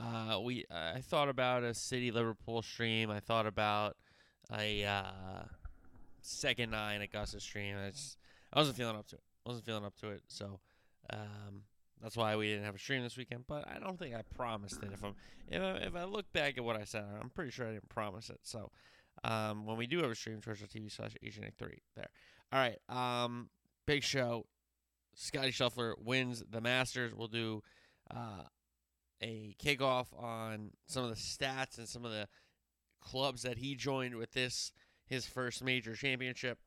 Uh, 0.00 0.40
we, 0.40 0.64
I 0.70 1.00
thought 1.00 1.28
about 1.28 1.64
a 1.64 1.74
City 1.74 2.10
Liverpool 2.10 2.62
stream. 2.62 3.10
I 3.10 3.20
thought 3.20 3.46
about 3.46 3.96
a 4.56 4.84
uh, 4.84 5.44
second 6.22 6.70
nine 6.70 7.02
Augusta 7.02 7.40
stream. 7.40 7.76
I, 7.76 7.90
just, 7.90 8.16
I 8.52 8.58
wasn't 8.58 8.76
feeling 8.76 8.96
up 8.96 9.08
to 9.08 9.16
it. 9.16 9.22
I 9.44 9.48
wasn't 9.48 9.66
feeling 9.66 9.84
up 9.84 9.96
to 10.00 10.10
it. 10.10 10.22
So 10.28 10.60
um, 11.10 11.62
that's 12.00 12.16
why 12.16 12.36
we 12.36 12.48
didn't 12.48 12.64
have 12.64 12.76
a 12.76 12.78
stream 12.78 13.02
this 13.02 13.16
weekend. 13.16 13.44
But 13.48 13.66
I 13.68 13.78
don't 13.78 13.98
think 13.98 14.14
I 14.14 14.22
promised 14.36 14.82
it. 14.82 14.90
If 14.92 15.04
I'm 15.04 15.14
if 15.48 15.62
I, 15.62 15.70
if 15.86 15.96
I 15.96 16.04
look 16.04 16.32
back 16.32 16.58
at 16.58 16.64
what 16.64 16.76
I 16.76 16.84
said, 16.84 17.04
I'm 17.20 17.30
pretty 17.30 17.50
sure 17.50 17.66
I 17.66 17.72
didn't 17.72 17.88
promise 17.88 18.30
it. 18.30 18.40
So 18.42 18.70
um, 19.24 19.66
when 19.66 19.76
we 19.76 19.86
do 19.86 20.00
have 20.02 20.10
a 20.10 20.14
stream, 20.14 20.40
twitch.tv 20.40 20.92
slash 20.92 21.16
AJNick3 21.24 21.78
there. 21.96 22.08
All 22.52 22.60
right. 22.60 22.78
Um, 22.88 23.50
big 23.86 24.02
show. 24.02 24.46
Scotty 25.14 25.50
Scheffler 25.50 25.94
wins 26.00 26.44
the 26.48 26.60
Masters. 26.60 27.12
We'll 27.12 27.26
do 27.26 27.62
uh, 28.14 28.42
a 29.20 29.54
kickoff 29.62 30.06
on 30.16 30.70
some 30.86 31.04
of 31.04 31.10
the 31.10 31.16
stats 31.16 31.78
and 31.78 31.88
some 31.88 32.04
of 32.04 32.12
the 32.12 32.28
clubs 33.00 33.42
that 33.42 33.58
he 33.58 33.74
joined 33.74 34.16
with 34.16 34.32
this 34.32 34.72
his 35.06 35.26
first 35.26 35.62
major 35.64 35.94
championship. 35.94 36.58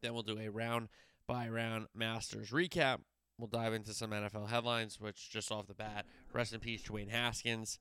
Then 0.00 0.14
we'll 0.14 0.22
do 0.22 0.38
a 0.38 0.48
round 0.48 0.88
by 1.26 1.48
round 1.48 1.86
Masters 1.94 2.50
recap. 2.50 2.98
We'll 3.38 3.48
dive 3.48 3.72
into 3.72 3.94
some 3.94 4.10
NFL 4.10 4.48
headlines, 4.48 5.00
which 5.00 5.30
just 5.30 5.50
off 5.50 5.66
the 5.66 5.74
bat, 5.74 6.06
rest 6.32 6.52
in 6.52 6.60
peace, 6.60 6.82
Dwayne 6.82 7.10
Haskins. 7.10 7.78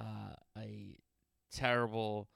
Uh, 0.00 0.34
a 0.56 0.98
terrible 1.52 2.28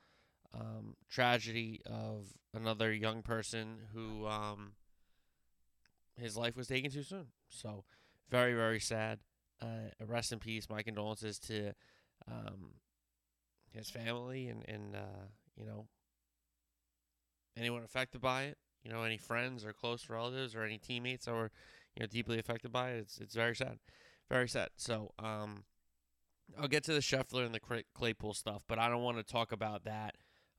um, 0.54 0.94
tragedy 1.10 1.80
of 1.86 2.26
another 2.54 2.92
young 2.92 3.22
person 3.22 3.78
who 3.92 4.26
um, 4.26 4.72
his 6.16 6.36
life 6.36 6.56
was 6.56 6.68
taken 6.68 6.90
too 6.90 7.02
soon. 7.02 7.26
So 7.48 7.84
very, 8.30 8.54
very 8.54 8.80
sad. 8.80 9.20
Uh, 9.60 9.90
rest 10.06 10.32
in 10.32 10.38
peace. 10.38 10.68
My 10.70 10.82
condolences 10.82 11.38
to 11.40 11.72
um, 12.30 12.74
his 13.72 13.90
family 13.90 14.48
and 14.48 14.64
and 14.68 14.94
uh, 14.94 15.26
you 15.56 15.64
know 15.64 15.88
anyone 17.56 17.82
affected 17.82 18.20
by 18.20 18.44
it. 18.44 18.58
You 18.84 18.92
know, 18.92 19.02
any 19.02 19.18
friends 19.18 19.64
or 19.64 19.72
close 19.72 20.08
relatives 20.08 20.54
or 20.54 20.62
any 20.62 20.78
teammates 20.78 21.26
that 21.26 21.34
were 21.34 21.50
you 21.96 22.00
know 22.02 22.06
deeply 22.06 22.38
affected 22.38 22.72
by 22.72 22.90
it. 22.92 22.98
It's 22.98 23.18
it's 23.18 23.34
very 23.34 23.56
sad, 23.56 23.78
very 24.30 24.48
sad. 24.48 24.68
So 24.76 25.12
um, 25.18 25.64
I'll 26.58 26.68
get 26.68 26.84
to 26.84 26.92
the 26.94 27.00
Scheffler 27.00 27.44
and 27.44 27.54
the 27.54 27.84
Claypool 27.94 28.34
stuff, 28.34 28.64
but 28.68 28.78
I 28.78 28.88
don't 28.88 29.02
want 29.02 29.18
to 29.18 29.24
talk 29.24 29.52
about 29.52 29.84
that 29.84 30.14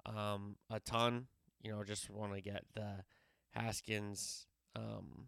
um 0.05 0.57
a 0.69 0.79
ton. 0.79 1.27
You 1.61 1.71
know, 1.71 1.83
just 1.83 2.09
want 2.09 2.33
to 2.33 2.41
get 2.41 2.63
the 2.75 3.03
Haskins 3.51 4.47
um 4.75 5.27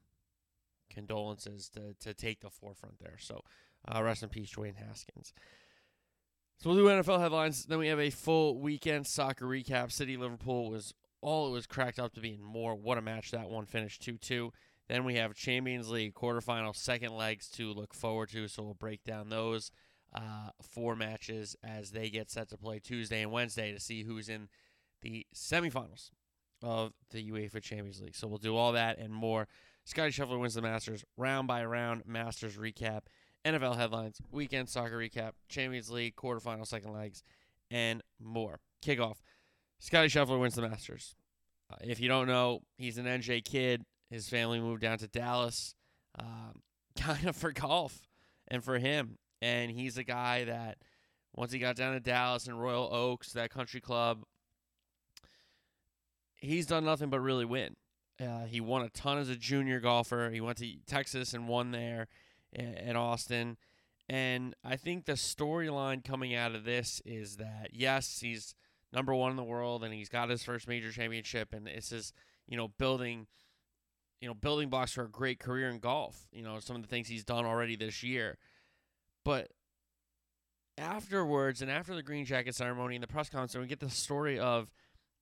condolences 0.94 1.70
to 1.70 1.96
to 2.00 2.14
take 2.14 2.42
the 2.42 2.50
forefront 2.50 3.00
there. 3.00 3.18
So 3.20 3.44
uh, 3.88 4.02
rest 4.04 4.24
in 4.24 4.30
peace, 4.30 4.52
Dwayne 4.52 4.76
Haskins. 4.76 5.34
So 6.58 6.70
we'll 6.70 6.78
do 6.78 6.86
NFL 6.86 7.20
headlines. 7.20 7.66
Then 7.66 7.80
we 7.80 7.88
have 7.88 8.00
a 8.00 8.12
full 8.12 8.60
weekend 8.60 9.08
soccer 9.08 9.46
recap. 9.46 9.92
City 9.92 10.16
Liverpool 10.16 10.70
was 10.70 10.94
all 11.22 11.48
it 11.48 11.52
was 11.52 11.66
cracked 11.66 12.00
up 12.00 12.14
to 12.14 12.22
be 12.22 12.34
and 12.34 12.44
more. 12.44 12.76
What 12.76 12.98
a 12.98 13.02
match 13.02 13.32
that 13.32 13.50
one 13.50 13.66
finished 13.66 14.04
2 14.04 14.18
2. 14.18 14.52
Then 14.88 15.04
we 15.04 15.16
have 15.16 15.34
Champions 15.34 15.90
League 15.90 16.14
quarterfinal 16.14 16.76
second 16.76 17.16
legs 17.16 17.50
to 17.52 17.72
look 17.72 17.94
forward 17.94 18.30
to. 18.30 18.48
So 18.48 18.64
we'll 18.64 18.74
break 18.74 19.04
down 19.04 19.30
those 19.30 19.72
uh, 20.14 20.50
four 20.62 20.96
matches 20.96 21.56
as 21.64 21.92
they 21.92 22.10
get 22.10 22.30
set 22.30 22.50
to 22.50 22.58
play 22.58 22.80
Tuesday 22.80 23.22
and 23.22 23.32
Wednesday 23.32 23.72
to 23.72 23.80
see 23.80 24.04
who's 24.04 24.30
in 24.30 24.50
the 25.02 25.26
semifinals 25.34 26.12
of 26.62 26.94
the 27.12 27.32
UEFA 27.32 27.62
Champions 27.62 28.02
League. 28.02 28.16
So 28.16 28.28
we'll 28.28 28.38
do 28.38 28.56
all 28.56 28.74
that 28.74 29.00
and 29.00 29.14
more. 29.14 29.48
Scotty 29.92 30.12
Scheffler 30.12 30.40
wins 30.40 30.54
the 30.54 30.62
Masters, 30.62 31.04
round 31.18 31.50
by 31.50 31.66
round 31.66 32.04
Masters 32.08 32.56
recap, 32.56 33.02
NFL 33.44 33.76
headlines, 33.76 34.22
weekend 34.32 34.70
soccer 34.70 34.98
recap, 34.98 35.32
Champions 35.50 35.90
League 35.90 36.16
quarterfinal 36.16 36.66
second 36.66 36.94
legs, 36.94 37.24
and 37.70 38.02
more. 38.18 38.62
Kickoff. 38.82 39.18
Scotty 39.80 40.08
Scheffler 40.08 40.40
wins 40.40 40.56
the 40.56 40.62
Masters. 40.62 41.14
Uh, 41.70 41.76
if 41.82 42.00
you 42.00 42.08
don't 42.08 42.28
know, 42.28 42.62
he's 42.78 42.98
an 42.98 43.06
NJ 43.06 43.44
kid. 43.44 43.84
His 44.10 44.30
family 44.30 44.62
moved 44.62 44.82
down 44.82 44.98
to 45.00 45.10
Dallas, 45.10 45.76
um, 46.18 46.62
kind 46.98 47.28
of 47.28 47.36
for 47.36 47.52
golf 47.52 48.00
and 48.48 48.64
for 48.64 48.80
him. 48.80 49.18
And 49.42 49.70
he's 49.70 49.98
a 49.98 50.06
guy 50.06 50.46
that 50.46 50.78
once 51.36 51.52
he 51.52 51.60
got 51.60 51.76
down 51.76 51.96
to 51.96 52.00
Dallas 52.00 52.48
and 52.48 52.58
Royal 52.58 52.88
Oaks, 52.94 53.34
that 53.34 53.50
country 53.50 53.82
club, 53.82 54.24
he's 56.38 56.66
done 56.66 56.86
nothing 56.86 57.10
but 57.10 57.20
really 57.20 57.44
win. 57.44 57.76
Uh, 58.22 58.46
he 58.46 58.62
won 58.62 58.84
a 58.84 58.90
ton 58.90 59.18
as 59.18 59.30
a 59.30 59.36
junior 59.36 59.80
golfer. 59.80 60.30
He 60.30 60.42
went 60.42 60.58
to 60.60 60.74
Texas 60.86 61.34
and 61.34 61.48
won 61.48 61.72
there 61.72 62.08
in 62.54 62.96
Austin. 62.96 63.58
And 64.08 64.56
I 64.64 64.76
think 64.76 65.06
the 65.06 65.14
storyline 65.14 66.04
coming 66.04 66.36
out 66.36 66.54
of 66.54 66.66
this 66.66 67.02
is 67.06 67.38
that, 67.38 67.70
yes, 67.72 68.20
he's 68.20 68.54
number 68.92 69.16
one 69.16 69.32
in 69.32 69.38
the 69.38 69.44
world 69.44 69.84
and 69.84 69.94
he's 69.94 70.10
got 70.10 70.30
his 70.30 70.44
first 70.44 70.68
major 70.68 70.92
championship. 70.92 71.54
And 71.54 71.66
this 71.66 71.92
is, 71.92 72.14
you 72.48 72.58
know, 72.58 72.68
building, 72.68 73.28
you 74.20 74.28
know, 74.28 74.34
building 74.34 74.70
blocks 74.70 74.92
for 74.92 75.06
a 75.06 75.10
great 75.10 75.40
career 75.40 75.70
in 75.70 75.80
golf. 75.80 76.28
You 76.32 76.44
know, 76.44 76.60
some 76.60 76.76
of 76.76 76.82
the 76.82 76.88
things 76.90 77.08
he's 77.08 77.24
done 77.24 77.46
already 77.46 77.76
this 77.76 78.04
year. 78.04 78.38
But 79.24 79.52
afterwards 80.78 81.62
and 81.62 81.72
after 81.72 81.96
the 81.96 82.04
green 82.04 82.26
jacket 82.26 82.56
ceremony 82.56 82.96
and 82.96 83.04
the 83.04 83.08
press 83.08 83.30
conference, 83.30 83.56
we 83.56 83.68
get 83.68 83.80
the 83.80 83.90
story 83.90 84.38
of 84.38 84.70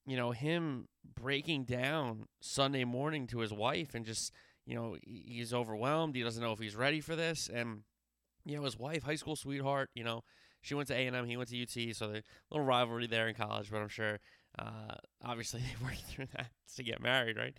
you 0.06 0.18
know, 0.18 0.32
him 0.32 0.88
breaking 1.16 1.66
down 1.66 2.26
Sunday 2.42 2.84
morning 2.84 3.28
to 3.28 3.40
his 3.40 3.54
wife 3.54 3.94
and 3.94 4.06
just, 4.06 4.32
you 4.66 4.76
know, 4.76 4.98
he's 5.04 5.54
overwhelmed. 5.54 6.16
He 6.16 6.24
doesn't 6.24 6.42
know 6.42 6.52
if 6.52 6.60
he's 6.60 6.76
ready 6.76 7.02
for 7.02 7.16
this. 7.16 7.50
And, 7.54 7.84
you 8.46 8.58
know, 8.58 8.64
his 8.64 8.78
wife, 8.78 9.04
high 9.04 9.16
school 9.16 9.36
sweetheart, 9.36 9.90
you 9.94 10.04
know, 10.04 10.24
she 10.62 10.76
went 10.76 10.88
to 10.90 10.94
A&M, 10.96 11.26
he 11.26 11.38
went 11.38 11.50
to 11.50 11.62
UT, 11.62 11.96
so 11.96 12.08
a 12.08 12.24
little 12.52 12.66
rivalry 12.66 13.08
there 13.08 13.28
in 13.28 13.36
college, 13.36 13.72
but 13.72 13.82
I'm 13.82 13.88
sure, 13.88 14.20
uh, 14.58 14.96
obviously 15.24 15.62
they 15.80 15.86
worked 15.86 16.02
through 16.02 16.28
that 16.36 16.52
to 16.76 16.84
get 16.84 17.02
married, 17.02 17.38
right? 17.38 17.58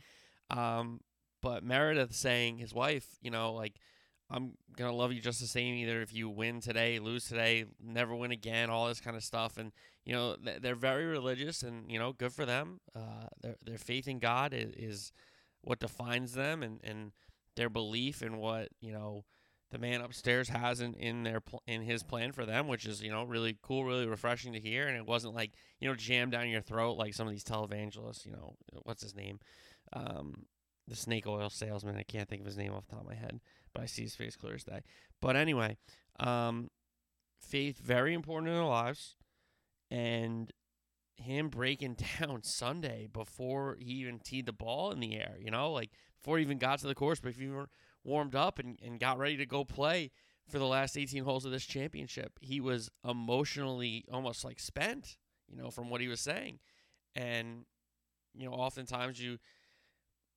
Um, 0.51 1.01
but 1.43 1.65
Meredith 1.65 2.15
saying 2.15 2.59
his 2.59 2.75
wife, 2.75 3.07
you 3.23 3.31
know, 3.31 3.55
like, 3.55 3.77
I'm 4.31 4.53
gonna 4.77 4.95
love 4.95 5.13
you 5.13 5.21
just 5.21 5.41
the 5.41 5.47
same, 5.47 5.75
either 5.75 6.01
if 6.03 6.15
you 6.15 6.29
win 6.29 6.61
today, 6.61 6.99
lose 6.99 7.25
today, 7.25 7.65
never 7.83 8.15
win 8.15 8.31
again, 8.31 8.71
all 8.71 8.87
this 8.87 9.01
kind 9.01 9.17
of 9.17 9.25
stuff. 9.25 9.57
And 9.57 9.73
you 10.05 10.13
know 10.13 10.37
they're 10.61 10.75
very 10.75 11.07
religious, 11.07 11.63
and 11.63 11.91
you 11.91 11.99
know 11.99 12.13
good 12.13 12.33
for 12.33 12.47
them. 12.47 12.81
Uh, 12.95 13.27
their 13.43 13.57
their 13.65 13.79
faith 13.79 14.07
in 14.09 14.19
God 14.19 14.55
is, 14.55 14.73
is 14.77 15.13
what 15.63 15.81
defines 15.81 16.35
them, 16.35 16.63
and 16.63 16.81
and 16.85 17.13
their 17.57 17.69
belief 17.69 18.23
in 18.23 18.39
what 18.39 18.69
you 18.81 18.93
know 18.93 19.25
the 19.71 19.79
man 19.79 20.01
upstairs 20.01 20.49
has 20.49 20.81
in, 20.81 20.95
in 20.95 21.23
their 21.23 21.41
pl- 21.41 21.63
in 21.67 21.83
his 21.83 22.03
plan 22.03 22.33
for 22.33 22.47
them, 22.47 22.69
which 22.69 22.87
is 22.87 23.03
you 23.03 23.11
know 23.11 23.25
really 23.25 23.59
cool, 23.63 23.85
really 23.85 24.07
refreshing 24.07 24.53
to 24.53 24.61
hear. 24.61 24.87
And 24.87 24.97
it 24.97 25.07
wasn't 25.07 25.35
like 25.35 25.53
you 25.81 25.89
know 25.89 25.95
jammed 25.95 26.33
down 26.33 26.49
your 26.49 26.63
throat 26.63 26.97
like 26.97 27.15
some 27.15 27.27
of 27.27 27.33
these 27.33 27.45
televangelists. 27.45 28.25
You 28.25 28.33
know 28.33 28.55
what's 28.85 29.03
his 29.03 29.15
name, 29.15 29.41
um, 29.93 30.47
the 30.87 30.97
snake 30.97 31.27
oil 31.27 31.51
salesman. 31.51 31.97
I 31.97 32.05
can't 32.05 32.29
think 32.29 32.41
of 32.41 32.47
his 32.47 32.57
name 32.57 32.73
off 32.73 32.87
the 32.87 32.93
top 32.93 33.03
of 33.03 33.09
my 33.09 33.17
head 33.17 33.41
but 33.75 33.83
I 33.83 33.87
see 33.87 34.03
his 34.03 34.15
face 34.15 34.37
clear 34.37 34.55
as 34.55 34.65
day. 34.65 34.81
But 35.21 35.37
anyway, 35.37 35.77
um, 36.19 36.71
faith 37.41 37.79
very 37.79 38.15
important 38.15 38.53
in 38.53 38.59
our 38.59 38.69
lives, 38.69 39.17
and 39.91 40.53
him 41.17 41.49
breaking 41.49 41.97
down 42.21 42.43
Sunday 42.43 43.09
before 43.13 43.77
he 43.79 43.93
even 43.95 44.19
teed 44.19 44.47
the 44.47 44.53
ball 44.53 44.91
in 44.91 45.01
the 45.01 45.17
air, 45.17 45.37
you 45.39 45.51
know, 45.51 45.71
like 45.73 45.91
before 46.21 46.39
he 46.39 46.45
even 46.45 46.59
got 46.59 46.79
to 46.81 46.87
the 46.87 46.95
course, 46.95 47.21
but 47.21 47.31
if 47.31 47.41
you 47.41 47.53
were 47.53 47.69
warmed 48.05 48.35
up 48.35 48.59
and, 48.59 48.79
and 48.85 48.99
got 48.99 49.19
ready 49.19 49.37
to 49.37 49.47
go 49.47 49.65
play 49.65 50.11
for 50.49 50.59
the 50.59 50.67
last 50.67 50.97
18 50.97 51.25
holes 51.25 51.45
of 51.45 51.53
this 51.53 51.65
championship, 51.65 52.33
he 52.41 52.61
was 52.61 52.91
emotionally 53.09 54.05
almost 54.13 54.45
like 54.45 54.59
spent, 54.59 55.17
you 55.49 55.57
know, 55.57 55.71
from 55.71 55.91
what 55.91 56.01
he 56.01 56.09
was 56.09 56.21
saying. 56.21 56.59
And, 57.15 57.65
you 58.35 58.49
know, 58.49 58.55
oftentimes 58.55 59.23
you 59.23 59.39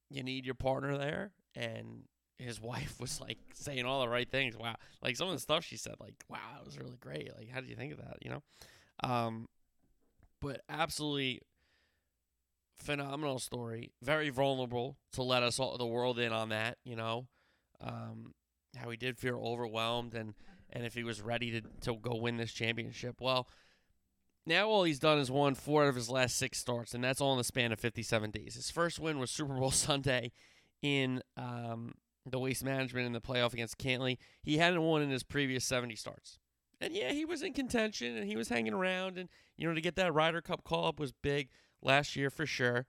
you 0.09 0.21
need 0.21 0.45
your 0.45 0.55
partner 0.55 0.95
there 0.97 1.31
and 1.55 2.03
his 2.37 2.59
wife 2.61 2.99
was 2.99 3.19
like 3.21 3.37
saying 3.53 3.85
all 3.85 4.01
the 4.01 4.09
right 4.09 4.29
things. 4.29 4.57
Wow, 4.57 4.75
like 5.01 5.15
some 5.15 5.27
of 5.27 5.33
the 5.33 5.39
stuff 5.39 5.63
she 5.63 5.77
said, 5.77 5.95
like 5.99 6.15
wow, 6.29 6.59
it 6.59 6.65
was 6.65 6.77
really 6.77 6.97
great. 6.99 7.31
Like, 7.37 7.49
how 7.49 7.59
did 7.59 7.69
you 7.69 7.75
think 7.75 7.93
of 7.93 7.99
that? 7.99 8.17
You 8.21 8.31
know, 8.31 8.43
um, 9.03 9.47
but 10.41 10.61
absolutely 10.69 11.41
phenomenal 12.77 13.39
story. 13.39 13.91
Very 14.01 14.29
vulnerable 14.29 14.97
to 15.13 15.23
let 15.23 15.43
us 15.43 15.59
all 15.59 15.77
the 15.77 15.85
world 15.85 16.19
in 16.19 16.31
on 16.31 16.49
that. 16.49 16.77
You 16.83 16.95
know, 16.95 17.27
um, 17.81 18.33
how 18.77 18.89
he 18.89 18.97
did 18.97 19.17
feel 19.17 19.41
overwhelmed 19.43 20.13
and 20.13 20.33
and 20.71 20.85
if 20.85 20.93
he 20.93 21.03
was 21.03 21.21
ready 21.21 21.51
to 21.51 21.61
to 21.81 21.95
go 21.95 22.15
win 22.15 22.37
this 22.37 22.51
championship. 22.51 23.21
Well, 23.21 23.47
now 24.45 24.67
all 24.67 24.83
he's 24.83 24.99
done 24.99 25.19
is 25.19 25.31
won 25.31 25.55
four 25.55 25.83
out 25.83 25.89
of 25.89 25.95
his 25.95 26.09
last 26.09 26.35
six 26.37 26.57
starts, 26.57 26.93
and 26.93 27.03
that's 27.03 27.21
all 27.21 27.31
in 27.33 27.37
the 27.37 27.43
span 27.43 27.71
of 27.71 27.79
57 27.79 28.31
days. 28.31 28.55
His 28.55 28.71
first 28.71 28.99
win 28.99 29.19
was 29.19 29.31
Super 29.31 29.53
Bowl 29.53 29.71
Sunday 29.71 30.31
in 30.81 31.21
um, 31.37 31.93
the 32.25 32.39
waste 32.39 32.63
management 32.63 33.05
in 33.05 33.13
the 33.13 33.21
playoff 33.21 33.53
against 33.53 33.77
Cantlay. 33.77 34.17
He 34.41 34.57
hadn't 34.57 34.81
won 34.81 35.01
in 35.01 35.09
his 35.09 35.23
previous 35.23 35.65
70 35.65 35.95
starts. 35.95 36.39
And 36.79 36.93
yeah, 36.93 37.11
he 37.11 37.25
was 37.25 37.41
in 37.41 37.53
contention 37.53 38.17
and 38.17 38.27
he 38.27 38.35
was 38.35 38.49
hanging 38.49 38.73
around. 38.73 39.17
And, 39.17 39.29
you 39.57 39.67
know, 39.67 39.73
to 39.73 39.81
get 39.81 39.95
that 39.95 40.13
Ryder 40.13 40.41
Cup 40.41 40.63
call 40.63 40.87
up 40.87 40.99
was 40.99 41.11
big 41.11 41.49
last 41.81 42.15
year 42.15 42.29
for 42.29 42.45
sure. 42.45 42.85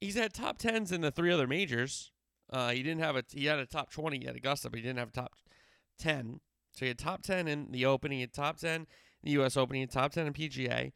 He's 0.00 0.16
had 0.16 0.32
top 0.32 0.58
10s 0.58 0.92
in 0.92 1.00
the 1.00 1.10
three 1.10 1.32
other 1.32 1.46
majors. 1.46 2.12
Uh, 2.50 2.70
he 2.70 2.82
didn't 2.82 3.02
have 3.02 3.16
a, 3.16 3.24
he 3.32 3.46
had 3.46 3.58
a 3.58 3.66
top 3.66 3.90
20 3.90 4.26
at 4.26 4.36
Augusta, 4.36 4.70
but 4.70 4.78
he 4.78 4.82
didn't 4.82 4.98
have 4.98 5.10
a 5.10 5.12
top 5.12 5.34
10. 5.98 6.40
So 6.72 6.84
he 6.84 6.88
had 6.88 6.98
top 6.98 7.22
10 7.22 7.48
in 7.48 7.70
the 7.70 7.86
Open, 7.86 8.10
he 8.10 8.20
had 8.20 8.32
top 8.32 8.58
10 8.58 8.80
in 8.80 8.86
the 9.22 9.32
U.S. 9.32 9.56
Open, 9.56 9.74
he 9.74 9.80
had 9.80 9.90
top 9.90 10.12
10 10.12 10.26
in 10.26 10.32
PGA. 10.32 10.92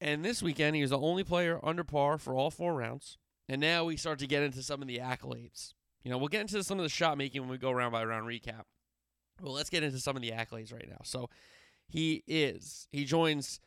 And 0.00 0.24
this 0.24 0.42
weekend, 0.42 0.74
he 0.74 0.82
was 0.82 0.90
the 0.90 0.98
only 0.98 1.22
player 1.22 1.60
under 1.62 1.84
par 1.84 2.18
for 2.18 2.34
all 2.34 2.50
four 2.50 2.74
rounds. 2.74 3.18
And 3.48 3.60
now 3.60 3.84
we 3.84 3.96
start 3.96 4.18
to 4.20 4.26
get 4.26 4.42
into 4.42 4.62
some 4.62 4.82
of 4.82 4.88
the 4.88 4.98
accolades. 4.98 5.74
You 6.02 6.10
know, 6.10 6.18
we'll 6.18 6.28
get 6.28 6.40
into 6.40 6.62
some 6.64 6.78
of 6.78 6.82
the 6.82 6.88
shot 6.88 7.16
making 7.18 7.42
when 7.42 7.50
we 7.50 7.58
go 7.58 7.70
round 7.70 7.92
by 7.92 8.04
round 8.04 8.26
recap. 8.26 8.62
Well, 9.40 9.52
let's 9.52 9.70
get 9.70 9.82
into 9.82 9.98
some 9.98 10.16
of 10.16 10.22
the 10.22 10.30
accolades 10.30 10.72
right 10.72 10.88
now. 10.88 11.00
So 11.04 11.30
he 11.88 12.22
is, 12.26 12.88
he 12.90 13.04
joins 13.04 13.60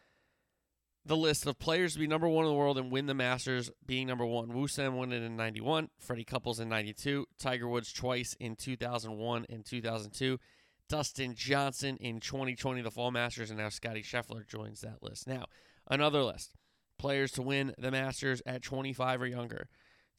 the 1.05 1.15
list 1.15 1.45
of 1.45 1.59
players 1.59 1.93
to 1.93 1.99
be 1.99 2.07
number 2.07 2.27
one 2.27 2.45
in 2.45 2.51
the 2.51 2.57
world 2.57 2.77
and 2.77 2.91
win 2.91 3.05
the 3.05 3.13
Masters, 3.13 3.69
being 3.85 4.07
number 4.07 4.25
one. 4.25 4.49
Woosnam 4.49 4.93
won 4.93 5.11
it 5.11 5.21
in 5.21 5.35
91, 5.35 5.89
Freddie 5.99 6.23
Couples 6.23 6.59
in 6.59 6.67
92, 6.67 7.27
Tiger 7.37 7.67
Woods 7.67 7.93
twice 7.93 8.35
in 8.39 8.55
2001 8.55 9.45
and 9.49 9.63
2002, 9.63 10.39
Dustin 10.89 11.35
Johnson 11.35 11.97
in 11.97 12.19
2020, 12.19 12.81
the 12.81 12.91
Fall 12.91 13.11
Masters, 13.11 13.51
and 13.51 13.59
now 13.59 13.69
Scotty 13.69 14.01
Scheffler 14.01 14.47
joins 14.47 14.81
that 14.81 15.03
list. 15.03 15.27
Now, 15.27 15.45
another 15.87 16.23
list 16.23 16.55
players 16.97 17.31
to 17.33 17.41
win 17.41 17.73
the 17.77 17.91
Masters 17.91 18.41
at 18.45 18.63
25 18.63 19.21
or 19.21 19.27
younger. 19.27 19.67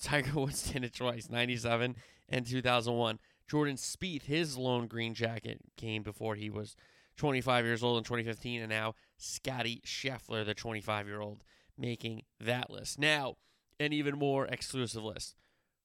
Tiger 0.02 0.32
Woods 0.40 0.70
did 0.70 0.84
it 0.84 0.94
twice, 0.94 1.30
97 1.30 1.96
and 2.28 2.46
2001. 2.46 3.18
Jordan 3.48 3.76
Spieth, 3.76 4.24
his 4.24 4.56
lone 4.56 4.86
green 4.88 5.14
jacket 5.14 5.60
came 5.76 6.02
before 6.02 6.34
he 6.34 6.50
was 6.50 6.76
25 7.16 7.64
years 7.64 7.82
old 7.82 7.98
in 7.98 8.04
2015, 8.04 8.62
and 8.62 8.70
now 8.70 8.94
Scotty 9.16 9.80
Scheffler, 9.86 10.44
the 10.44 10.54
25 10.54 11.06
year 11.06 11.20
old, 11.20 11.44
making 11.78 12.22
that 12.40 12.70
list. 12.70 12.98
Now, 12.98 13.36
an 13.78 13.92
even 13.92 14.18
more 14.18 14.46
exclusive 14.46 15.04
list. 15.04 15.36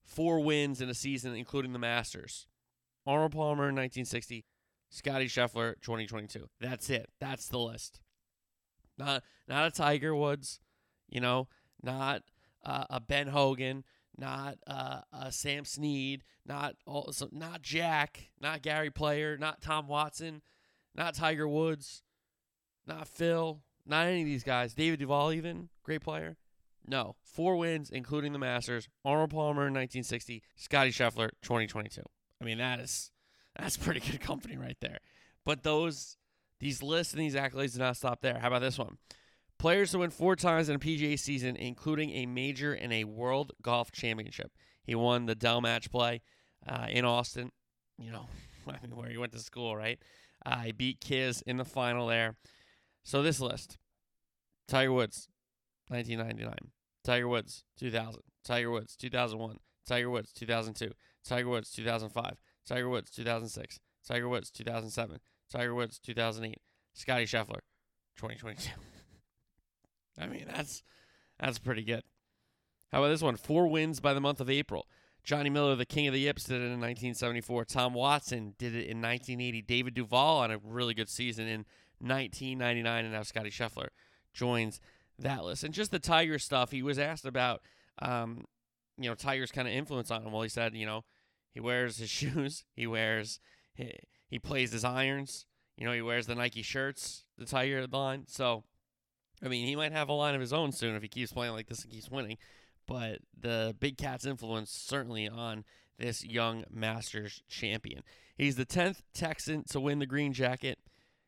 Four 0.03 0.39
wins 0.39 0.81
in 0.81 0.89
a 0.89 0.93
season, 0.93 1.35
including 1.35 1.73
the 1.73 1.79
Masters. 1.79 2.47
Arnold 3.05 3.31
Palmer 3.31 3.69
in 3.69 3.75
1960, 3.75 4.45
Scotty 4.89 5.27
Scheffler 5.27 5.75
2022. 5.81 6.49
That's 6.59 6.89
it. 6.89 7.09
That's 7.19 7.47
the 7.47 7.59
list. 7.59 8.01
Not 8.97 9.23
not 9.47 9.67
a 9.67 9.71
Tiger 9.71 10.15
Woods, 10.15 10.59
you 11.09 11.21
know, 11.21 11.47
not 11.81 12.23
uh, 12.63 12.85
a 12.89 12.99
Ben 12.99 13.27
Hogan, 13.27 13.83
not 14.21 14.57
uh, 14.67 15.01
a 15.11 15.31
Sam 15.31 15.65
Snead, 15.65 16.23
not 16.45 16.75
also 16.85 17.27
not 17.31 17.63
Jack, 17.63 18.29
not 18.39 18.61
Gary 18.61 18.91
Player, 18.91 19.37
not 19.37 19.61
Tom 19.61 19.87
Watson, 19.87 20.41
not 20.95 21.15
Tiger 21.15 21.47
Woods, 21.47 22.03
not 22.87 23.07
Phil, 23.07 23.61
not 23.85 24.07
any 24.07 24.21
of 24.21 24.27
these 24.27 24.43
guys. 24.43 24.73
David 24.73 24.99
Duval, 24.99 25.33
even 25.33 25.69
great 25.83 26.01
player. 26.01 26.37
No, 26.87 27.15
four 27.23 27.57
wins, 27.57 27.89
including 27.89 28.31
the 28.31 28.39
Masters. 28.39 28.87
Arnold 29.03 29.31
Palmer 29.31 29.67
in 29.67 29.73
1960, 29.73 30.43
Scotty 30.55 30.91
Scheffler 30.91 31.31
2022. 31.41 32.01
I 32.39 32.45
mean, 32.45 32.59
that 32.59 32.79
is 32.79 33.11
that's 33.59 33.77
pretty 33.77 33.99
good 33.99 34.21
company 34.21 34.55
right 34.55 34.77
there. 34.79 34.99
But 35.45 35.63
those 35.63 36.17
these 36.59 36.83
lists 36.83 37.13
and 37.13 37.21
these 37.21 37.35
accolades 37.35 37.73
do 37.73 37.79
not 37.79 37.97
stop 37.97 38.21
there. 38.21 38.37
How 38.39 38.47
about 38.47 38.61
this 38.61 38.77
one? 38.77 38.97
Players 39.61 39.91
to 39.91 39.99
win 39.99 40.09
four 40.09 40.35
times 40.35 40.69
in 40.69 40.75
a 40.75 40.79
PGA 40.79 41.19
season, 41.19 41.55
including 41.55 42.09
a 42.09 42.25
major 42.25 42.73
and 42.73 42.91
a 42.91 43.03
World 43.03 43.51
Golf 43.61 43.91
Championship. 43.91 44.51
He 44.83 44.95
won 44.95 45.27
the 45.27 45.35
Dell 45.35 45.61
Match 45.61 45.91
Play 45.91 46.23
uh, 46.67 46.87
in 46.89 47.05
Austin. 47.05 47.51
You 47.99 48.11
know, 48.11 48.25
I 48.67 48.77
mean, 48.81 48.95
where 48.95 49.07
he 49.07 49.19
went 49.19 49.33
to 49.33 49.37
school, 49.37 49.75
right? 49.75 49.99
Uh, 50.43 50.61
he 50.61 50.71
beat 50.71 50.99
Kiz 50.99 51.43
in 51.43 51.57
the 51.57 51.63
final 51.63 52.07
there. 52.07 52.37
So 53.03 53.21
this 53.21 53.39
list: 53.39 53.77
Tiger 54.67 54.93
Woods, 54.93 55.29
1999. 55.89 56.71
Tiger 57.03 57.27
Woods, 57.27 57.63
2000. 57.77 58.19
Tiger 58.43 58.71
Woods, 58.71 58.95
2001. 58.95 59.57
Tiger 59.87 60.09
Woods, 60.09 60.33
2002. 60.33 60.91
Tiger 61.23 61.49
Woods, 61.49 61.69
2005. 61.69 62.33
Tiger 62.67 62.89
Woods, 62.89 63.11
2006. 63.11 63.79
Tiger 64.07 64.27
Woods, 64.27 64.49
2007. 64.49 65.19
Tiger 65.51 65.75
Woods, 65.75 65.99
2008. 65.99 66.57
Scotty 66.95 67.25
Scheffler, 67.25 67.61
2022. 68.17 68.71
I 70.19 70.27
mean, 70.27 70.45
that's 70.47 70.83
that's 71.39 71.59
pretty 71.59 71.83
good. 71.83 72.03
How 72.91 72.99
about 72.99 73.09
this 73.09 73.21
one? 73.21 73.37
Four 73.37 73.67
wins 73.67 73.99
by 73.99 74.13
the 74.13 74.21
month 74.21 74.41
of 74.41 74.49
April. 74.49 74.87
Johnny 75.23 75.49
Miller, 75.49 75.75
the 75.75 75.85
king 75.85 76.07
of 76.07 76.13
the 76.13 76.19
yips, 76.19 76.45
did 76.45 76.61
it 76.61 76.65
in 76.65 76.81
1974. 76.81 77.65
Tom 77.65 77.93
Watson 77.93 78.55
did 78.57 78.73
it 78.73 78.87
in 78.87 79.01
1980. 79.01 79.61
David 79.61 79.93
Duval 79.93 80.39
on 80.39 80.51
a 80.51 80.57
really 80.57 80.93
good 80.93 81.09
season 81.09 81.47
in 81.47 81.65
1999, 81.99 83.05
and 83.05 83.13
now 83.13 83.21
Scotty 83.21 83.51
Scheffler 83.51 83.89
joins 84.33 84.81
that 85.19 85.43
list. 85.43 85.63
And 85.63 85.73
just 85.73 85.91
the 85.91 85.99
Tiger 85.99 86.39
stuff, 86.39 86.71
he 86.71 86.81
was 86.81 86.97
asked 86.97 87.25
about, 87.25 87.61
um, 88.01 88.45
you 88.97 89.09
know, 89.09 89.15
Tiger's 89.15 89.51
kind 89.51 89.67
of 89.67 89.73
influence 89.73 90.09
on 90.09 90.23
him. 90.23 90.31
Well, 90.31 90.41
he 90.41 90.49
said, 90.49 90.75
you 90.75 90.85
know, 90.85 91.03
he 91.53 91.59
wears 91.59 91.97
his 91.97 92.09
shoes, 92.09 92.65
he 92.73 92.87
wears, 92.87 93.39
he, 93.75 93.93
he 94.27 94.39
plays 94.39 94.71
his 94.71 94.83
irons, 94.83 95.45
you 95.77 95.85
know, 95.85 95.93
he 95.93 96.01
wears 96.01 96.25
the 96.25 96.35
Nike 96.35 96.63
shirts, 96.63 97.23
the 97.37 97.45
Tiger 97.45 97.85
line. 97.87 98.25
So, 98.27 98.63
I 99.43 99.47
mean, 99.47 99.65
he 99.65 99.75
might 99.75 99.91
have 99.91 100.09
a 100.09 100.13
line 100.13 100.35
of 100.35 100.41
his 100.41 100.53
own 100.53 100.71
soon 100.71 100.95
if 100.95 101.01
he 101.01 101.07
keeps 101.07 101.33
playing 101.33 101.53
like 101.53 101.67
this 101.67 101.83
and 101.83 101.91
keeps 101.91 102.09
winning. 102.09 102.37
But 102.87 103.19
the 103.39 103.75
Big 103.79 103.97
Cat's 103.97 104.25
influence 104.25 104.71
certainly 104.71 105.27
on 105.27 105.63
this 105.97 106.23
young 106.23 106.63
Masters 106.69 107.41
champion. 107.47 108.03
He's 108.35 108.55
the 108.55 108.65
10th 108.65 109.01
Texan 109.13 109.63
to 109.69 109.79
win 109.79 109.99
the 109.99 110.05
green 110.05 110.33
jacket. 110.33 110.79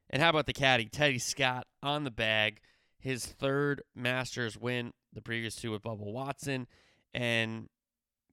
And 0.10 0.22
how 0.22 0.30
about 0.30 0.46
the 0.46 0.54
caddy, 0.54 0.86
Teddy 0.86 1.20
Scott, 1.20 1.68
on 1.82 2.04
the 2.04 2.12
bag? 2.12 2.60
His 3.00 3.26
third 3.26 3.82
Masters 3.96 4.58
win, 4.58 4.94
the 5.12 5.22
previous 5.22 5.56
two 5.56 5.72
with 5.72 5.84
Bubba 5.84 6.12
Watson. 6.12 6.68
And, 7.14 7.68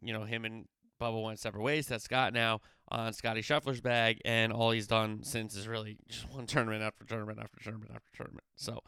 you 0.00 0.12
know, 0.12 0.24
him 0.24 0.44
and 0.44 0.66
Bubba 1.00 1.22
went 1.22 1.38
separate 1.38 1.62
ways. 1.62 1.86
That's 1.86 2.04
Scott 2.04 2.32
now 2.32 2.60
on 2.88 3.12
Scotty 3.12 3.42
Scheffler's 3.42 3.80
bag. 3.80 4.20
And 4.24 4.52
all 4.52 4.70
he's 4.70 4.86
done 4.86 5.22
since 5.22 5.56
is 5.56 5.66
really 5.68 5.98
just 6.08 6.30
one 6.30 6.46
tournament 6.46 6.82
after 6.82 7.04
tournament 7.04 7.38
after 7.42 7.60
tournament 7.62 7.90
after 7.94 8.10
tournament. 8.16 8.44
So, 8.56 8.80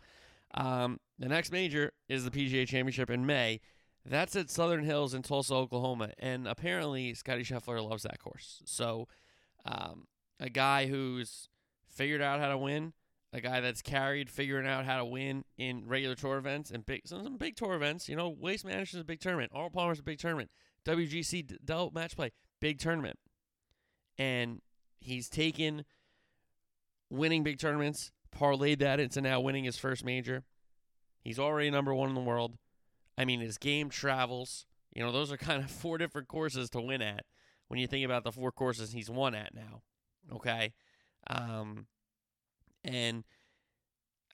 um, 0.55 0.99
the 1.19 1.29
next 1.29 1.53
major 1.53 1.93
is 2.09 2.25
the 2.25 2.31
PGA 2.31 2.67
Championship 2.67 3.11
in 3.11 3.25
May. 3.27 3.61
That's 4.05 4.35
at 4.35 4.51
Southern 4.51 4.85
Hills 4.85 5.15
in 5.15 5.23
Tulsa, 5.23 5.55
Oklahoma, 5.55 6.11
and 6.19 6.49
apparently 6.49 7.15
Scotty 7.15 7.45
Scheffler 7.45 7.89
loves 7.89 8.03
that 8.03 8.19
course. 8.19 8.61
So, 8.65 9.07
um, 9.65 10.09
a 10.41 10.51
guy 10.51 10.89
who's 10.89 11.49
figured 11.89 12.21
out 12.21 12.41
how 12.41 12.49
to 12.49 12.59
win, 12.59 12.95
a 13.33 13.41
guy 13.41 13.61
that's 13.61 13.81
carried 13.81 14.29
figuring 14.29 14.67
out 14.67 14.85
how 14.85 14.99
to 14.99 15.05
win 15.05 15.45
in 15.57 15.87
regular 15.87 16.17
tour 16.17 16.37
events 16.37 16.71
and 16.71 16.85
big 16.85 17.03
some, 17.07 17.23
some 17.23 17.37
big 17.37 17.55
tour 17.55 17.75
events. 17.75 18.09
You 18.09 18.17
know, 18.17 18.29
Waste 18.29 18.65
Management 18.65 18.95
is 18.95 19.01
a 19.01 19.05
big 19.05 19.21
tournament. 19.21 19.53
Arnold 19.55 19.73
Palmer's 19.73 20.01
a 20.01 20.03
big 20.03 20.19
tournament. 20.19 20.51
WGC 20.85 21.65
Dell 21.65 21.93
Match 21.95 22.17
Play, 22.17 22.33
big 22.61 22.81
tournament, 22.81 23.19
and 24.19 24.61
he's 24.99 25.29
taken 25.29 25.85
winning 27.09 27.45
big 27.45 27.61
tournaments 27.61 28.11
parlayed 28.37 28.79
that 28.81 29.01
into 29.01 29.21
now 29.21 29.41
winning 29.41 29.65
his 29.65 29.79
first 29.79 30.05
major. 30.05 30.45
He's 31.21 31.39
already 31.39 31.71
number 31.71 31.95
one 31.95 32.09
in 32.09 32.15
the 32.15 32.21
world. 32.21 32.59
I 33.17 33.25
mean, 33.25 33.41
his 33.41 33.59
game 33.59 33.91
travels. 33.91 34.67
You 34.95 35.03
know, 35.03 35.13
those 35.13 35.33
are 35.33 35.37
kind 35.37 35.63
of 35.63 35.71
four 35.71 35.99
different 35.99 36.29
courses 36.29 36.71
to 36.71 36.81
win 36.81 37.03
at 37.03 37.25
when 37.69 37.79
you 37.79 37.87
think 37.87 38.05
about 38.05 38.25
the 38.25 38.33
four 38.33 38.53
courses 38.53 38.93
he's 38.93 39.11
won 39.11 39.35
at 39.35 39.55
now. 39.55 39.83
Okay. 40.35 40.73
Um, 41.29 41.87
and 42.85 43.25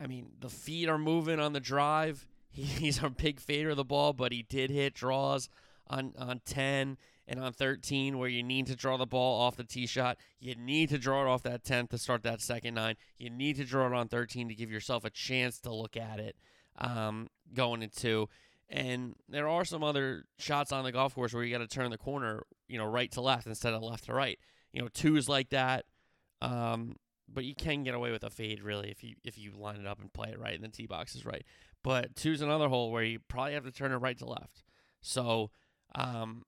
I 0.01 0.07
mean, 0.07 0.31
the 0.41 0.49
feet 0.49 0.89
are 0.89 0.99
moving 0.99 1.41
on 1.41 1.53
the 1.53 1.61
drive. 1.61 2.27
He, 2.51 2.63
he's 2.65 3.03
a 3.03 3.11
big 3.11 3.41
fader 3.41 3.71
of 3.71 3.77
the 3.77 3.85
ball, 3.85 4.13
but 4.13 4.33
he 4.33 4.43
did 4.43 4.71
hit 4.71 4.95
draws 4.95 5.49
on, 5.89 6.15
on 6.19 6.41
10 6.45 6.97
and 7.29 7.39
on 7.39 7.53
13 7.53 8.19
where 8.19 8.29
you 8.29 8.43
need 8.43 8.67
to 8.67 8.75
draw 8.75 8.97
the 8.97 9.07
ball 9.07 9.41
off 9.43 9.57
the 9.57 9.65
tee 9.65 9.87
shot. 9.87 10.17
You 10.41 10.55
need 10.55 10.89
to 10.89 10.99
draw 10.99 11.23
it 11.23 11.29
off 11.29 11.43
that 11.43 11.63
10th 11.63 11.91
to 11.91 11.99
start 11.99 12.23
that 12.23 12.41
second 12.41 12.75
nine. 12.75 12.97
You 13.19 13.29
need 13.29 13.57
to 13.57 13.65
draw 13.65 13.87
it 13.87 13.93
on 13.93 14.09
13 14.09 14.49
to 14.49 14.55
give 14.55 14.71
yourself 14.71 15.05
a 15.05 15.11
chance 15.11 15.61
to 15.61 15.73
look 15.73 15.97
at 15.97 16.19
it 16.19 16.37
um, 16.79 17.29
going 17.53 17.83
into. 17.83 18.29
And 18.71 19.15
there 19.29 19.47
are 19.47 19.65
some 19.65 19.85
other 19.85 20.25
shots 20.39 20.73
on 20.73 20.85
the 20.85 20.93
golf 20.93 21.15
course 21.15 21.35
where 21.35 21.45
you 21.45 21.57
got 21.57 21.63
to 21.63 21.69
turn 21.69 21.91
the 21.91 21.99
corner, 21.99 22.45
you 22.67 22.79
know, 22.79 22.87
right 22.87 23.11
to 23.13 23.21
left 23.21 23.47
instead 23.47 23.75
of 23.75 23.83
left 23.83 24.05
to 24.05 24.15
right. 24.15 24.39
You 24.73 24.83
know, 24.83 24.89
twos 24.89 25.29
like 25.29 25.51
that. 25.51 25.85
Um, 26.41 26.97
but 27.31 27.45
you 27.45 27.55
can 27.55 27.83
get 27.83 27.95
away 27.95 28.11
with 28.11 28.25
a 28.25 28.31
fade 28.31 28.63
really 28.63 28.91
if 28.91 29.05
you 29.05 29.17
if 29.23 29.37
you 29.37 29.53
line 29.55 29.81
it 29.81 29.87
up 29.87 30.01
and 30.01 30.11
play 30.11 30.31
it 30.31 30.39
right 30.39 30.55
and 30.55 30.65
the 30.65 30.69
tee 30.69 30.87
box 30.87 31.15
is 31.15 31.27
right. 31.27 31.45
But 31.83 32.17
two's 32.17 32.41
another 32.41 32.69
hole 32.69 32.91
where 32.91 33.03
you 33.03 33.19
probably 33.29 33.53
have 33.53 33.65
to 33.65 33.71
turn 33.71 33.93
it 33.93 33.97
right 33.97 34.17
to 34.19 34.25
left. 34.25 34.63
So 35.03 35.51
um, 35.95 36.45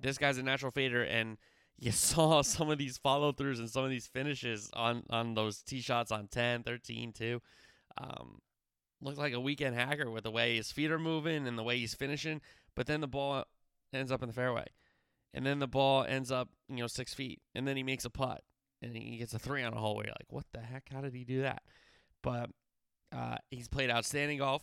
this 0.00 0.18
guy's 0.18 0.38
a 0.38 0.42
natural 0.42 0.72
fader, 0.72 1.02
and 1.02 1.38
you 1.78 1.92
saw 1.92 2.42
some 2.42 2.70
of 2.70 2.78
these 2.78 2.98
follow 2.98 3.32
throughs 3.32 3.58
and 3.58 3.70
some 3.70 3.84
of 3.84 3.90
these 3.90 4.06
finishes 4.06 4.70
on 4.74 5.04
on 5.10 5.34
those 5.34 5.62
tee 5.62 5.80
shots 5.80 6.12
on 6.12 6.28
10, 6.28 6.62
13, 6.62 7.12
too. 7.12 7.40
Um, 7.96 8.40
looked 9.00 9.18
like 9.18 9.34
a 9.34 9.40
weekend 9.40 9.76
hacker 9.76 10.10
with 10.10 10.24
the 10.24 10.30
way 10.30 10.56
his 10.56 10.72
feet 10.72 10.90
are 10.90 10.98
moving 10.98 11.46
and 11.46 11.58
the 11.58 11.62
way 11.62 11.78
he's 11.78 11.94
finishing. 11.94 12.40
But 12.74 12.86
then 12.86 13.00
the 13.00 13.08
ball 13.08 13.44
ends 13.92 14.10
up 14.10 14.22
in 14.22 14.28
the 14.28 14.34
fairway, 14.34 14.66
and 15.32 15.46
then 15.46 15.58
the 15.58 15.68
ball 15.68 16.04
ends 16.04 16.30
up 16.30 16.48
you 16.68 16.76
know 16.76 16.86
six 16.86 17.14
feet, 17.14 17.40
and 17.54 17.68
then 17.68 17.76
he 17.76 17.82
makes 17.82 18.04
a 18.04 18.10
putt 18.10 18.42
and 18.84 18.96
he 18.96 19.16
gets 19.16 19.34
a 19.34 19.38
three 19.38 19.62
on 19.62 19.72
a 19.72 19.78
hole. 19.78 19.96
Where 19.96 20.06
you're 20.06 20.14
like, 20.18 20.32
what 20.32 20.44
the 20.52 20.60
heck? 20.60 20.88
How 20.92 21.00
did 21.00 21.14
he 21.14 21.24
do 21.24 21.42
that? 21.42 21.62
But 22.22 22.50
uh, 23.12 23.36
he's 23.50 23.68
played 23.68 23.90
outstanding 23.90 24.38
golf. 24.38 24.62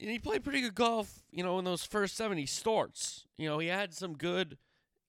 And 0.00 0.10
he 0.10 0.18
played 0.18 0.44
pretty 0.44 0.60
good 0.60 0.74
golf, 0.74 1.22
you 1.32 1.42
know, 1.42 1.58
in 1.58 1.64
those 1.64 1.84
first 1.84 2.16
70 2.16 2.46
starts. 2.46 3.26
You 3.36 3.48
know, 3.48 3.58
he 3.58 3.66
had 3.66 3.92
some 3.92 4.14
good 4.14 4.56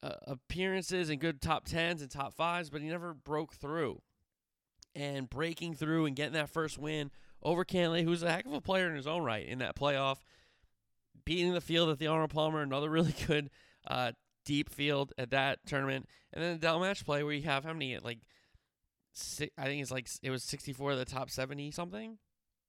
uh, 0.02 0.14
appearances 0.26 1.10
and 1.10 1.20
good 1.20 1.42
top 1.42 1.68
10s 1.68 2.02
and 2.02 2.10
top 2.10 2.36
5s, 2.36 2.72
but 2.72 2.82
he 2.82 2.88
never 2.88 3.14
broke 3.14 3.54
through. 3.54 4.02
And 4.96 5.30
breaking 5.30 5.76
through 5.76 6.08
and 6.08 6.16
getting 6.16 6.34
that 6.34 6.50
first 6.50 6.80
win 6.80 7.12
over 7.44 7.64
Cantlay, 7.64 8.04
who's 8.04 8.24
a 8.24 8.32
heck 8.32 8.46
of 8.46 8.54
a 8.54 8.62
player 8.62 8.90
in 8.90 8.96
his 8.96 9.08
own 9.08 9.24
right 9.24 9.46
in 9.46 9.60
that 9.60 9.76
playoff, 9.76 10.18
beating 11.24 11.54
the 11.54 11.62
field 11.62 11.90
at 11.90 12.00
the 12.00 12.08
Arnold 12.08 12.32
Palmer, 12.32 12.62
another 12.62 12.90
really 12.90 13.14
good 13.28 13.52
uh, 13.88 14.14
deep 14.44 14.70
field 14.70 15.14
at 15.18 15.30
that 15.30 15.60
tournament. 15.68 16.08
And 16.34 16.44
then 16.44 16.54
the 16.54 16.60
Dell 16.60 16.80
match 16.80 17.06
play 17.06 17.24
where 17.24 17.34
you 17.34 17.44
have 17.44 17.64
how 17.64 17.74
many, 17.74 17.98
like, 18.00 18.20
six, 19.14 19.54
I 19.58 19.66
think 19.66 19.82
it's 19.82 19.92
like, 19.92 20.08
it 20.24 20.32
was 20.32 20.44
64 20.44 20.94
of 20.94 20.98
the 20.98 21.06
top 21.06 21.30
70 21.30 21.72
something. 21.72 22.18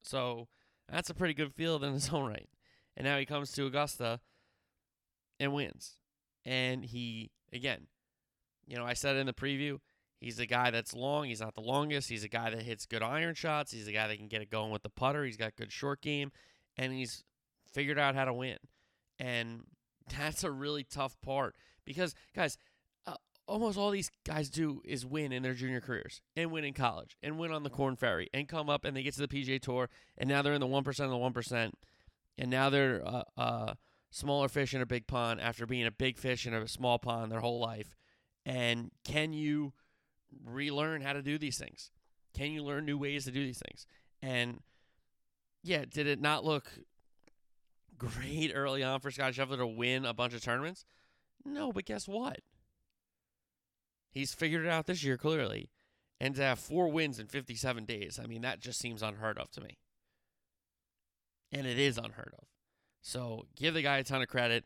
So 0.03 0.49
that's 0.91 1.11
a 1.11 1.15
pretty 1.15 1.35
good 1.35 1.55
field 1.55 1.85
in 1.85 1.93
his 1.93 2.09
own 2.13 2.29
right. 2.29 2.49
And 2.97 3.05
now 3.05 3.19
he 3.19 3.27
comes 3.27 3.53
to 3.53 3.67
Augusta 3.67 4.21
and 5.39 5.53
wins. 5.53 5.97
And 6.45 6.85
he, 6.85 7.31
again, 7.53 7.87
you 8.67 8.77
know, 8.77 8.85
I 8.85 8.95
said 8.95 9.17
in 9.17 9.27
the 9.27 9.33
preview, 9.33 9.79
he's 10.19 10.39
a 10.39 10.47
guy 10.47 10.71
that's 10.71 10.95
long. 10.95 11.25
He's 11.25 11.41
not 11.41 11.55
the 11.55 11.61
longest. 11.61 12.09
He's 12.09 12.25
a 12.25 12.29
guy 12.29 12.51
that 12.51 12.63
hits 12.63 12.87
good 12.87 13.03
iron 13.03 13.35
shots. 13.35 13.73
He's 13.73 13.89
a 13.89 13.93
guy 13.93 14.09
that 14.09 14.17
can 14.17 14.29
get 14.29 14.43
it 14.43 14.51
going 14.51 14.71
with 14.71 14.83
the 14.83 14.91
putter. 14.91 15.25
He's 15.25 15.37
got 15.37 15.57
good 15.57 15.73
short 15.73 16.01
game. 16.01 16.33
And 16.77 16.93
he's 16.93 17.25
figured 17.73 17.99
out 17.99 18.15
how 18.15 18.25
to 18.25 18.33
win. 18.33 18.59
And 19.19 19.65
that's 20.19 20.45
a 20.45 20.51
really 20.51 20.85
tough 20.85 21.17
part 21.23 21.55
because, 21.85 22.15
guys, 22.35 22.57
almost 23.51 23.77
all 23.77 23.91
these 23.91 24.11
guys 24.25 24.49
do 24.49 24.81
is 24.85 25.05
win 25.05 25.33
in 25.33 25.43
their 25.43 25.55
junior 25.55 25.81
careers 25.81 26.23
and 26.37 26.51
win 26.53 26.65
in 26.65 26.73
college 26.73 27.17
and 27.23 27.39
win 27.39 27.53
on 27.53 27.65
the 27.65 27.71
Corn 27.71 27.97
Ferry 27.97 28.31
and 28.33 28.49
come 28.49 28.71
up 28.71 28.85
and 28.85 28.97
they 28.97 29.03
get 29.03 29.15
to 29.15 29.27
the 29.27 29.29
PGA 29.29 29.61
Tour 29.61 29.91
and 30.17 30.29
now 30.29 30.41
they're 30.41 30.55
in 30.55 30.61
the 30.61 30.67
1% 30.67 30.87
of 30.87 31.11
the 31.11 31.43
1% 31.43 31.73
and 32.39 32.51
now 32.51 32.71
they're 32.71 33.07
uh, 33.07 33.25
uh, 33.37 33.75
smaller 34.11 34.49
fish 34.49 34.73
in 34.73 34.81
a 34.81 34.87
big 34.87 35.07
pond 35.07 35.41
after 35.41 35.67
being 35.67 35.85
a 35.85 35.91
big 35.91 36.17
fish 36.17 36.47
in 36.47 36.55
a 36.55 36.69
small 36.69 36.99
pond 36.99 37.31
their 37.31 37.41
whole 37.41 37.61
life. 37.61 37.97
And 38.47 38.93
can 39.05 39.33
you 39.33 39.73
relearn 40.45 41.03
how 41.03 41.13
to 41.13 41.23
do 41.23 41.37
these 41.37 41.59
things? 41.59 41.91
Can 42.35 42.53
you 42.53 42.63
learn 42.63 42.87
new 42.87 42.97
ways 42.97 43.25
to 43.25 43.33
do 43.33 43.45
these 43.45 43.61
things? 43.67 43.87
And 44.23 44.61
yeah, 45.63 45.85
did 45.89 46.07
it 46.07 46.21
not 46.21 46.45
look 46.45 46.71
great 47.99 48.53
early 48.55 48.83
on 48.83 49.01
for 49.01 49.11
Scott 49.11 49.33
Scheffler 49.33 49.59
to 49.59 49.67
win 49.67 50.05
a 50.05 50.15
bunch 50.15 50.35
of 50.35 50.43
tournaments? 50.43 50.85
No, 51.45 51.73
but 51.73 51.85
guess 51.85 52.07
what? 52.07 52.39
He's 54.11 54.35
figured 54.35 54.65
it 54.65 54.71
out 54.71 54.87
this 54.87 55.05
year 55.05 55.17
clearly. 55.17 55.71
And 56.21 56.35
to 56.35 56.43
have 56.43 56.59
four 56.59 56.89
wins 56.89 57.19
in 57.19 57.27
57 57.27 57.85
days, 57.87 58.21
I 58.23 58.27
mean, 58.27 58.43
that 58.43 58.61
just 58.61 58.79
seems 58.79 59.03
unheard 59.03 59.39
of 59.39 59.51
to 59.53 59.61
me. 59.61 59.79
And 61.51 61.67
it 61.67 61.79
is 61.79 61.97
unheard 61.97 62.35
of. 62.39 62.47
So 63.01 63.47
give 63.57 63.75
the 63.75 63.83
guy 63.83 63.99
a 63.99 64.05
ton 64.05 64.23
of 64.23 64.29
credit. 64.29 64.65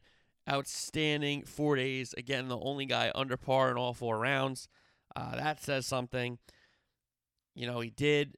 Outstanding 0.51 1.45
four 1.45 1.77
days. 1.77 2.15
Again, 2.19 2.49
the 2.49 2.59
only 2.59 2.87
guy 2.87 3.13
under 3.15 3.37
par 3.37 3.71
in 3.71 3.77
all 3.77 3.95
four 3.95 4.19
rounds. 4.19 4.69
Uh, 5.15 5.37
that 5.37 5.63
says 5.63 5.87
something. 5.87 6.39
You 7.55 7.67
know, 7.67 7.81
he 7.81 7.91
did 7.91 8.35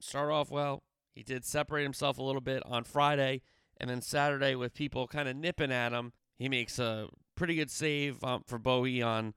start 0.00 0.30
off 0.30 0.50
well. 0.50 0.82
He 1.14 1.22
did 1.22 1.44
separate 1.44 1.82
himself 1.82 2.18
a 2.18 2.22
little 2.22 2.40
bit 2.40 2.62
on 2.66 2.84
Friday. 2.84 3.42
And 3.78 3.90
then 3.90 4.00
Saturday, 4.00 4.54
with 4.54 4.74
people 4.74 5.06
kind 5.06 5.28
of 5.28 5.36
nipping 5.36 5.70
at 5.70 5.92
him, 5.92 6.12
he 6.38 6.48
makes 6.48 6.78
a 6.78 7.08
pretty 7.36 7.54
good 7.54 7.70
save 7.70 8.24
um, 8.24 8.42
for 8.46 8.58
bogey 8.58 9.02
on 9.02 9.34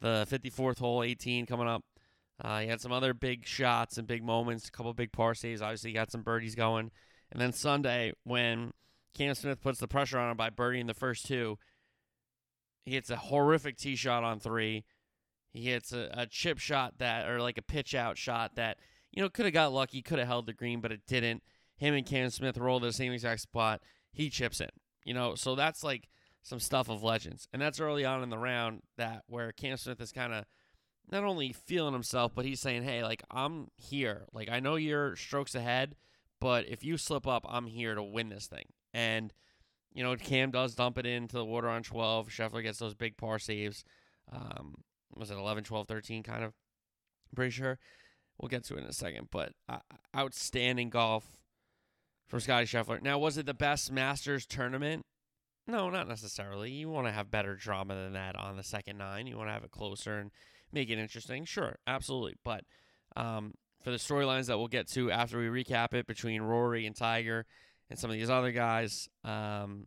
the 0.00 0.26
54th 0.30 0.78
hole, 0.78 1.02
18 1.02 1.46
coming 1.46 1.68
up. 1.68 1.84
Uh, 2.42 2.60
he 2.60 2.68
had 2.68 2.80
some 2.80 2.92
other 2.92 3.14
big 3.14 3.46
shots 3.46 3.96
and 3.96 4.06
big 4.06 4.22
moments, 4.22 4.68
a 4.68 4.70
couple 4.70 4.92
big 4.92 5.12
par 5.12 5.34
saves. 5.34 5.62
Obviously, 5.62 5.90
he 5.90 5.94
got 5.94 6.10
some 6.10 6.22
birdies 6.22 6.54
going. 6.54 6.90
And 7.32 7.40
then 7.40 7.52
Sunday, 7.52 8.12
when 8.24 8.72
Cam 9.14 9.34
Smith 9.34 9.60
puts 9.60 9.80
the 9.80 9.88
pressure 9.88 10.18
on 10.18 10.30
him 10.30 10.36
by 10.36 10.50
birdieing 10.50 10.86
the 10.86 10.94
first 10.94 11.26
two, 11.26 11.58
he 12.84 12.92
hits 12.92 13.10
a 13.10 13.16
horrific 13.16 13.76
tee 13.78 13.96
shot 13.96 14.22
on 14.22 14.38
three. 14.38 14.84
He 15.52 15.70
hits 15.70 15.92
a, 15.92 16.10
a 16.12 16.26
chip 16.26 16.58
shot 16.58 16.98
that, 16.98 17.26
or 17.26 17.40
like 17.40 17.58
a 17.58 17.62
pitch 17.62 17.94
out 17.94 18.18
shot 18.18 18.56
that, 18.56 18.78
you 19.12 19.22
know, 19.22 19.30
could 19.30 19.46
have 19.46 19.54
got 19.54 19.72
lucky, 19.72 20.02
could 20.02 20.18
have 20.18 20.28
held 20.28 20.46
the 20.46 20.52
green, 20.52 20.80
but 20.80 20.92
it 20.92 21.00
didn't. 21.06 21.42
Him 21.78 21.94
and 21.94 22.06
Cam 22.06 22.28
Smith 22.30 22.58
roll 22.58 22.80
to 22.80 22.86
the 22.86 22.92
same 22.92 23.12
exact 23.12 23.40
spot. 23.40 23.80
He 24.12 24.28
chips 24.28 24.60
in, 24.60 24.68
you 25.04 25.14
know, 25.14 25.34
so 25.34 25.54
that's 25.54 25.82
like 25.82 26.08
some 26.46 26.60
stuff 26.60 26.88
of 26.88 27.02
legends. 27.02 27.48
And 27.52 27.60
that's 27.60 27.80
early 27.80 28.04
on 28.04 28.22
in 28.22 28.30
the 28.30 28.38
round 28.38 28.82
that 28.96 29.24
where 29.26 29.50
Cam 29.50 29.76
Smith 29.76 30.00
is 30.00 30.12
kind 30.12 30.32
of 30.32 30.44
not 31.10 31.24
only 31.24 31.52
feeling 31.52 31.92
himself, 31.92 32.32
but 32.36 32.44
he's 32.44 32.60
saying, 32.60 32.84
hey, 32.84 33.02
like, 33.02 33.24
I'm 33.32 33.66
here. 33.76 34.26
Like, 34.32 34.48
I 34.48 34.60
know 34.60 34.76
you're 34.76 35.16
strokes 35.16 35.56
ahead, 35.56 35.96
but 36.40 36.64
if 36.68 36.84
you 36.84 36.98
slip 36.98 37.26
up, 37.26 37.44
I'm 37.48 37.66
here 37.66 37.96
to 37.96 38.02
win 38.02 38.28
this 38.28 38.46
thing. 38.46 38.66
And, 38.94 39.32
you 39.92 40.04
know, 40.04 40.14
Cam 40.14 40.52
does 40.52 40.76
dump 40.76 40.98
it 40.98 41.06
into 41.06 41.36
the 41.36 41.44
water 41.44 41.68
on 41.68 41.82
12. 41.82 42.28
Scheffler 42.28 42.62
gets 42.62 42.78
those 42.78 42.94
big 42.94 43.16
par 43.16 43.40
saves. 43.40 43.84
Um, 44.32 44.76
was 45.16 45.32
it 45.32 45.38
11, 45.38 45.64
12, 45.64 45.88
13 45.88 46.22
kind 46.22 46.44
of? 46.44 46.52
Pretty 47.34 47.50
sure. 47.50 47.80
We'll 48.38 48.48
get 48.48 48.62
to 48.66 48.76
it 48.76 48.84
in 48.84 48.84
a 48.84 48.92
second. 48.92 49.28
But 49.32 49.50
uh, 49.68 49.78
outstanding 50.16 50.90
golf 50.90 51.24
from 52.28 52.38
Scotty 52.38 52.66
Scheffler. 52.66 53.02
Now, 53.02 53.18
was 53.18 53.36
it 53.36 53.46
the 53.46 53.54
best 53.54 53.90
Masters 53.90 54.46
tournament? 54.46 55.04
No, 55.66 55.90
not 55.90 56.08
necessarily. 56.08 56.70
You 56.70 56.88
want 56.88 57.06
to 57.06 57.12
have 57.12 57.30
better 57.30 57.56
drama 57.56 57.94
than 57.94 58.12
that 58.12 58.36
on 58.36 58.56
the 58.56 58.62
second 58.62 58.98
nine. 58.98 59.26
You 59.26 59.36
want 59.36 59.48
to 59.48 59.52
have 59.52 59.64
it 59.64 59.70
closer 59.72 60.18
and 60.18 60.30
make 60.72 60.90
it 60.90 60.98
interesting. 60.98 61.44
Sure, 61.44 61.76
absolutely. 61.86 62.34
But 62.44 62.64
um, 63.16 63.54
for 63.82 63.90
the 63.90 63.96
storylines 63.96 64.46
that 64.46 64.58
we'll 64.58 64.68
get 64.68 64.88
to 64.92 65.10
after 65.10 65.38
we 65.38 65.62
recap 65.62 65.92
it 65.92 66.06
between 66.06 66.42
Rory 66.42 66.86
and 66.86 66.94
Tiger 66.94 67.46
and 67.90 67.98
some 67.98 68.10
of 68.10 68.16
these 68.16 68.30
other 68.30 68.52
guys, 68.52 69.08
um, 69.24 69.86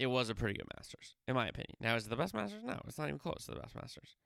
it 0.00 0.06
was 0.06 0.30
a 0.30 0.34
pretty 0.34 0.54
good 0.54 0.66
Masters, 0.76 1.14
in 1.28 1.34
my 1.34 1.46
opinion. 1.46 1.76
Now, 1.80 1.94
is 1.94 2.06
it 2.06 2.10
the 2.10 2.16
best 2.16 2.34
Masters? 2.34 2.62
No, 2.64 2.80
it's 2.88 2.98
not 2.98 3.08
even 3.08 3.18
close 3.18 3.44
to 3.44 3.52
the 3.52 3.60
best 3.60 3.76
Masters. 3.76 4.16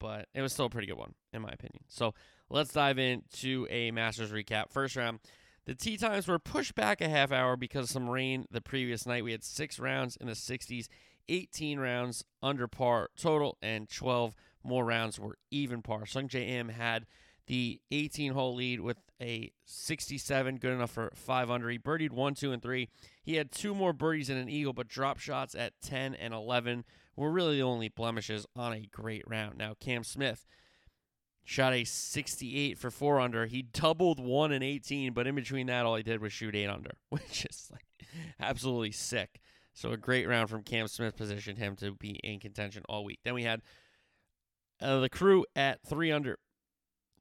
But 0.00 0.28
it 0.34 0.40
was 0.40 0.52
still 0.52 0.64
a 0.64 0.70
pretty 0.70 0.86
good 0.86 0.96
one, 0.96 1.14
in 1.32 1.42
my 1.42 1.50
opinion. 1.50 1.84
So 1.88 2.14
let's 2.48 2.72
dive 2.72 2.98
into 2.98 3.66
a 3.68 3.90
Masters 3.90 4.32
recap. 4.32 4.72
First 4.72 4.96
round, 4.96 5.20
the 5.66 5.74
tee 5.74 5.96
times 5.96 6.26
were 6.26 6.38
pushed 6.38 6.74
back 6.74 7.00
a 7.00 7.08
half 7.08 7.32
hour 7.32 7.56
because 7.56 7.84
of 7.84 7.90
some 7.90 8.08
rain 8.08 8.46
the 8.50 8.60
previous 8.60 9.06
night. 9.06 9.24
We 9.24 9.32
had 9.32 9.44
six 9.44 9.78
rounds 9.78 10.16
in 10.16 10.26
the 10.26 10.32
60s, 10.32 10.88
18 11.28 11.78
rounds 11.78 12.24
under 12.42 12.66
par 12.66 13.10
total, 13.16 13.58
and 13.62 13.88
12 13.88 14.34
more 14.64 14.84
rounds 14.84 15.18
were 15.18 15.38
even 15.50 15.82
par. 15.82 16.04
Sungjae 16.04 16.48
Im 16.48 16.68
had 16.70 17.06
the 17.46 17.80
18 17.90 18.32
hole 18.32 18.54
lead 18.54 18.80
with 18.80 18.98
a 19.20 19.52
67, 19.64 20.56
good 20.58 20.72
enough 20.72 20.92
for 20.92 21.10
5 21.14 21.50
under. 21.50 21.68
He 21.68 21.78
birdied 21.78 22.12
1, 22.12 22.34
2, 22.34 22.52
and 22.52 22.62
3. 22.62 22.88
He 23.22 23.34
had 23.34 23.50
two 23.50 23.74
more 23.74 23.92
birdies 23.92 24.30
and 24.30 24.38
an 24.38 24.48
eagle, 24.48 24.72
but 24.72 24.88
drop 24.88 25.18
shots 25.18 25.54
at 25.54 25.72
10 25.82 26.14
and 26.14 26.32
11 26.32 26.84
were 27.16 27.30
really 27.30 27.56
the 27.56 27.62
only 27.62 27.88
blemishes 27.88 28.46
on 28.56 28.72
a 28.72 28.86
great 28.90 29.24
round. 29.26 29.58
Now, 29.58 29.74
Cam 29.78 30.04
Smith 30.04 30.46
shot 31.44 31.72
a 31.72 31.84
68 31.84 32.78
for 32.78 32.90
four 32.90 33.20
under. 33.20 33.46
He 33.46 33.62
doubled 33.62 34.20
one 34.20 34.52
and 34.52 34.62
18, 34.62 35.12
but 35.12 35.26
in 35.26 35.34
between 35.34 35.66
that, 35.66 35.86
all 35.86 35.96
he 35.96 36.02
did 36.02 36.20
was 36.20 36.32
shoot 36.32 36.54
eight 36.54 36.68
under, 36.68 36.90
which 37.08 37.44
is 37.44 37.68
like 37.70 37.86
absolutely 38.40 38.92
sick. 38.92 39.40
So 39.72 39.92
a 39.92 39.96
great 39.96 40.28
round 40.28 40.50
from 40.50 40.62
Cam 40.62 40.88
Smith 40.88 41.16
positioned 41.16 41.58
him 41.58 41.76
to 41.76 41.92
be 41.92 42.20
in 42.22 42.40
contention 42.40 42.82
all 42.88 43.04
week. 43.04 43.20
Then 43.24 43.34
we 43.34 43.44
had 43.44 43.62
uh, 44.80 45.00
the 45.00 45.08
crew 45.08 45.44
at 45.54 45.80
three 45.82 46.10
under. 46.10 46.38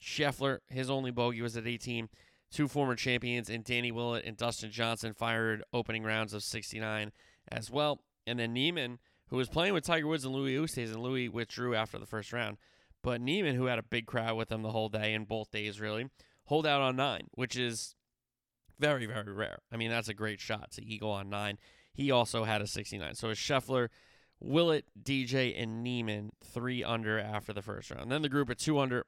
Scheffler, 0.02 0.60
his 0.68 0.90
only 0.90 1.12
bogey 1.12 1.42
was 1.42 1.58
at 1.58 1.68
18. 1.68 2.10
Two 2.52 2.68
former 2.68 2.96
champions 2.96 3.50
and 3.50 3.64
Danny 3.64 3.92
Willett 3.92 4.26
and 4.26 4.36
Dustin 4.36 4.72
Johnson 4.72 5.14
fired 5.14 5.64
opening 5.72 6.04
rounds 6.04 6.34
of 6.34 6.42
69 6.42 7.12
as 7.52 7.70
well. 7.70 8.02
And 8.26 8.40
then 8.40 8.54
Niemann, 8.54 9.00
who 9.28 9.38
was 9.38 9.50
playing 9.50 9.74
with 9.74 9.84
Tiger 9.84 10.08
Woods 10.08 10.26
and 10.26 10.34
Louis 10.34 10.56
Oosthuizen, 10.56 10.94
and 10.94 11.04
Louis 11.04 11.30
withdrew 11.30 11.76
after 11.76 12.00
the 12.00 12.08
first 12.08 12.34
round. 12.34 12.58
But 13.02 13.22
Niemann, 13.22 13.56
who 13.56 13.66
had 13.66 13.80
a 13.80 13.84
big 13.84 14.06
crowd 14.06 14.36
with 14.36 14.52
him 14.52 14.62
the 14.62 14.72
whole 14.72 14.90
day 14.90 15.14
and 15.14 15.28
both 15.28 15.52
days, 15.52 15.80
really, 15.80 16.10
hold 16.46 16.66
out 16.66 16.82
on 16.82 16.96
nine, 16.96 17.28
which 17.32 17.56
is 17.56 17.96
very, 18.78 19.06
very 19.06 19.32
rare. 19.32 19.60
I 19.72 19.78
mean, 19.78 19.90
that's 19.90 20.10
a 20.10 20.14
great 20.14 20.40
shot 20.40 20.72
to 20.72 20.84
eagle 20.84 21.12
on 21.12 21.30
nine. 21.30 21.58
He 21.94 22.12
also 22.12 22.44
had 22.44 22.62
a 22.62 22.68
69. 22.68 23.16
So 23.16 23.30
it's 23.30 23.40
Scheffler, 23.40 23.90
Willett, 24.40 24.86
DJ, 25.02 25.62
and 25.62 25.84
Niemann 25.84 26.32
three 26.44 26.84
under 26.84 27.20
after 27.20 27.54
the 27.54 27.62
first 27.62 27.92
round. 27.92 28.04
And 28.04 28.12
then 28.12 28.22
the 28.22 28.30
group 28.30 28.50
at 28.50 28.58
two 28.58 28.80
under, 28.80 29.06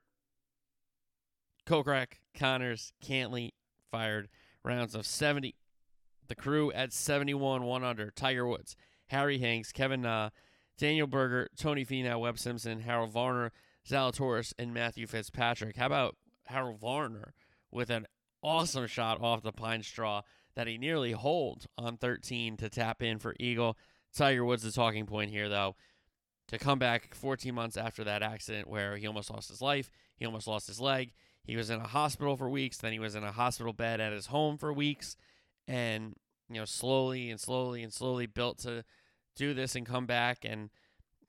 Kokrak, 1.65 2.19
Conners, 2.37 2.93
Cantlay 3.03 3.51
fired 3.91 4.29
rounds 4.63 4.95
of 4.95 5.05
70. 5.05 5.55
The 6.27 6.35
crew 6.35 6.71
at 6.71 6.93
71, 6.93 7.63
one 7.63 7.83
under. 7.83 8.11
Tiger 8.11 8.47
Woods, 8.47 8.75
Harry 9.07 9.37
Hanks, 9.39 9.71
Kevin 9.71 10.01
Na, 10.01 10.29
Daniel 10.77 11.07
Berger, 11.07 11.49
Tony 11.57 11.85
Finau, 11.85 12.19
Webb 12.19 12.39
Simpson, 12.39 12.81
Harold 12.81 13.11
Varner, 13.11 13.51
Zalatoris, 13.87 14.53
and 14.57 14.73
Matthew 14.73 15.07
Fitzpatrick. 15.07 15.75
How 15.75 15.87
about 15.87 16.15
Harold 16.45 16.79
Varner 16.79 17.33
with 17.71 17.89
an 17.89 18.07
awesome 18.43 18.87
shot 18.87 19.21
off 19.21 19.43
the 19.43 19.51
pine 19.51 19.83
straw 19.83 20.21
that 20.55 20.67
he 20.67 20.77
nearly 20.77 21.11
holed 21.11 21.65
on 21.77 21.97
13 21.97 22.57
to 22.57 22.69
tap 22.69 23.01
in 23.01 23.19
for 23.19 23.35
Eagle. 23.39 23.77
Tiger 24.13 24.43
Woods, 24.43 24.63
the 24.63 24.71
talking 24.71 25.05
point 25.05 25.31
here, 25.31 25.47
though, 25.47 25.75
to 26.49 26.57
come 26.57 26.79
back 26.79 27.15
14 27.15 27.55
months 27.55 27.77
after 27.77 28.03
that 28.03 28.21
accident 28.21 28.67
where 28.67 28.97
he 28.97 29.07
almost 29.07 29.31
lost 29.31 29.49
his 29.49 29.61
life, 29.61 29.89
he 30.17 30.25
almost 30.25 30.47
lost 30.47 30.67
his 30.67 30.81
leg. 30.81 31.13
He 31.43 31.55
was 31.55 31.69
in 31.69 31.79
a 31.79 31.87
hospital 31.87 32.35
for 32.35 32.49
weeks, 32.49 32.77
then 32.77 32.91
he 32.91 32.99
was 32.99 33.15
in 33.15 33.23
a 33.23 33.31
hospital 33.31 33.73
bed 33.73 34.01
at 34.01 34.11
his 34.11 34.27
home 34.27 34.57
for 34.57 34.73
weeks, 34.73 35.15
and 35.67 36.13
you 36.49 36.59
know, 36.59 36.65
slowly 36.65 37.31
and 37.31 37.39
slowly 37.39 37.81
and 37.81 37.93
slowly 37.93 38.25
built 38.25 38.59
to 38.59 38.83
do 39.37 39.53
this 39.53 39.75
and 39.75 39.85
come 39.85 40.05
back. 40.05 40.39
And 40.43 40.69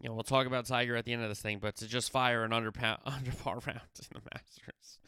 you 0.03 0.09
know, 0.09 0.15
we'll 0.15 0.25
talk 0.25 0.47
about 0.47 0.67
Tiger 0.67 0.97
at 0.97 1.05
the 1.05 1.13
end 1.13 1.23
of 1.23 1.29
this 1.29 1.41
thing, 1.41 1.61
but 1.61 1.77
to 1.77 1.87
just 1.87 2.11
fire 2.11 2.43
an 2.43 2.53
under 2.53 2.73
pound, 2.73 2.99
under 3.07 3.31
par 3.31 3.61
round 3.65 3.81
in 3.99 4.07
the 4.13 4.21
Masters, 4.35 4.99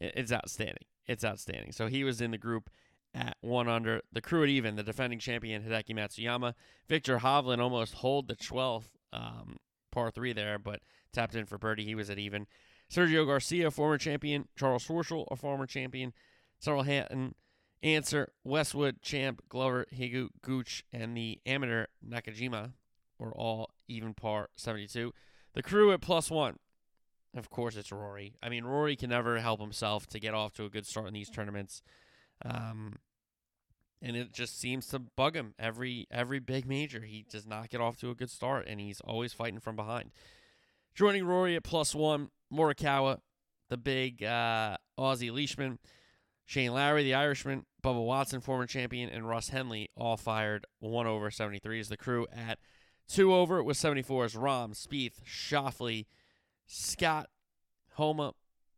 it's 0.00 0.32
outstanding. 0.32 0.84
It's 1.06 1.24
outstanding. 1.24 1.70
So 1.70 1.86
he 1.86 2.02
was 2.02 2.20
in 2.20 2.32
the 2.32 2.38
group 2.38 2.68
at 3.14 3.36
one 3.40 3.68
under. 3.68 4.02
The 4.12 4.20
crew 4.20 4.42
at 4.42 4.48
even, 4.48 4.74
the 4.74 4.82
defending 4.82 5.20
champion 5.20 5.62
Hideki 5.62 5.94
Matsuyama. 5.94 6.54
Viktor 6.88 7.18
Hovland 7.18 7.60
almost 7.60 7.94
hold 7.94 8.26
the 8.26 8.34
12th 8.34 8.88
um, 9.12 9.58
par 9.92 10.10
three 10.10 10.32
there, 10.32 10.58
but 10.58 10.80
tapped 11.12 11.36
in 11.36 11.46
for 11.46 11.56
birdie. 11.56 11.84
He 11.84 11.94
was 11.94 12.10
at 12.10 12.18
even. 12.18 12.48
Sergio 12.92 13.24
Garcia, 13.24 13.70
former 13.70 13.96
champion. 13.96 14.48
Charl 14.56 14.80
Schwartzel, 14.80 15.26
a 15.30 15.36
former 15.36 15.66
champion. 15.66 16.12
Tyrrell 16.60 16.82
Hatton, 16.82 17.36
Ancer, 17.82 18.32
Westwood, 18.44 19.02
Champ, 19.02 19.42
Glover, 19.48 19.86
Higgs, 19.90 20.30
Gooch, 20.42 20.84
and 20.92 21.16
the 21.16 21.40
amateur 21.46 21.86
Nakajima 22.06 22.72
were 23.18 23.32
all 23.32 23.70
even 23.88 24.14
par 24.14 24.48
72. 24.56 25.12
The 25.54 25.62
crew 25.62 25.92
at 25.92 26.00
plus 26.00 26.30
one. 26.30 26.56
Of 27.34 27.48
course, 27.48 27.76
it's 27.76 27.90
Rory. 27.90 28.34
I 28.42 28.50
mean, 28.50 28.64
Rory 28.64 28.94
can 28.94 29.10
never 29.10 29.38
help 29.38 29.60
himself 29.60 30.06
to 30.08 30.20
get 30.20 30.34
off 30.34 30.52
to 30.54 30.64
a 30.64 30.68
good 30.68 30.86
start 30.86 31.08
in 31.08 31.14
these 31.14 31.30
tournaments. 31.30 31.82
Um, 32.44 32.96
and 34.02 34.16
it 34.16 34.32
just 34.32 34.58
seems 34.60 34.86
to 34.88 34.98
bug 34.98 35.36
him 35.36 35.54
every 35.58 36.06
every 36.10 36.40
big 36.40 36.66
major. 36.66 37.00
He 37.00 37.24
does 37.30 37.46
not 37.46 37.70
get 37.70 37.80
off 37.80 37.96
to 37.98 38.10
a 38.10 38.14
good 38.14 38.30
start, 38.30 38.66
and 38.66 38.80
he's 38.80 39.00
always 39.00 39.32
fighting 39.32 39.60
from 39.60 39.76
behind. 39.76 40.10
Joining 40.94 41.24
Rory 41.24 41.56
at 41.56 41.62
plus 41.62 41.94
one, 41.94 42.28
Morikawa, 42.52 43.20
the 43.70 43.78
big 43.78 44.22
uh, 44.22 44.76
Aussie 44.98 45.32
Leishman, 45.32 45.78
Shane 46.44 46.74
Lowry, 46.74 47.04
the 47.04 47.14
Irishman, 47.14 47.64
Bubba 47.82 48.04
Watson, 48.04 48.40
former 48.40 48.66
champion, 48.66 49.08
and 49.08 49.26
Russ 49.26 49.48
Henley 49.48 49.88
all 49.96 50.16
fired 50.16 50.66
one 50.80 51.06
over 51.06 51.30
73 51.30 51.80
is 51.80 51.88
the 51.88 51.96
crew 51.96 52.26
at 52.30 52.58
two 53.08 53.34
over 53.34 53.62
with 53.62 53.76
74 53.76 54.26
is 54.26 54.34
Rahm, 54.34 54.74
Spieth, 54.74 55.22
Schauffele, 55.24 56.06
Scott, 56.66 57.28
Homa, 57.94 58.32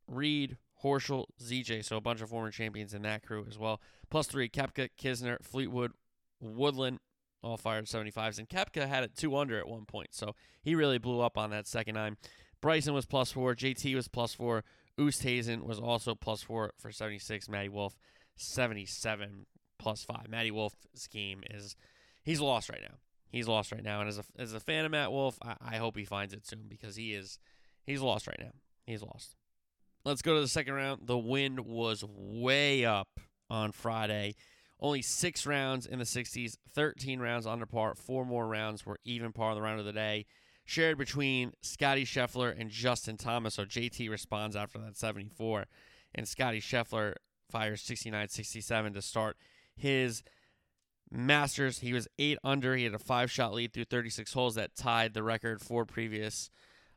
Reed, 0.06 0.58
Horschel, 0.82 1.26
ZJ, 1.42 1.84
so 1.84 1.96
a 1.96 2.00
bunch 2.00 2.20
of 2.20 2.28
former 2.28 2.50
champions 2.50 2.94
in 2.94 3.02
that 3.02 3.22
crew 3.24 3.46
as 3.48 3.58
well. 3.58 3.80
Plus 4.10 4.26
three, 4.26 4.48
Koepka, 4.48 4.90
Kisner, 5.00 5.42
Fleetwood, 5.42 5.92
Woodland, 6.40 7.00
all 7.42 7.56
fired 7.56 7.86
75s. 7.86 8.38
And 8.38 8.48
Koepka 8.48 8.88
had 8.88 9.04
it 9.04 9.16
two 9.16 9.36
under 9.36 9.58
at 9.58 9.68
one 9.68 9.86
point, 9.86 10.08
so 10.12 10.34
he 10.62 10.74
really 10.74 10.98
blew 10.98 11.20
up 11.20 11.38
on 11.38 11.50
that 11.50 11.66
second 11.66 11.94
nine. 11.94 12.16
Bryson 12.60 12.94
was 12.94 13.06
plus 13.06 13.30
four, 13.32 13.54
JT 13.54 13.94
was 13.94 14.08
plus 14.08 14.34
four, 14.34 14.64
Oosthuizen 14.98 15.62
was 15.62 15.78
also 15.78 16.14
plus 16.14 16.42
four 16.42 16.72
for 16.78 16.90
76, 16.90 17.48
Matty 17.48 17.68
Wolff, 17.68 17.96
77 18.36 19.46
plus 19.78 20.04
five. 20.04 20.28
Matty 20.28 20.50
Wolff's 20.50 21.06
game 21.08 21.42
is, 21.50 21.76
he's 22.22 22.40
lost 22.40 22.70
right 22.70 22.82
now. 22.82 22.96
He's 23.34 23.48
lost 23.48 23.72
right 23.72 23.82
now. 23.82 23.98
And 23.98 24.08
as 24.08 24.18
a, 24.18 24.24
as 24.38 24.54
a 24.54 24.60
fan 24.60 24.84
of 24.84 24.92
Matt 24.92 25.10
Wolff, 25.10 25.36
I, 25.42 25.56
I 25.60 25.76
hope 25.78 25.96
he 25.96 26.04
finds 26.04 26.32
it 26.32 26.46
soon 26.46 26.66
because 26.68 26.94
he 26.94 27.14
is, 27.14 27.40
he's 27.84 28.00
lost 28.00 28.28
right 28.28 28.38
now. 28.38 28.52
He's 28.86 29.02
lost. 29.02 29.34
Let's 30.04 30.22
go 30.22 30.36
to 30.36 30.40
the 30.40 30.46
second 30.46 30.74
round. 30.74 31.08
The 31.08 31.18
wind 31.18 31.58
was 31.58 32.04
way 32.06 32.84
up 32.84 33.08
on 33.50 33.72
Friday. 33.72 34.36
Only 34.78 35.02
six 35.02 35.46
rounds 35.46 35.84
in 35.84 35.98
the 35.98 36.04
60s, 36.04 36.58
13 36.74 37.18
rounds 37.18 37.44
under 37.44 37.66
par. 37.66 37.96
Four 37.96 38.24
more 38.24 38.46
rounds 38.46 38.86
were 38.86 39.00
even 39.04 39.32
par 39.32 39.56
the 39.56 39.62
round 39.62 39.80
of 39.80 39.86
the 39.86 39.92
day. 39.92 40.26
Shared 40.64 40.96
between 40.96 41.54
Scotty 41.60 42.04
Scheffler 42.04 42.54
and 42.56 42.70
Justin 42.70 43.16
Thomas. 43.16 43.54
So 43.54 43.64
JT 43.64 44.10
responds 44.10 44.54
after 44.54 44.78
that 44.78 44.96
74. 44.96 45.64
And 46.14 46.28
Scotty 46.28 46.60
Scheffler 46.60 47.14
fires 47.50 47.82
69 47.82 48.28
67 48.28 48.92
to 48.92 49.02
start 49.02 49.36
his 49.74 50.22
Masters. 51.14 51.78
He 51.78 51.92
was 51.92 52.08
eight 52.18 52.38
under. 52.42 52.74
He 52.76 52.84
had 52.84 52.94
a 52.94 52.98
five 52.98 53.30
shot 53.30 53.54
lead 53.54 53.72
through 53.72 53.84
36 53.84 54.32
holes 54.32 54.56
that 54.56 54.74
tied 54.74 55.14
the 55.14 55.22
record 55.22 55.60
for 55.60 55.84
previous 55.84 56.50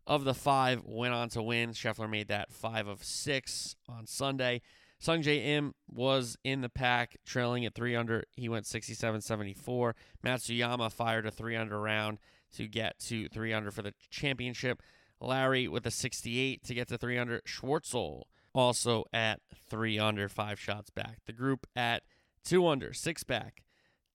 of 0.08 0.24
the 0.24 0.34
five 0.34 0.82
went 0.86 1.14
on 1.14 1.30
to 1.30 1.44
win. 1.44 1.72
Scheffler 1.72 2.10
made 2.10 2.30
that 2.30 2.52
five 2.52 2.88
of 2.88 3.04
six 3.04 3.76
on 3.88 4.08
Sunday. 4.08 4.62
Sungjae 5.00 5.46
Im 5.46 5.76
was 5.88 6.38
in 6.44 6.62
the 6.62 6.70
pack, 6.70 7.18
trailing 7.26 7.66
at 7.66 7.76
three 7.76 7.96
under. 7.96 8.24
He 8.36 8.50
went 8.50 8.66
67 8.66 9.22
74. 9.22 9.96
Matsuyama 10.26 10.92
fired 10.92 11.28
a 11.28 11.32
three 11.32 11.56
under 11.56 11.80
round 11.80 12.18
to 12.56 12.68
get 12.68 12.98
to 13.00 13.28
three 13.28 13.54
under 13.54 13.70
for 13.70 13.84
the 13.84 13.94
championship. 14.10 14.82
Lowry 15.20 15.68
with 15.68 15.86
a 15.86 15.92
68 15.92 16.64
to 16.64 16.74
get 16.74 16.88
to 16.88 16.98
three 16.98 17.18
under. 17.18 17.42
Schwartzel 17.42 18.24
also 18.54 19.06
at 19.14 19.42
three 19.70 20.00
under, 20.00 20.30
five 20.30 20.60
shots 20.60 20.90
back. 20.90 21.20
The 21.26 21.34
group 21.34 21.68
at 21.76 22.04
two 22.44 22.66
under, 22.66 22.94
six 22.94 23.24
back. 23.24 23.64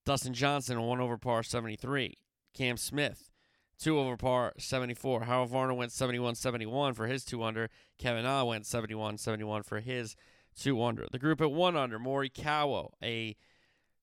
Dustin 0.05 0.35
Johnson, 0.35 0.81
one 0.83 1.01
over 1.01 1.17
par 1.17 1.43
73. 1.43 2.19
Cam 2.55 2.77
Smith, 2.77 3.31
two 3.79 3.99
over 3.99 4.17
par 4.17 4.53
74. 4.59 5.25
Harold 5.25 5.51
Varner 5.51 5.75
went 5.75 5.93
71 5.93 6.35
71 6.35 6.95
for 6.95 7.07
his 7.07 7.25
two 7.25 7.43
under. 7.43 7.71
Kevin 7.99 8.27
Ah 8.27 8.45
went 8.45 8.67
71 8.67 9.19
71 9.19 9.63
for 9.63 9.81
his 9.81 10.17
two 10.59 10.83
under. 10.83 11.07
The 11.11 11.19
group 11.19 11.41
at 11.41 11.53
one 11.53 11.77
under, 11.77 11.99
Morikawa, 11.99 12.91
a 13.03 13.37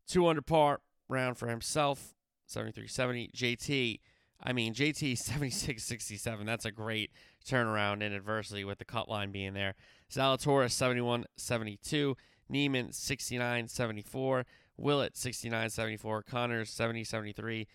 two 0.07 0.27
under 0.27 0.41
par 0.41 0.81
round 1.07 1.37
for 1.37 1.47
himself, 1.47 2.13
73 2.47 2.87
70. 2.87 3.31
JT, 3.35 3.99
I 4.41 4.53
mean, 4.53 4.73
JT 4.73 5.17
76 5.17 5.83
67. 5.83 6.45
That's 6.45 6.65
a 6.65 6.71
great 6.71 7.11
turnaround 7.45 8.01
in 8.01 8.13
adversity 8.13 8.63
with 8.63 8.79
the 8.79 8.85
cut 8.85 9.09
line 9.09 9.31
being 9.31 9.53
there. 9.53 9.75
Zalatoris 10.11 10.71
71 10.71 11.25
72. 11.37 12.15
Niemann 12.49 12.91
69 12.91 13.67
74. 13.67 14.45
Willett 14.79 15.17
69 15.17 15.69
74. 15.69 16.23
Conners 16.23 16.69
70 16.69 17.03
73. 17.03 17.67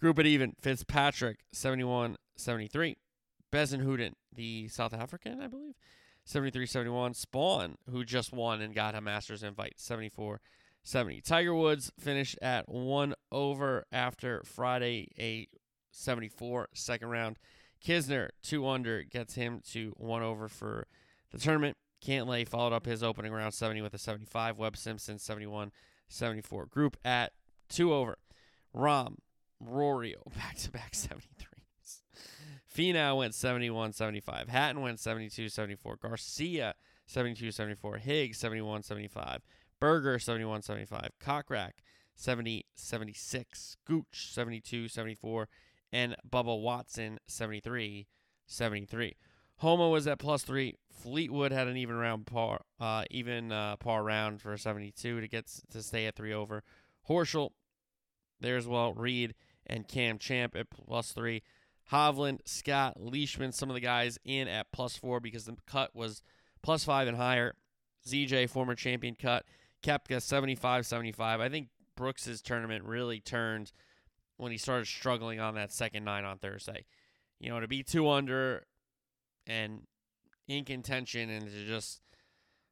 Group 0.00 0.18
at 0.18 0.26
even. 0.26 0.54
Fitzpatrick 0.60 1.38
71 1.52 2.16
73. 2.36 2.96
Bezuidenhout, 3.52 4.12
the 4.34 4.66
South 4.66 4.92
African, 4.92 5.40
I 5.40 5.46
believe, 5.46 5.74
73 6.24 6.66
71. 6.66 7.12
Spaun, 7.12 7.74
who 7.88 8.04
just 8.04 8.32
won 8.32 8.60
and 8.60 8.74
got 8.74 8.96
a 8.96 9.00
Masters 9.00 9.44
invite, 9.44 9.74
74 9.78 10.40
70. 10.82 11.20
Tiger 11.20 11.54
Woods 11.54 11.92
finished 11.98 12.36
at 12.42 12.68
one 12.68 13.14
over 13.30 13.84
after 13.92 14.42
Friday, 14.44 15.08
a 15.18 15.48
74 15.92 16.68
second 16.74 17.08
round. 17.08 17.38
Kisner, 17.84 18.30
two 18.42 18.66
under, 18.66 19.02
gets 19.02 19.34
him 19.34 19.60
to 19.70 19.92
one 19.96 20.22
over 20.22 20.48
for 20.48 20.86
the 21.30 21.38
tournament. 21.38 21.76
Cantlay 22.04 22.46
followed 22.46 22.72
up 22.72 22.86
his 22.86 23.02
opening 23.02 23.32
round 23.32 23.54
70 23.54 23.80
with 23.82 23.94
a 23.94 23.98
75. 23.98 24.58
Webb 24.58 24.76
Simpson, 24.76 25.18
71 25.18 25.70
74. 26.08 26.66
Group 26.66 26.96
at 27.04 27.32
two 27.68 27.92
over. 27.92 28.18
Rahm, 28.74 29.16
Rorio, 29.60 30.22
back 30.36 30.56
to 30.56 30.70
back 30.70 30.92
73s. 30.92 32.02
Finau 32.74 33.18
went 33.18 33.34
71 33.34 33.92
75. 33.92 34.48
Hatton 34.48 34.80
went 34.82 34.98
72 34.98 35.48
74. 35.48 35.96
Garcia 35.96 36.74
72 37.06 37.52
74. 37.52 37.98
Higgs 37.98 38.38
71 38.38 38.82
75. 38.82 39.42
Berger 39.80 40.18
71 40.18 40.62
75. 40.62 41.10
Kokrak 41.20 41.72
70 42.16 42.66
76. 42.74 43.76
Gooch 43.86 44.32
72 44.32 44.88
74. 44.88 45.48
And 45.92 46.16
Bubba 46.28 46.60
Watson 46.60 47.20
73 47.28 48.06
73. 48.46 49.16
Homa 49.58 49.88
was 49.88 50.06
at 50.06 50.18
plus 50.18 50.42
three. 50.42 50.74
Fleetwood 50.90 51.52
had 51.52 51.68
an 51.68 51.76
even 51.76 51.96
round 51.96 52.26
par, 52.26 52.62
uh, 52.80 53.04
even 53.10 53.52
uh, 53.52 53.76
par 53.76 54.02
round 54.02 54.40
for 54.40 54.56
72 54.56 55.20
to 55.20 55.28
get 55.28 55.46
to 55.70 55.82
stay 55.82 56.06
at 56.06 56.16
three 56.16 56.32
over. 56.32 56.62
Horschel 57.08 57.50
there 58.40 58.56
as 58.56 58.66
well. 58.66 58.94
Reed 58.94 59.34
and 59.66 59.86
Cam 59.88 60.18
Champ 60.18 60.56
at 60.56 60.70
plus 60.70 61.12
three. 61.12 61.42
Hovland, 61.92 62.40
Scott, 62.46 62.94
Leishman, 62.98 63.52
some 63.52 63.68
of 63.68 63.74
the 63.74 63.80
guys 63.80 64.18
in 64.24 64.48
at 64.48 64.72
plus 64.72 64.96
four 64.96 65.20
because 65.20 65.44
the 65.44 65.56
cut 65.66 65.94
was 65.94 66.22
plus 66.62 66.84
five 66.84 67.08
and 67.08 67.16
higher. 67.16 67.54
ZJ, 68.06 68.48
former 68.48 68.74
champion 68.74 69.14
cut. 69.14 69.44
Koepka, 69.82 70.22
75 70.22 70.86
75. 70.86 71.40
I 71.40 71.48
think 71.48 71.68
Brooks's 71.96 72.40
tournament 72.40 72.84
really 72.84 73.20
turned 73.20 73.72
when 74.36 74.50
he 74.50 74.58
started 74.58 74.86
struggling 74.86 75.40
on 75.40 75.54
that 75.54 75.72
second 75.72 76.04
nine 76.04 76.24
on 76.24 76.38
Thursday. 76.38 76.86
You 77.38 77.50
know, 77.50 77.60
to 77.60 77.68
be 77.68 77.82
two 77.82 78.08
under 78.08 78.64
and 79.46 79.82
in 80.48 80.64
contention 80.64 81.30
and 81.30 81.46
to 81.46 81.66
just 81.66 82.00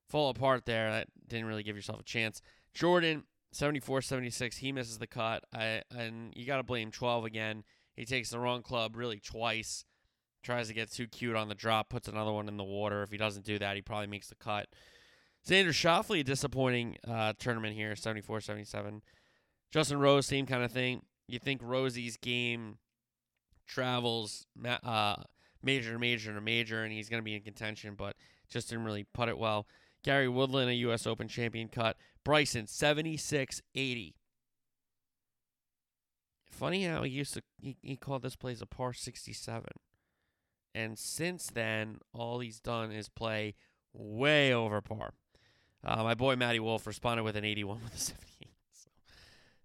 fall 0.08 0.30
apart 0.30 0.66
there, 0.66 0.90
that 0.90 1.08
didn't 1.28 1.46
really 1.46 1.62
give 1.62 1.76
yourself 1.76 2.00
a 2.00 2.04
chance. 2.04 2.42
Jordan, 2.74 3.24
74 3.52 4.02
76, 4.02 4.58
he 4.58 4.72
misses 4.72 4.98
the 4.98 5.06
cut. 5.06 5.44
I, 5.54 5.82
and 5.90 6.32
you 6.34 6.46
got 6.46 6.58
to 6.58 6.62
blame 6.62 6.90
12 6.90 7.24
again. 7.24 7.64
He 7.96 8.04
takes 8.04 8.30
the 8.30 8.38
wrong 8.38 8.62
club 8.62 8.96
really 8.96 9.20
twice, 9.20 9.84
tries 10.42 10.68
to 10.68 10.74
get 10.74 10.90
too 10.90 11.06
cute 11.06 11.36
on 11.36 11.48
the 11.48 11.54
drop, 11.54 11.90
puts 11.90 12.08
another 12.08 12.32
one 12.32 12.48
in 12.48 12.56
the 12.56 12.64
water. 12.64 13.02
If 13.02 13.10
he 13.10 13.18
doesn't 13.18 13.44
do 13.44 13.58
that, 13.58 13.76
he 13.76 13.82
probably 13.82 14.06
makes 14.06 14.28
the 14.28 14.34
cut. 14.34 14.68
Xander 15.46 15.68
Schauffele, 15.68 16.20
a 16.20 16.24
disappointing 16.24 16.96
uh, 17.06 17.32
tournament 17.38 17.74
here, 17.74 17.96
74 17.96 18.40
77. 18.40 19.02
Justin 19.70 19.98
Rose, 19.98 20.26
same 20.26 20.46
kind 20.46 20.62
of 20.62 20.70
thing. 20.70 21.02
You 21.26 21.38
think 21.38 21.60
Rosie's 21.62 22.16
game 22.16 22.78
travels 23.66 24.46
uh, 24.64 25.16
major 25.62 25.98
major 25.98 26.40
major, 26.40 26.82
and 26.82 26.92
he's 26.92 27.08
going 27.08 27.20
to 27.20 27.24
be 27.24 27.34
in 27.34 27.42
contention, 27.42 27.94
but 27.94 28.16
just 28.48 28.68
didn't 28.68 28.84
really 28.84 29.04
put 29.04 29.28
it 29.28 29.38
well. 29.38 29.66
Gary 30.02 30.28
Woodland, 30.28 30.70
a 30.70 30.74
U.S. 30.74 31.06
Open 31.06 31.28
champion 31.28 31.68
cut. 31.68 31.96
Bryson, 32.24 32.66
76 32.66 33.62
80. 33.74 34.14
Funny 36.44 36.84
how 36.84 37.02
he 37.02 37.10
used 37.10 37.34
to, 37.34 37.42
he, 37.60 37.76
he 37.82 37.96
called 37.96 38.22
this 38.22 38.36
place 38.36 38.60
a 38.60 38.66
par 38.66 38.92
67. 38.92 39.64
And 40.74 40.98
since 40.98 41.48
then, 41.52 41.98
all 42.12 42.40
he's 42.40 42.60
done 42.60 42.92
is 42.92 43.08
play 43.08 43.54
way 43.92 44.52
over 44.52 44.80
par. 44.80 45.14
Uh, 45.84 46.02
my 46.02 46.14
boy 46.14 46.36
Matty 46.36 46.60
Wolff 46.60 46.86
responded 46.86 47.24
with 47.24 47.36
an 47.36 47.44
81 47.44 47.80
with 47.82 47.94
a 47.94 47.98
78. 47.98 48.50
So 48.72 48.88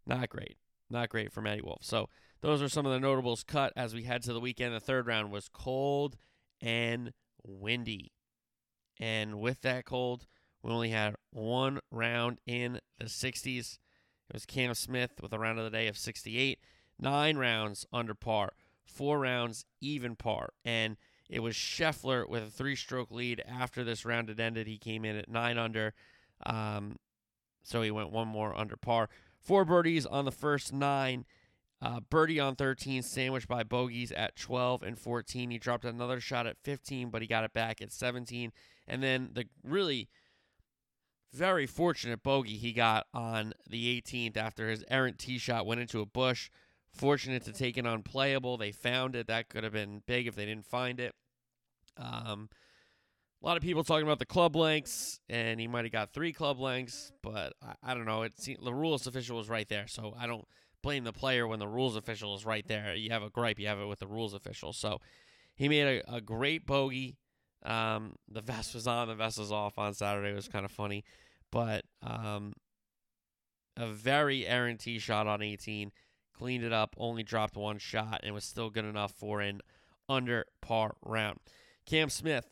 not 0.06 0.30
great. 0.30 0.58
Not 0.90 1.10
great 1.10 1.32
for 1.32 1.42
Matty 1.42 1.62
Wolff. 1.62 1.84
So 1.84 2.10
those 2.42 2.62
are 2.62 2.70
some 2.70 2.86
of 2.86 2.92
the 2.92 3.00
notables 3.00 3.44
cut 3.44 3.74
as 3.76 3.94
we 3.94 4.04
head 4.04 4.24
to 4.24 4.34
the 4.34 4.40
weekend. 4.40 4.74
The 4.74 4.80
third 4.80 5.08
round 5.08 5.32
was 5.32 5.50
cold 5.50 6.18
and 6.62 7.14
windy. 7.44 8.12
And 9.00 9.40
with 9.40 9.62
that 9.62 9.86
cold, 9.86 10.26
we 10.64 10.72
only 10.72 10.90
had 10.90 11.16
one 11.32 11.80
round 11.92 12.40
in 12.46 12.80
the 12.98 13.06
60s. 13.06 13.80
It 14.30 14.34
was 14.34 14.46
Cam 14.46 14.74
Smith 14.74 15.22
with 15.22 15.34
a 15.34 15.40
round 15.40 15.60
of 15.60 15.66
the 15.66 15.72
day 15.72 15.88
of 15.88 15.98
68. 15.98 16.60
Nine 17.00 17.38
rounds 17.38 17.86
under 17.94 18.14
par, 18.16 18.54
four 18.84 19.20
rounds 19.20 19.66
even 19.80 20.16
par. 20.16 20.50
And 20.66 20.98
it 21.30 21.42
was 21.42 21.56
Scheffler 21.56 22.28
with 22.28 22.44
a 22.44 22.52
three 22.52 22.76
stroke 22.76 23.12
lead 23.12 23.44
after 23.48 23.84
this 23.84 24.06
round 24.06 24.30
had 24.30 24.40
ended. 24.40 24.68
He 24.68 24.78
came 24.78 25.06
in 25.06 25.16
at 25.16 25.30
nine 25.30 25.58
under. 25.58 25.94
Um, 26.46 26.98
so 27.64 27.82
he 27.82 27.92
went 27.92 28.12
one 28.12 28.28
more 28.28 28.58
under 28.58 28.76
par. 28.76 29.10
Four 29.40 29.66
birdies 29.66 30.06
on 30.06 30.26
the 30.26 30.32
first 30.32 30.74
nine. 30.74 31.26
Uh, 31.80 32.00
birdie 32.00 32.40
on 32.40 32.56
13, 32.56 33.04
sandwiched 33.04 33.48
by 33.48 33.64
bogeys 33.64 34.12
at 34.12 34.36
12 34.36 34.82
and 34.82 34.98
14. 34.98 35.52
He 35.52 35.60
dropped 35.60 35.86
another 35.86 36.20
shot 36.20 36.48
at 36.48 36.58
15, 36.64 37.10
but 37.10 37.22
he 37.22 37.28
got 37.28 37.44
it 37.44 37.54
back 37.54 37.82
at 37.82 37.92
17. 37.92 38.52
And 38.88 39.04
then 39.04 39.30
the 39.34 39.46
really 39.64 40.10
very 41.34 41.68
fortunate 41.68 42.24
bogey 42.24 42.58
he 42.58 42.74
got 42.74 43.06
on 43.14 43.54
the 43.70 44.02
18th 44.02 44.38
after 44.38 44.70
his 44.70 44.84
errant 44.90 45.20
tee 45.20 45.38
shot 45.38 45.68
went 45.68 45.82
into 45.82 46.02
a 46.02 46.06
bush. 46.06 46.50
Fortunate 46.92 47.44
to 47.46 47.54
take 47.54 47.78
it 47.78 47.86
unplayable. 47.86 48.58
They 48.58 48.72
found 48.72 49.16
it. 49.16 49.28
That 49.28 49.50
could 49.50 49.64
have 49.64 49.74
been 49.74 50.02
big 50.08 50.26
if 50.26 50.36
they 50.36 50.46
didn't 50.46 50.66
find 50.66 51.00
it. 51.00 51.14
Um, 51.96 52.50
a 53.42 53.46
lot 53.46 53.58
of 53.58 53.62
people 53.62 53.84
talking 53.84 54.08
about 54.08 54.18
the 54.18 54.26
club 54.26 54.56
lengths, 54.56 55.20
and 55.30 55.60
he 55.60 55.68
might 55.68 55.86
have 55.86 55.92
got 55.92 56.12
three 56.12 56.34
club 56.34 56.60
lengths, 56.60 57.12
but 57.22 57.54
I, 57.62 57.92
I 57.92 57.94
don't 57.94 58.06
know. 58.06 58.24
It 58.24 58.40
seemed, 58.40 58.60
the 58.64 58.74
rules 58.74 59.06
official 59.06 59.38
was 59.38 59.48
right 59.48 59.68
there, 59.70 59.88
so 59.88 60.16
I 60.20 60.26
don't 60.26 60.48
blame 60.88 61.04
the 61.04 61.12
player 61.12 61.46
when 61.46 61.60
the 61.60 61.68
rules 61.68 61.98
official 61.98 62.34
is 62.34 62.46
right 62.46 62.66
there. 62.66 62.96
You 62.96 63.10
have 63.10 63.22
a 63.22 63.30
gripe, 63.30 63.60
you 63.60 63.68
have 63.68 63.78
it 63.78 63.88
with 63.88 64.00
the 64.00 64.08
rules 64.08 64.34
official. 64.34 64.72
So 64.72 65.02
he 65.54 65.68
made 65.68 66.02
a, 66.08 66.16
a 66.16 66.22
great 66.22 66.66
bogey. 66.66 67.18
Um, 67.66 68.14
the 68.32 68.40
vest 68.40 68.74
was 68.74 68.88
on, 68.88 69.10
the 69.10 69.16
vest 69.16 69.38
was 69.38 69.52
off 69.52 69.78
on 69.78 69.94
Saturday. 69.94 70.30
It 70.30 70.36
was 70.36 70.48
kind 70.48 70.64
of 70.64 70.72
funny, 70.72 71.04
but 71.52 71.84
um, 72.02 72.54
a 73.76 73.88
very 73.88 74.48
errant 74.48 74.80
tee 74.80 74.98
shot 74.98 75.28
on 75.28 75.42
18, 75.42 75.92
cleaned 76.34 76.64
it 76.64 76.72
up, 76.72 76.96
only 76.98 77.22
dropped 77.22 77.58
one 77.58 77.80
shot, 77.80 78.22
and 78.24 78.34
was 78.34 78.46
still 78.46 78.70
good 78.70 78.86
enough 78.86 79.12
for 79.12 79.42
an 79.42 79.60
under 80.08 80.46
par 80.62 80.96
round. 81.04 81.40
Cam 81.86 82.10
Smith, 82.10 82.48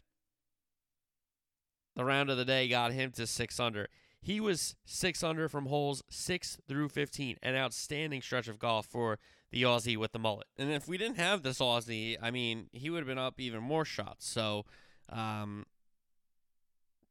the 1.95 2.04
round 2.04 2.30
of 2.30 2.36
the 2.36 2.43
day 2.43 2.67
got 2.67 2.91
him 2.91 3.12
to 3.12 3.26
six 3.26 3.62
under. 3.62 3.88
He 4.25 4.39
was 4.39 4.75
six 4.85 5.21
under 5.23 5.47
from 5.47 5.67
holes 5.67 6.01
six 6.09 6.57
through 6.67 6.89
15. 6.89 7.38
An 7.43 7.55
outstanding 7.55 8.23
stretch 8.23 8.47
of 8.47 8.57
golf 8.57 8.88
for 8.88 9.19
the 9.51 9.61
Aussie 9.61 9.97
with 9.97 10.13
the 10.13 10.17
mullet. 10.17 10.47
And 10.57 10.71
if 10.71 10.88
we 10.88 10.97
didn't 10.97 11.17
have 11.17 11.43
this 11.43 11.59
Aussie, 11.59 12.17
I 12.19 12.31
mean, 12.31 12.65
he 12.71 12.89
would 12.89 12.97
have 12.97 13.07
been 13.07 13.19
up 13.19 13.39
even 13.39 13.61
more 13.61 13.85
shots. 13.85 14.27
So, 14.27 14.65
um, 15.09 15.67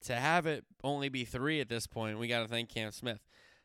to 0.06 0.16
have 0.16 0.46
it 0.46 0.64
only 0.82 1.08
be 1.08 1.24
three 1.24 1.60
at 1.60 1.68
this 1.68 1.86
point, 1.86 2.18
we 2.18 2.26
got 2.26 2.40
to 2.40 2.48
thank 2.48 2.68
Cam 2.68 2.90
Smith. 2.90 3.20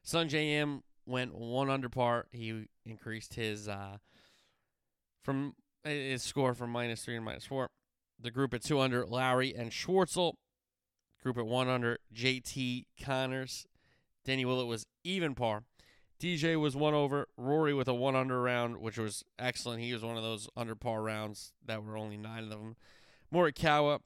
Sungjae 0.05 0.51
Im 0.51 0.83
went 1.07 1.33
one 1.33 1.71
under 1.71 1.89
par. 1.89 2.27
He 2.31 2.67
increased 2.85 3.33
his 3.33 3.67
uh, 3.67 3.97
from 5.23 5.55
his 5.83 6.21
score 6.21 6.53
from 6.53 6.69
minus 6.69 7.03
three 7.03 7.15
and 7.15 7.25
minus 7.25 7.45
four. 7.45 7.71
The 8.19 8.29
group 8.29 8.53
at 8.53 8.63
two 8.63 8.79
under, 8.79 9.07
Lowry 9.07 9.55
and 9.55 9.71
Schwartzel. 9.71 10.35
Group 11.21 11.37
at 11.37 11.45
one 11.45 11.67
under, 11.67 11.99
JT 12.13 12.85
Conners. 13.01 13.67
Danny 14.25 14.45
Willett 14.45 14.67
was 14.67 14.85
even 15.03 15.35
par. 15.35 15.63
DJ 16.19 16.59
was 16.59 16.75
one 16.75 16.93
over. 16.93 17.27
Rory 17.37 17.73
with 17.73 17.87
a 17.87 17.93
one 17.93 18.15
under 18.15 18.41
round, 18.41 18.77
which 18.77 18.97
was 18.97 19.23
excellent. 19.37 19.81
He 19.81 19.93
was 19.93 20.03
one 20.03 20.17
of 20.17 20.23
those 20.23 20.49
under 20.55 20.75
par 20.75 21.01
rounds 21.01 21.53
that 21.65 21.83
were 21.83 21.97
only 21.97 22.17
nine 22.17 22.43
of 22.43 22.49
them. 22.49 22.75
Morikawa, 23.33 23.99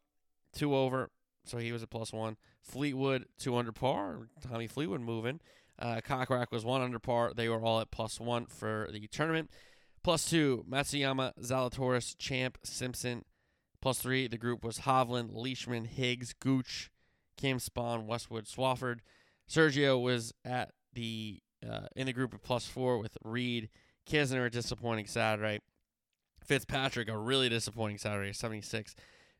two 0.53 0.75
over, 0.75 1.09
so 1.43 1.57
he 1.57 1.71
was 1.71 1.81
a 1.81 1.87
plus 1.87 2.13
one. 2.13 2.37
Fleetwood, 2.61 3.25
two 3.39 3.55
under 3.55 3.71
par. 3.71 4.27
Tommy 4.41 4.67
Fleetwood 4.67 5.01
moving. 5.01 5.39
Uh, 5.79 6.01
Kokrak 6.05 6.51
was 6.51 6.63
one 6.63 6.81
under 6.81 6.99
par. 6.99 7.33
They 7.35 7.49
were 7.49 7.61
all 7.61 7.81
at 7.81 7.91
plus 7.91 8.19
one 8.19 8.45
for 8.45 8.87
the 8.91 9.07
tournament. 9.07 9.49
Plus 10.03 10.29
two, 10.29 10.65
Matsuyama, 10.69 11.31
Zalatoris, 11.41 12.15
Champ, 12.17 12.57
Simpson. 12.63 13.25
Plus 13.81 13.99
three, 13.99 14.27
the 14.27 14.37
group 14.37 14.63
was 14.63 14.79
Hovland, 14.79 15.29
Leishman, 15.33 15.85
Higgs, 15.85 16.33
Gooch, 16.39 16.91
Cam 17.37 17.59
Spawn, 17.59 18.07
Westwood, 18.07 18.45
Swafford. 18.45 18.99
Sergio 19.49 20.01
was 20.01 20.33
at 20.45 20.71
the 20.93 21.39
uh, 21.67 21.87
in 21.95 22.07
the 22.07 22.13
group 22.13 22.33
of 22.33 22.41
plus 22.43 22.65
four 22.65 22.97
with 22.97 23.17
Reed. 23.23 23.69
Kisner, 24.09 24.45
a 24.45 24.49
disappointing 24.49 25.07
Saturday. 25.07 25.59
Fitzpatrick, 26.45 27.07
a 27.07 27.17
really 27.17 27.47
disappointing 27.47 27.97
Saturday, 27.97 28.33
76. 28.33 28.95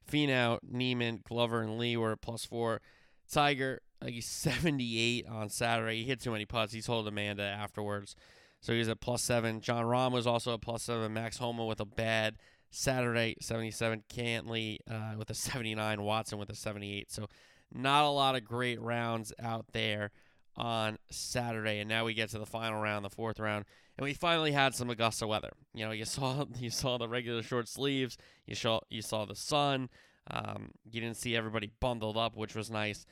Finau, 0.09 0.59
Niemann, 0.63 1.21
Glover, 1.27 1.61
and 1.61 1.77
Lee 1.77 1.97
were 1.97 2.13
at 2.13 2.21
plus 2.21 2.45
four. 2.45 2.81
Tiger, 3.29 3.81
like 4.01 4.13
he's 4.13 4.25
78 4.25 5.27
on 5.27 5.49
Saturday. 5.49 5.97
He 5.97 6.03
hit 6.03 6.21
too 6.21 6.31
many 6.31 6.45
putts. 6.45 6.73
He 6.73 6.81
told 6.81 7.07
Amanda 7.07 7.43
afterwards. 7.43 8.15
So 8.61 8.73
he's 8.73 8.87
at 8.87 9.01
plus 9.01 9.21
seven. 9.21 9.59
Jon 9.59 9.85
Rahm 9.85 10.11
was 10.11 10.27
also 10.27 10.53
at 10.53 10.61
plus 10.61 10.83
seven. 10.83 11.13
Max 11.13 11.37
Homa 11.37 11.65
with 11.65 11.79
a 11.79 11.85
bad 11.85 12.37
Saturday, 12.69 13.35
77. 13.41 14.03
Cantlay 14.09 14.77
uh, 14.89 15.15
with 15.17 15.29
a 15.29 15.33
79. 15.33 16.01
Watson 16.01 16.37
with 16.37 16.49
a 16.49 16.55
78. 16.55 17.11
So 17.11 17.27
not 17.73 18.05
a 18.05 18.09
lot 18.09 18.35
of 18.35 18.45
great 18.45 18.79
rounds 18.81 19.33
out 19.41 19.65
there 19.73 20.11
on 20.55 20.97
Saturday. 21.09 21.79
And 21.79 21.89
now 21.89 22.05
we 22.05 22.13
get 22.13 22.29
to 22.29 22.39
the 22.39 22.45
final 22.45 22.79
round, 22.79 23.03
the 23.03 23.09
fourth 23.09 23.39
round, 23.39 23.65
and 23.97 24.05
we 24.05 24.13
finally 24.13 24.51
had 24.51 24.73
some 24.73 24.89
Augusta 24.89 25.27
weather. 25.27 25.51
You 25.73 25.85
know, 25.85 25.91
you 25.91 26.05
saw 26.05 26.45
you 26.57 26.69
saw 26.69 26.97
the 26.97 27.07
regular 27.09 27.43
short 27.43 27.67
sleeves, 27.67 28.17
you 28.45 28.55
saw 28.55 28.79
you 28.89 29.01
saw 29.01 29.25
the 29.25 29.35
sun. 29.35 29.89
Um, 30.31 30.71
you 30.89 31.01
didn't 31.01 31.17
see 31.17 31.35
everybody 31.35 31.69
bundled 31.81 32.15
up, 32.15 32.37
which 32.37 32.55
was 32.55 32.71
nice. 32.71 33.05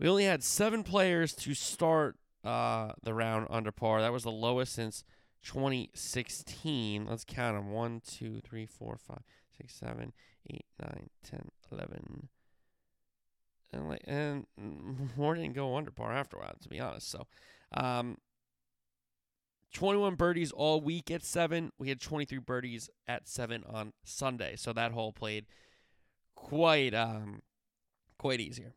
We 0.00 0.08
only 0.08 0.24
had 0.24 0.42
seven 0.42 0.82
players 0.82 1.32
to 1.34 1.54
start 1.54 2.16
uh, 2.44 2.92
the 3.02 3.14
round 3.14 3.46
under 3.50 3.70
par. 3.70 4.00
That 4.00 4.12
was 4.12 4.24
the 4.24 4.30
lowest 4.30 4.72
since 4.72 5.04
2016. 5.44 7.06
Let's 7.06 7.24
count 7.24 7.56
them: 7.56 7.70
one, 7.70 8.00
two, 8.04 8.40
three, 8.40 8.66
four, 8.66 8.96
five, 8.96 9.22
six, 9.56 9.74
seven, 9.74 10.12
eight, 10.50 10.66
nine, 10.80 11.10
ten, 11.22 11.50
eleven 11.70 12.28
and 13.72 13.88
like 13.88 14.02
and 14.06 14.46
more 15.16 15.34
didn't 15.34 15.54
go 15.54 15.76
under 15.76 15.90
par 15.90 16.12
after 16.12 16.36
a 16.36 16.40
while, 16.40 16.56
to 16.60 16.68
be 16.68 16.80
honest. 16.80 17.10
So, 17.10 17.26
um, 17.74 18.18
21 19.74 20.14
birdies 20.14 20.52
all 20.52 20.80
week 20.80 21.10
at 21.10 21.22
seven. 21.22 21.72
We 21.78 21.88
had 21.88 22.00
23 22.00 22.38
birdies 22.38 22.88
at 23.06 23.28
seven 23.28 23.64
on 23.68 23.92
Sunday, 24.04 24.56
so 24.56 24.72
that 24.72 24.92
hole 24.92 25.12
played 25.12 25.46
quite 26.34 26.94
um 26.94 27.42
quite 28.18 28.40
easier. 28.40 28.74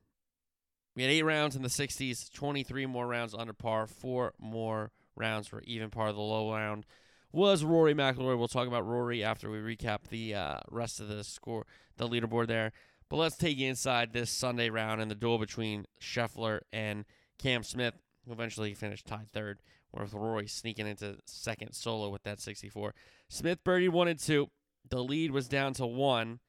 We 0.96 1.04
had 1.04 1.12
eight 1.12 1.24
rounds 1.24 1.56
in 1.56 1.62
the 1.62 1.70
60s, 1.70 2.32
23 2.34 2.86
more 2.86 3.08
rounds 3.08 3.34
under 3.34 3.54
par, 3.54 3.88
four 3.88 4.34
more 4.40 4.92
rounds 5.16 5.48
for 5.48 5.62
even 5.62 5.90
par. 5.90 6.10
of 6.10 6.16
The 6.16 6.22
low 6.22 6.54
round 6.54 6.86
was 7.32 7.64
Rory 7.64 7.94
McIlroy. 7.94 8.38
We'll 8.38 8.50
talk 8.50 8.68
about 8.68 8.86
Rory 8.86 9.24
after 9.24 9.50
we 9.50 9.60
recap 9.60 10.10
the 10.10 10.36
uh, 10.36 10.58
rest 10.70 11.00
of 11.00 11.08
the 11.08 11.24
score, 11.24 11.66
the 11.96 12.10
leaderboard 12.10 12.48
there. 12.48 12.74
But 13.12 13.18
let's 13.18 13.36
take 13.36 13.58
you 13.58 13.68
inside 13.68 14.14
this 14.14 14.32
Sunday 14.32 14.70
round 14.70 15.02
and 15.02 15.12
the 15.12 15.16
duel 15.16 15.38
between 15.38 15.86
Scheffler 16.02 16.62
and 16.72 17.04
Cam 17.38 17.62
Smith, 17.62 17.94
who 18.26 18.32
eventually 18.32 18.74
finished 18.74 19.06
tied 19.06 19.30
third, 19.34 19.60
with 19.92 20.14
Rory 20.14 20.48
sneaking 20.48 20.88
into 20.88 21.18
second 21.26 21.74
solo 21.74 22.08
with 22.08 22.24
that 22.24 22.40
64. 22.40 22.96
Smith 23.28 23.66
birdied 23.66 23.90
one 23.90 24.08
and 24.08 24.18
two. 24.18 24.48
The 24.90 25.04
lead 25.04 25.32
was 25.32 25.50
down 25.50 25.74
to 25.74 25.86
one, 25.86 26.40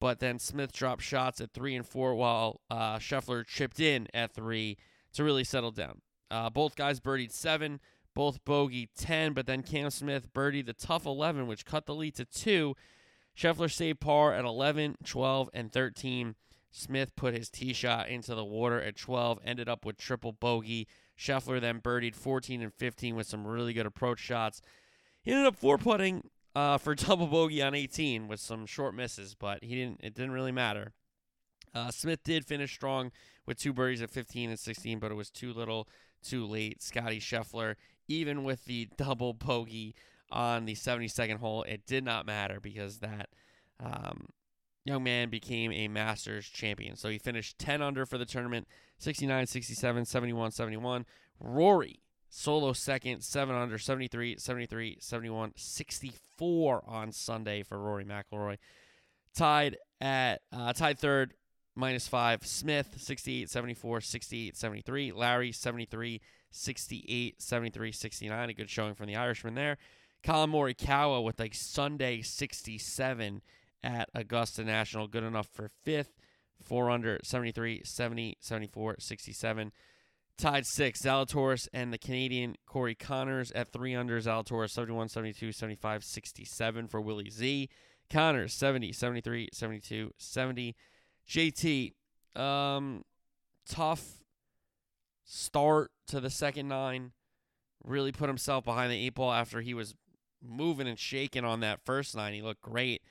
but 0.00 0.18
then 0.18 0.40
Smith 0.40 0.72
dropped 0.72 1.02
shots 1.02 1.40
at 1.40 1.52
three 1.52 1.76
and 1.76 1.86
four 1.86 2.16
while 2.16 2.60
uh, 2.68 2.98
Scheffler 2.98 3.46
chipped 3.46 3.78
in 3.78 4.08
at 4.12 4.32
three 4.32 4.78
to 5.12 5.22
really 5.22 5.44
settle 5.44 5.70
down. 5.70 6.00
Uh, 6.28 6.50
both 6.50 6.74
guys 6.74 6.98
birdied 6.98 7.30
seven, 7.30 7.78
both 8.16 8.44
bogey 8.44 8.88
10, 8.98 9.32
but 9.32 9.46
then 9.46 9.62
Cam 9.62 9.90
Smith 9.90 10.32
birdied 10.34 10.66
the 10.66 10.72
tough 10.72 11.06
11, 11.06 11.46
which 11.46 11.64
cut 11.64 11.86
the 11.86 11.94
lead 11.94 12.16
to 12.16 12.24
two 12.24 12.74
Scheffler 13.40 13.72
saved 13.72 14.00
par 14.00 14.34
at 14.34 14.44
11, 14.44 14.98
12, 15.02 15.50
and 15.54 15.72
13. 15.72 16.34
Smith 16.70 17.16
put 17.16 17.34
his 17.34 17.48
tee 17.48 17.72
shot 17.72 18.08
into 18.08 18.34
the 18.34 18.44
water 18.44 18.80
at 18.80 18.96
12, 18.96 19.38
ended 19.44 19.66
up 19.66 19.86
with 19.86 19.96
triple 19.96 20.32
bogey. 20.32 20.86
Scheffler 21.18 21.58
then 21.58 21.80
birdied 21.80 22.14
14 22.14 22.60
and 22.60 22.74
15 22.74 23.16
with 23.16 23.26
some 23.26 23.46
really 23.46 23.72
good 23.72 23.86
approach 23.86 24.18
shots. 24.18 24.60
He 25.22 25.30
ended 25.30 25.46
up 25.46 25.56
four 25.56 25.78
putting 25.78 26.28
uh, 26.54 26.76
for 26.76 26.94
double 26.96 27.26
bogey 27.28 27.62
on 27.62 27.74
18 27.74 28.28
with 28.28 28.40
some 28.40 28.66
short 28.66 28.94
misses, 28.94 29.34
but 29.34 29.64
he 29.64 29.74
didn't. 29.74 30.00
It 30.02 30.14
didn't 30.14 30.32
really 30.32 30.52
matter. 30.52 30.92
Uh, 31.74 31.90
Smith 31.90 32.22
did 32.22 32.44
finish 32.44 32.74
strong 32.74 33.10
with 33.46 33.58
two 33.58 33.72
birdies 33.72 34.02
at 34.02 34.10
15 34.10 34.50
and 34.50 34.58
16, 34.58 34.98
but 34.98 35.10
it 35.10 35.14
was 35.14 35.30
too 35.30 35.52
little, 35.54 35.88
too 36.22 36.44
late. 36.44 36.82
Scotty 36.82 37.20
Scheffler, 37.20 37.76
even 38.06 38.44
with 38.44 38.66
the 38.66 38.88
double 38.98 39.32
bogey 39.32 39.94
on 40.30 40.64
the 40.64 40.74
72nd 40.74 41.38
hole, 41.38 41.62
it 41.64 41.86
did 41.86 42.04
not 42.04 42.26
matter 42.26 42.60
because 42.60 42.98
that 42.98 43.28
um, 43.78 44.28
young 44.84 45.02
man 45.02 45.30
became 45.30 45.72
a 45.72 45.88
Masters 45.88 46.46
champion. 46.46 46.96
So 46.96 47.08
he 47.08 47.18
finished 47.18 47.58
10 47.58 47.82
under 47.82 48.06
for 48.06 48.18
the 48.18 48.26
tournament, 48.26 48.68
69, 48.98 49.46
67, 49.46 50.04
71, 50.04 50.50
71. 50.50 51.06
Rory 51.38 52.00
solo 52.28 52.72
second, 52.72 53.22
7 53.22 53.54
under, 53.54 53.78
73, 53.78 54.36
73, 54.38 54.98
71, 55.00 55.52
64 55.56 56.84
on 56.86 57.12
Sunday 57.12 57.62
for 57.62 57.78
Rory 57.78 58.04
McIlroy. 58.04 58.58
Tied 59.34 59.76
at 60.00 60.42
uh, 60.52 60.72
tied 60.72 60.98
third, 60.98 61.34
minus 61.76 62.08
5. 62.08 62.46
Smith 62.46 62.94
68, 62.96 63.50
74, 63.50 64.00
68, 64.00 64.56
73. 64.56 65.12
Lowry 65.12 65.52
73, 65.52 66.20
68, 66.50 67.42
73, 67.42 67.92
69. 67.92 68.50
A 68.50 68.54
good 68.54 68.70
showing 68.70 68.94
from 68.94 69.06
the 69.06 69.16
Irishman 69.16 69.54
there. 69.54 69.78
Collin 70.22 70.50
Morikawa 70.50 71.22
with 71.22 71.38
like 71.38 71.54
Sunday 71.54 72.22
67 72.22 73.42
at 73.82 74.08
Augusta 74.14 74.64
National. 74.64 75.08
Good 75.08 75.24
enough 75.24 75.48
for 75.52 75.70
fifth. 75.82 76.12
Four 76.62 76.90
under 76.90 77.18
73, 77.24 77.82
70, 77.84 78.36
74, 78.40 78.96
67. 78.98 79.72
Tied 80.36 80.64
six, 80.66 81.02
Zalatoris 81.02 81.68
and 81.72 81.92
the 81.92 81.98
Canadian 81.98 82.56
Corey 82.66 82.94
Conners 82.94 83.50
at 83.52 83.72
three 83.72 83.94
under. 83.94 84.18
Zalatoris 84.20 84.70
71, 84.70 85.08
72, 85.08 85.52
75, 85.52 86.04
67 86.04 86.88
for 86.88 87.00
Willie 87.00 87.30
Z. 87.30 87.68
Conners, 88.10 88.58
70, 88.58 88.92
73, 88.92 89.48
72, 89.52 90.12
70. 90.16 90.76
JT, 91.28 91.92
um, 92.34 93.04
tough 93.68 94.22
start 95.24 95.92
to 96.08 96.20
the 96.20 96.30
second 96.30 96.68
nine. 96.68 97.12
Really 97.84 98.12
put 98.12 98.28
himself 98.28 98.64
behind 98.64 98.90
the 98.90 99.06
eight 99.06 99.14
ball 99.14 99.32
after 99.32 99.60
he 99.60 99.74
was 99.74 99.94
moving 100.42 100.88
and 100.88 100.98
shaking 100.98 101.44
on 101.44 101.60
that 101.60 101.84
first 101.84 102.16
nine. 102.16 102.34
He 102.34 102.42
looked 102.42 102.62
great. 102.62 103.02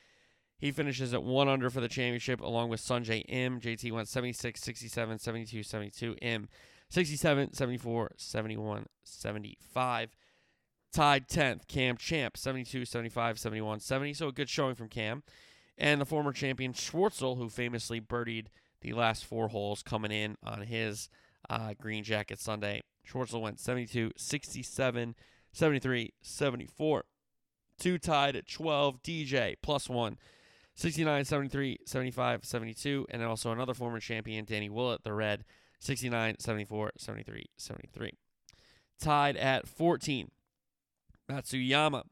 He 0.58 0.72
finishes 0.72 1.14
at 1.14 1.24
one 1.24 1.48
under 1.48 1.70
for 1.70 1.80
the 1.80 1.88
championship 1.88 2.42
along 2.42 2.70
with 2.70 2.82
Sungjae 2.82 3.24
Im. 3.30 3.62
JT 3.62 3.92
went 3.92 4.10
76, 4.10 4.60
67, 4.60 5.20
72, 5.20 5.64
72. 5.64 6.16
Im 6.22 6.50
67, 6.90 7.54
74, 7.54 8.12
71, 8.18 8.86
75. 9.04 10.16
Tied 10.92 11.28
10th, 11.28 11.68
Cam 11.68 11.98
Champ 11.98 12.36
72, 12.36 12.84
75, 12.84 13.40
71, 13.40 13.80
70. 13.80 14.14
So 14.14 14.28
a 14.28 14.32
good 14.32 14.50
showing 14.50 14.76
from 14.76 14.90
Cam. 14.90 15.24
And 15.78 16.02
the 16.02 16.06
former 16.06 16.34
champion 16.34 16.74
Schwartzel, 16.74 17.38
who 17.38 17.48
famously 17.48 18.02
birdied 18.02 18.48
the 18.82 18.94
last 18.94 19.26
four 19.26 19.50
holes 19.50 19.84
coming 19.84 20.12
in 20.12 20.36
on 20.44 20.64
his 20.64 21.10
uh, 21.50 21.74
green 21.80 22.04
jacket 22.04 22.40
Sunday. 22.40 22.82
Schwartzel 23.08 23.42
went 23.42 23.60
72, 23.60 24.12
67, 24.18 25.16
73, 25.54 26.14
74. 26.22 27.06
Two 27.80 27.98
tied 27.98 28.36
at 28.36 28.48
12. 28.48 29.02
DJ 29.02 29.56
plus 29.62 29.90
one. 29.90 30.18
69, 30.76 31.26
73, 31.26 31.80
75, 31.86 32.46
72. 32.46 33.08
And 33.10 33.24
also 33.24 33.52
another 33.52 33.74
former 33.74 34.00
champion, 34.00 34.46
Danny 34.46 34.70
Willett, 34.70 35.04
the 35.04 35.14
red, 35.14 35.44
69, 35.80 36.36
74, 36.40 36.92
73, 36.98 37.46
73. 37.58 38.14
Tied 39.00 39.36
at 39.38 39.68
14. 39.68 40.30
Matsuyama, 41.30 42.04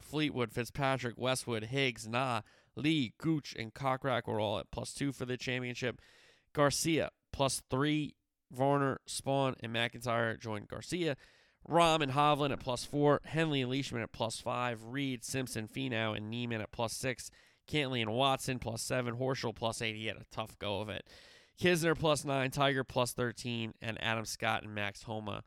Fleetwood, 0.00 0.52
Fitzpatrick, 0.52 1.14
Westwood, 1.16 1.64
Higgs, 1.64 2.08
Na, 2.08 2.42
Lee, 2.76 3.12
Gooch, 3.18 3.54
and 3.58 3.74
Kokrak 3.74 4.26
were 4.26 4.40
all 4.40 4.58
at 4.58 4.70
plus 4.70 4.94
two 4.94 5.12
for 5.12 5.26
the 5.26 5.36
championship. 5.36 6.00
Garcia, 6.52 7.10
plus 7.32 7.62
three. 7.70 8.14
Varner, 8.52 9.00
Spaun, 9.08 9.54
and 9.60 9.72
MacIntyre 9.72 10.36
joined 10.36 10.68
Garcia. 10.68 11.16
Rahm 11.68 12.02
and 12.02 12.12
Hovland 12.12 12.52
at 12.52 12.60
plus 12.60 12.84
four. 12.84 13.20
Henley 13.24 13.62
and 13.62 13.70
Leishman 13.70 14.02
at 14.02 14.12
plus 14.12 14.40
five. 14.40 14.80
Reed, 14.84 15.24
Simpson, 15.24 15.68
Finau, 15.68 16.16
and 16.16 16.30
Niemann 16.30 16.60
at 16.60 16.72
plus 16.72 16.92
six. 16.92 17.30
Cantlay 17.68 18.02
and 18.02 18.12
Watson 18.12 18.58
plus 18.58 18.82
seven. 18.82 19.16
Horschel 19.16 19.54
plus 19.54 19.80
eight. 19.80 19.96
He 19.96 20.06
had 20.06 20.16
a 20.16 20.26
tough 20.32 20.58
go 20.58 20.80
of 20.80 20.88
it. 20.88 21.06
Kisner 21.60 21.98
plus 21.98 22.24
nine. 22.24 22.50
Tiger 22.50 22.84
plus 22.84 23.12
13. 23.12 23.74
And 23.80 24.02
Adam 24.02 24.24
Scott 24.24 24.64
and 24.64 24.74
Max 24.74 25.04
Homa 25.04 25.44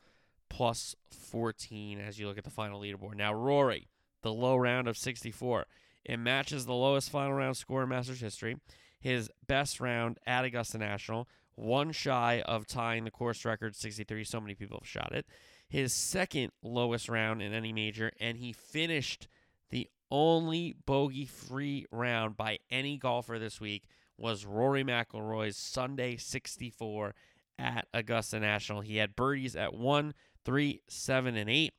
plus 0.49 0.95
14 1.11 1.99
as 1.99 2.17
you 2.17 2.27
look 2.27 2.37
at 2.37 2.43
the 2.43 2.49
final 2.49 2.79
leaderboard. 2.79 3.15
Now, 3.15 3.33
Rory, 3.33 3.89
the 4.21 4.33
low 4.33 4.55
round 4.55 4.87
of 4.87 4.97
64. 4.97 5.65
It 6.05 6.17
matches 6.17 6.65
the 6.65 6.73
lowest 6.73 7.09
final 7.09 7.33
round 7.33 7.57
score 7.57 7.83
in 7.83 7.89
Masters 7.89 8.21
history. 8.21 8.57
His 8.99 9.29
best 9.45 9.79
round 9.79 10.17
at 10.25 10.45
Augusta 10.45 10.77
National, 10.77 11.27
one 11.55 11.91
shy 11.91 12.41
of 12.45 12.67
tying 12.67 13.03
the 13.03 13.11
course 13.11 13.43
record 13.43 13.75
63. 13.75 14.23
So 14.23 14.39
many 14.39 14.55
people 14.55 14.79
have 14.81 14.87
shot 14.87 15.11
it. 15.13 15.25
His 15.67 15.93
second 15.93 16.51
lowest 16.61 17.09
round 17.09 17.41
in 17.41 17.53
any 17.53 17.73
major, 17.73 18.11
and 18.19 18.37
he 18.37 18.53
finished 18.53 19.27
the 19.69 19.89
only 20.11 20.75
bogey 20.85 21.25
free 21.25 21.85
round 21.91 22.37
by 22.37 22.59
any 22.69 22.97
golfer 22.97 23.39
this 23.39 23.59
week 23.59 23.87
was 24.17 24.45
Rory 24.45 24.83
McIlroy's 24.83 25.57
Sunday 25.57 26.17
64 26.17 27.15
at 27.57 27.87
Augusta 27.93 28.39
National. 28.39 28.81
He 28.81 28.97
had 28.97 29.15
birdies 29.15 29.55
at 29.55 29.73
1, 29.73 30.13
3, 30.43 30.81
7, 30.87 31.35
and 31.35 31.49
8. 31.49 31.73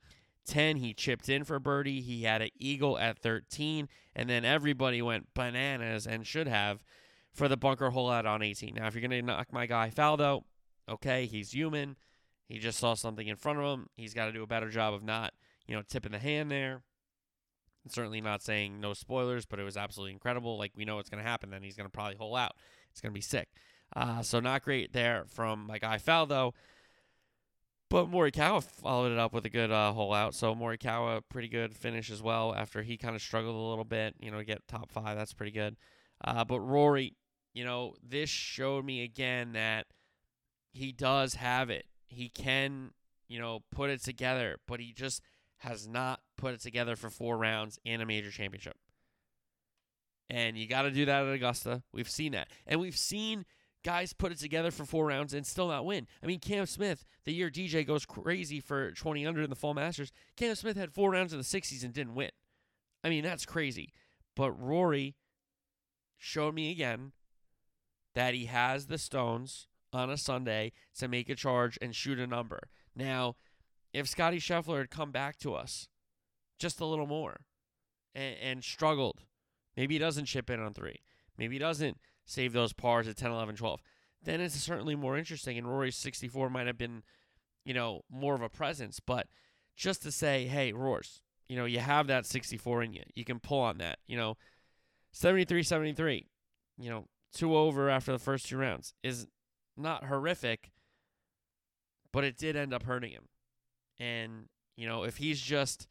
10, 0.47 0.77
he 0.77 0.95
chipped 0.95 1.29
in 1.29 1.45
for 1.45 1.59
birdie. 1.59 2.01
He 2.01 2.23
had 2.23 2.41
an 2.43 2.51
eagle 2.59 2.99
at 2.99 3.19
13, 3.19 3.89
and 4.15 4.31
then 4.31 4.45
everybody 4.45 5.03
went 5.03 5.35
bananas 5.35 6.07
and 6.07 6.27
should 6.27 6.47
have 6.47 6.85
for 7.33 7.49
the 7.49 7.57
bunker 7.57 7.91
hole 7.91 8.11
out 8.11 8.27
on 8.27 8.43
18. 8.43 8.75
Now, 8.75 8.87
if 8.87 8.95
you're 8.95 9.07
going 9.07 9.11
to 9.11 9.23
knock 9.23 9.53
my 9.53 9.67
guy 9.67 9.91
Faldo, 9.95 10.45
okay, 10.89 11.27
he's 11.27 11.53
human. 11.53 11.97
He 12.49 12.59
just 12.59 12.79
saw 12.79 12.95
something 12.95 13.27
in 13.27 13.37
front 13.37 13.59
of 13.59 13.65
him. 13.65 13.89
He's 13.97 14.15
got 14.15 14.27
to 14.27 14.33
do 14.33 14.43
a 14.43 14.47
better 14.47 14.71
job 14.71 14.95
of 14.95 15.03
not, 15.03 15.35
you 15.67 15.75
know, 15.75 15.83
tipping 15.89 16.13
the 16.13 16.19
hand 16.19 16.51
there. 16.51 16.83
certainly 17.89 18.21
not 18.21 18.43
saying 18.43 18.81
no 18.81 18.95
spoilers, 18.95 19.47
but 19.47 19.59
it 19.59 19.65
was 19.65 19.77
absolutely 19.77 20.13
incredible. 20.13 20.59
Like 20.59 20.73
we 20.77 20.85
know 20.85 20.97
what's 20.97 21.11
going 21.11 21.23
to 21.23 21.29
happen. 21.29 21.51
Then 21.51 21.63
he's 21.63 21.77
going 21.77 21.89
to 21.89 21.93
probably 21.93 22.17
hole 22.17 22.37
out. 22.37 22.53
It's 22.91 23.01
going 23.01 23.13
to 23.13 23.15
be 23.15 23.21
sick. 23.21 23.49
Uh, 23.95 24.23
so 24.23 24.41
not 24.41 24.63
great 24.63 24.93
there 24.93 25.25
from 25.29 25.67
my 25.67 25.79
guy 25.79 25.99
Faldo. 25.99 26.53
But 27.89 28.11
Morikawa 28.11 28.65
followed 28.65 29.13
it 29.13 29.19
up 29.19 29.33
with 29.33 29.47
a 29.47 29.51
good 29.51 29.71
uh, 29.71 29.93
hole 29.93 30.13
out. 30.13 30.35
So 30.35 30.55
Morikawa, 30.55 31.23
pretty 31.29 31.49
good 31.49 31.75
finish 31.75 32.11
as 32.11 32.21
well 32.21 32.53
after 32.55 32.83
he 32.83 32.97
kind 32.97 33.15
of 33.15 33.23
struggled 33.23 33.55
a 33.55 33.69
little 33.69 33.85
bit. 33.85 34.15
You 34.21 34.31
know, 34.31 34.43
get 34.43 34.67
top 34.67 34.91
five. 34.91 35.17
That's 35.17 35.33
pretty 35.33 35.53
good. 35.53 35.77
Uh, 36.25 36.45
but 36.45 36.61
Rory, 36.61 37.15
you 37.55 37.65
know, 37.65 37.95
this 38.03 38.29
showed 38.29 38.85
me 38.85 39.05
again 39.05 39.53
that 39.53 39.87
he 40.73 40.91
does 40.91 41.35
have 41.35 41.71
it. 41.71 41.87
He 42.09 42.29
can, 42.29 42.91
you 43.29 43.39
know, 43.39 43.63
put 43.71 43.91
it 43.91 44.03
together, 44.03 44.59
but 44.67 44.81
he 44.81 44.93
just 44.93 45.23
has 45.59 45.87
not 45.89 46.21
put 46.37 46.55
it 46.55 46.61
together 46.61 46.97
for 46.97 47.11
four 47.11 47.37
rounds 47.37 47.79
in 47.85 48.01
a 48.01 48.07
major 48.07 48.31
championship. 48.31 48.77
And 50.29 50.57
you 50.57 50.67
got 50.67 50.83
to 50.83 50.91
do 50.91 51.05
that 51.07 51.25
at 51.25 51.33
Augusta. 51.33 51.83
We've 51.93 52.11
seen 52.11 52.33
that. 52.33 52.49
And 52.67 52.81
we've 52.81 52.97
seen 52.97 53.45
guys 53.85 54.13
put 54.13 54.33
it 54.33 54.39
together 54.39 54.73
for 54.73 54.85
four 54.85 55.07
rounds 55.07 55.33
and 55.33 55.47
still 55.47 55.69
not 55.69 55.85
win. 55.85 56.09
I 56.23 56.27
mean, 56.27 56.41
Cam 56.41 56.67
Smith, 56.67 57.05
the 57.25 57.33
year 57.33 57.51
DJ 57.51 57.87
goes 57.87 58.05
crazy 58.05 58.59
for 58.59 58.91
20 58.91 59.25
under 59.25 59.43
in 59.43 59.51
the 59.51 59.57
Fall 59.57 59.75
Masters, 59.75 60.11
Cam 60.37 60.57
Smith 60.57 60.77
had 60.77 60.93
four 60.93 61.13
rounds 61.13 61.33
in 61.33 61.39
the 61.39 61.45
60s 61.45 61.85
and 61.85 61.95
didn't 61.95 62.17
win. 62.17 62.31
I 63.05 63.09
mean, 63.09 63.23
that's 63.23 63.47
crazy. 63.47 63.93
But 64.35 64.51
Rory 64.61 65.15
showed 66.19 66.55
me 66.55 66.73
again 66.73 67.13
that 68.15 68.35
he 68.35 68.47
has 68.47 68.87
the 68.87 68.99
stones 68.99 69.69
on 69.97 70.11
a 70.11 70.17
Sunday 70.17 70.73
to 70.99 71.09
make 71.09 71.29
a 71.29 71.35
charge 71.35 71.79
and 71.81 71.95
shoot 71.95 72.19
a 72.19 72.27
number. 72.27 72.69
Now, 72.95 73.37
if 73.93 74.09
Scotty 74.09 74.39
Scheffler 74.39 74.79
had 74.79 74.91
come 74.91 75.11
back 75.11 75.39
to 75.39 75.55
us 75.55 75.89
just 76.59 76.81
a 76.81 76.87
little 76.87 77.07
more 77.07 77.41
and, 78.15 78.37
and 78.43 78.65
struggled, 78.65 79.23
maybe 79.77 79.95
he 79.95 79.99
doesn't 79.99 80.27
chip 80.27 80.51
in 80.51 80.61
on 80.61 80.75
three. 80.75 81.01
Maybe 81.39 81.57
he 81.57 81.59
doesn't 81.59 81.99
save 82.25 82.53
those 82.53 82.73
pars 82.73 83.09
at 83.09 83.17
10, 83.17 83.31
11, 83.31 83.57
12. 83.57 83.83
Then 84.23 84.41
it's 84.41 84.55
certainly 84.57 84.97
more 84.97 85.17
interesting. 85.17 85.59
And 85.59 85.69
Rory's 85.69 85.97
64 85.97 86.51
might 86.51 86.67
have 86.67 86.79
been, 86.79 87.03
you 87.65 87.75
know, 87.75 88.03
more 88.11 88.35
of 88.35 88.43
a 88.43 88.49
presence. 88.49 89.01
But 89.01 89.29
just 89.77 90.03
to 90.03 90.13
say, 90.13 90.47
hey, 90.47 90.73
Roars, 90.73 91.23
you 91.49 91.57
know, 91.57 91.65
you 91.65 91.79
have 91.79 92.07
that 92.09 92.27
64 92.27 92.83
in 92.83 92.93
you. 92.93 93.03
You 93.15 93.25
can 93.25 93.39
pull 93.39 93.61
on 93.61 93.79
that. 93.79 93.99
You 94.07 94.17
know, 94.17 94.37
73 95.13 95.63
73, 95.63 96.27
you 96.79 96.91
know, 96.91 97.07
two 97.33 97.57
over 97.57 97.89
after 97.89 98.13
the 98.13 98.19
first 98.19 98.47
two 98.47 98.57
rounds 98.57 98.95
is 99.03 99.27
not 99.77 100.05
horrific, 100.05 100.71
but 102.13 102.25
it 102.25 102.37
did 102.37 102.57
end 102.57 102.73
up 102.73 102.85
hurting 102.85 103.13
him. 103.13 103.29
And, 103.99 104.49
you 104.77 104.89
know, 104.89 105.05
if 105.05 105.17
he's 105.17 105.41
just 105.41 105.89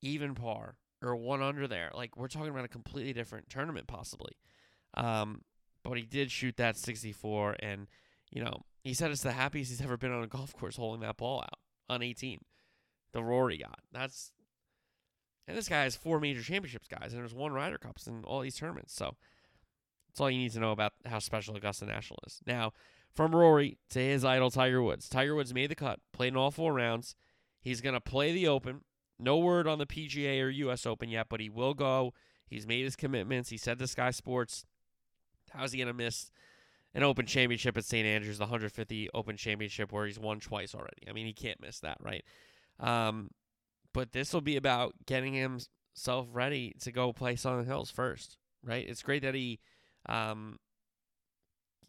even 0.00 0.34
par 0.34 0.76
or 1.02 1.16
one 1.16 1.42
under 1.42 1.66
there, 1.66 1.90
like 1.94 2.16
we're 2.16 2.28
talking 2.28 2.50
about 2.50 2.64
a 2.64 2.68
completely 2.68 3.12
different 3.12 3.48
tournament 3.48 3.86
possibly. 3.86 4.32
Um, 4.96 5.42
but 5.82 5.98
he 5.98 6.04
did 6.04 6.30
shoot 6.30 6.56
that 6.56 6.76
64, 6.76 7.56
and 7.60 7.86
you 8.30 8.42
know 8.42 8.62
he 8.82 8.94
said 8.94 9.10
it's 9.10 9.22
the 9.22 9.32
happiest 9.32 9.70
he's 9.70 9.82
ever 9.82 9.96
been 9.96 10.12
on 10.12 10.24
a 10.24 10.28
golf 10.28 10.54
course 10.54 10.76
holding 10.76 11.02
that 11.02 11.16
ball 11.16 11.40
out 11.40 11.58
on 11.88 12.02
18. 12.02 12.40
The 13.12 13.22
Rory 13.22 13.58
got 13.58 13.80
that's, 13.92 14.32
and 15.46 15.56
this 15.56 15.68
guy 15.68 15.82
has 15.82 15.94
four 15.94 16.18
major 16.20 16.42
championships, 16.42 16.88
guys, 16.88 17.12
and 17.12 17.20
there's 17.20 17.34
one 17.34 17.52
Ryder 17.52 17.78
Cups 17.78 18.06
in 18.06 18.24
all 18.24 18.40
these 18.40 18.56
tournaments. 18.56 18.94
So 18.94 19.14
that's 20.08 20.20
all 20.20 20.30
you 20.30 20.38
need 20.38 20.52
to 20.52 20.60
know 20.60 20.72
about 20.72 20.92
how 21.04 21.18
special 21.18 21.56
Augusta 21.56 21.86
National 21.86 22.18
is. 22.26 22.40
Now, 22.46 22.72
from 23.14 23.34
Rory 23.34 23.78
to 23.90 23.98
his 23.98 24.24
idol 24.24 24.50
Tiger 24.50 24.82
Woods. 24.82 25.08
Tiger 25.08 25.34
Woods 25.34 25.54
made 25.54 25.70
the 25.70 25.74
cut, 25.74 26.00
played 26.12 26.28
in 26.28 26.36
all 26.36 26.50
four 26.50 26.72
rounds. 26.72 27.14
He's 27.60 27.80
gonna 27.80 28.00
play 28.00 28.32
the 28.32 28.48
Open. 28.48 28.82
No 29.18 29.38
word 29.38 29.66
on 29.66 29.78
the 29.78 29.86
PGA 29.86 30.42
or 30.42 30.48
U.S. 30.48 30.86
Open 30.86 31.08
yet, 31.08 31.26
but 31.28 31.40
he 31.40 31.48
will 31.48 31.74
go. 31.74 32.12
He's 32.46 32.66
made 32.66 32.84
his 32.84 32.96
commitments. 32.96 33.50
He 33.50 33.56
said 33.56 33.78
to 33.78 33.86
Sky 33.86 34.10
Sports, 34.10 34.64
how's 35.50 35.72
he 35.72 35.78
going 35.78 35.88
to 35.88 35.94
miss 35.94 36.30
an 36.94 37.02
Open 37.02 37.26
Championship 37.26 37.76
at 37.76 37.84
St. 37.84 38.06
Andrews, 38.06 38.38
the 38.38 38.44
150 38.44 39.08
Open 39.14 39.36
Championship 39.36 39.92
where 39.92 40.06
he's 40.06 40.18
won 40.18 40.40
twice 40.40 40.74
already? 40.74 41.08
I 41.08 41.12
mean, 41.12 41.26
he 41.26 41.32
can't 41.32 41.60
miss 41.60 41.80
that, 41.80 41.98
right? 42.00 42.24
Um, 42.80 43.30
but 43.92 44.12
this 44.12 44.32
will 44.32 44.40
be 44.40 44.56
about 44.56 44.94
getting 45.06 45.34
himself 45.34 46.28
ready 46.32 46.74
to 46.80 46.92
go 46.92 47.12
play 47.12 47.36
Southern 47.36 47.66
Hills 47.66 47.90
first, 47.90 48.38
right? 48.62 48.86
It's 48.88 49.02
great 49.02 49.22
that 49.22 49.34
he, 49.34 49.60
um, 50.06 50.58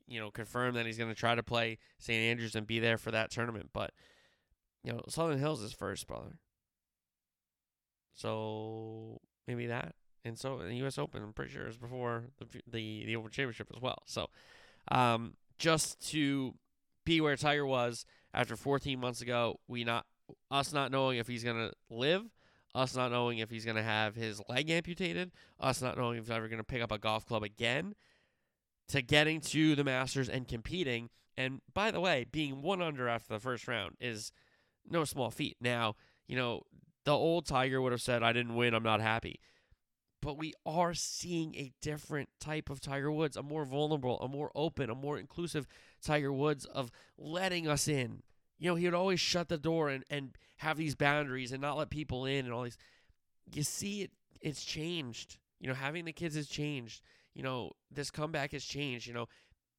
you 0.07 0.19
know, 0.19 0.31
confirmed 0.31 0.75
that 0.77 0.85
he's 0.85 0.97
going 0.97 1.09
to 1.09 1.15
try 1.15 1.35
to 1.35 1.43
play 1.43 1.77
St. 1.99 2.21
Andrews 2.21 2.55
and 2.55 2.67
be 2.67 2.79
there 2.79 2.97
for 2.97 3.11
that 3.11 3.31
tournament, 3.31 3.69
but 3.73 3.91
you 4.83 4.91
know, 4.91 5.01
Southern 5.09 5.39
Hills 5.39 5.61
is 5.61 5.73
first, 5.73 6.07
brother. 6.07 6.37
So 8.13 9.19
maybe 9.47 9.67
that 9.67 9.95
and 10.25 10.37
so 10.37 10.57
the 10.57 10.73
U.S. 10.77 10.97
Open, 10.97 11.23
I'm 11.23 11.31
pretty 11.31 11.51
sure 11.51 11.67
is 11.67 11.77
before 11.77 12.25
the 12.39 12.45
the 12.67 13.05
the 13.05 13.15
Open 13.15 13.29
Championship 13.29 13.71
as 13.73 13.81
well. 13.81 14.01
So, 14.05 14.27
um, 14.91 15.35
just 15.57 16.09
to 16.09 16.55
be 17.05 17.21
where 17.21 17.37
Tiger 17.37 17.65
was 17.65 18.05
after 18.33 18.55
14 18.55 18.99
months 18.99 19.21
ago, 19.21 19.59
we 19.67 19.83
not 19.83 20.05
us 20.49 20.73
not 20.73 20.91
knowing 20.91 21.19
if 21.19 21.27
he's 21.27 21.43
gonna 21.43 21.71
live, 21.91 22.23
us 22.73 22.95
not 22.95 23.11
knowing 23.11 23.37
if 23.37 23.51
he's 23.51 23.65
gonna 23.65 23.83
have 23.83 24.15
his 24.15 24.41
leg 24.49 24.69
amputated, 24.71 25.31
us 25.59 25.81
not 25.81 25.95
knowing 25.95 26.17
if 26.17 26.25
he's 26.25 26.31
ever 26.31 26.49
gonna 26.49 26.63
pick 26.63 26.81
up 26.81 26.91
a 26.91 26.97
golf 26.97 27.25
club 27.25 27.43
again, 27.43 27.93
to 28.89 29.01
getting 29.01 29.41
to 29.41 29.75
the 29.75 29.83
Masters 29.83 30.29
and 30.29 30.47
competing. 30.47 31.09
And 31.37 31.61
by 31.73 31.91
the 31.91 31.99
way, 31.99 32.25
being 32.31 32.61
one 32.61 32.81
under 32.81 33.07
after 33.07 33.33
the 33.33 33.39
first 33.39 33.67
round 33.67 33.95
is 33.99 34.31
no 34.89 35.03
small 35.03 35.31
feat. 35.31 35.57
Now, 35.59 35.95
you 36.27 36.35
know, 36.35 36.61
the 37.03 37.13
old 37.13 37.45
Tiger 37.45 37.81
would 37.81 37.91
have 37.91 38.01
said, 38.01 38.23
I 38.23 38.33
didn't 38.33 38.55
win, 38.55 38.73
I'm 38.73 38.83
not 38.83 39.01
happy 39.01 39.39
but 40.25 40.39
we 40.39 40.53
are 40.65 40.95
seeing 40.95 41.53
a 41.53 41.71
different 41.83 42.29
type 42.39 42.71
of 42.71 42.81
Tiger 42.81 43.11
Woods, 43.11 43.37
a 43.37 43.43
more 43.43 43.63
vulnerable, 43.63 44.19
a 44.21 44.27
more 44.27 44.51
open, 44.55 44.89
a 44.89 44.95
more 44.95 45.19
inclusive 45.19 45.67
Tiger 46.03 46.33
Woods 46.33 46.65
of 46.65 46.89
letting 47.15 47.67
us 47.67 47.87
in. 47.87 48.23
You 48.57 48.71
know, 48.71 48.75
he 48.75 48.85
would 48.85 48.95
always 48.95 49.19
shut 49.19 49.49
the 49.49 49.59
door 49.59 49.89
and, 49.89 50.03
and 50.09 50.35
have 50.57 50.77
these 50.77 50.95
boundaries 50.95 51.51
and 51.51 51.61
not 51.61 51.77
let 51.77 51.91
people 51.91 52.25
in 52.25 52.45
and 52.45 52.51
all 52.51 52.63
these. 52.63 52.77
You 53.53 53.61
see, 53.61 54.01
it 54.01 54.11
it's 54.41 54.65
changed. 54.65 55.37
You 55.59 55.67
know, 55.67 55.75
having 55.75 56.05
the 56.05 56.11
kids 56.11 56.35
has 56.35 56.47
changed. 56.47 57.03
You 57.35 57.43
know, 57.43 57.71
this 57.91 58.09
comeback 58.09 58.53
has 58.53 58.65
changed. 58.65 59.05
You 59.05 59.13
know, 59.13 59.27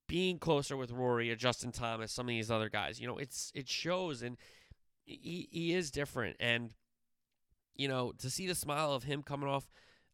being 0.06 0.38
closer 0.38 0.76
with 0.76 0.92
Rory 0.92 1.30
or 1.30 1.36
Justin 1.36 1.72
Thomas, 1.72 2.12
some 2.12 2.26
of 2.26 2.30
these 2.30 2.50
other 2.50 2.68
guys. 2.68 3.00
You 3.00 3.08
know, 3.08 3.18
it's 3.18 3.50
it 3.54 3.68
shows, 3.68 4.22
and 4.22 4.36
he 5.04 5.48
he 5.50 5.74
is 5.74 5.90
different. 5.90 6.36
And 6.38 6.74
you 7.74 7.88
know, 7.88 8.12
to 8.18 8.30
see 8.30 8.46
the 8.46 8.54
smile 8.54 8.92
of 8.92 9.02
him 9.02 9.22
coming 9.22 9.48
off 9.48 9.68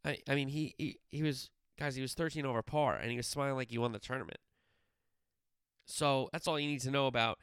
I, 0.04 0.18
I 0.28 0.34
mean, 0.34 0.48
he, 0.48 0.74
he, 0.78 0.98
he 1.10 1.22
was, 1.22 1.50
guys, 1.78 1.94
he 1.94 2.02
was 2.02 2.14
13 2.14 2.44
over 2.44 2.62
par, 2.62 2.96
and 2.96 3.10
he 3.10 3.16
was 3.16 3.26
smiling 3.26 3.56
like 3.56 3.70
he 3.70 3.78
won 3.78 3.92
the 3.92 3.98
tournament. 3.98 4.38
So 5.84 6.28
that's 6.32 6.48
all 6.48 6.58
you 6.58 6.68
need 6.68 6.80
to 6.82 6.90
know 6.90 7.06
about. 7.06 7.38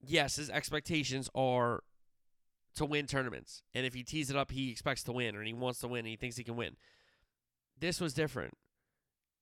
Yes, 0.00 0.36
his 0.36 0.50
expectations 0.50 1.28
are 1.34 1.82
to 2.74 2.84
win 2.84 3.06
tournaments. 3.06 3.62
And 3.74 3.86
if 3.86 3.94
he 3.94 4.02
tees 4.02 4.30
it 4.30 4.36
up, 4.36 4.50
he 4.50 4.70
expects 4.70 5.02
to 5.04 5.12
win, 5.12 5.36
or 5.36 5.42
he 5.42 5.52
wants 5.52 5.80
to 5.80 5.88
win, 5.88 6.00
and 6.00 6.08
he 6.08 6.16
thinks 6.16 6.36
he 6.36 6.44
can 6.44 6.56
win. 6.56 6.76
This 7.78 8.00
was 8.00 8.14
different. 8.14 8.54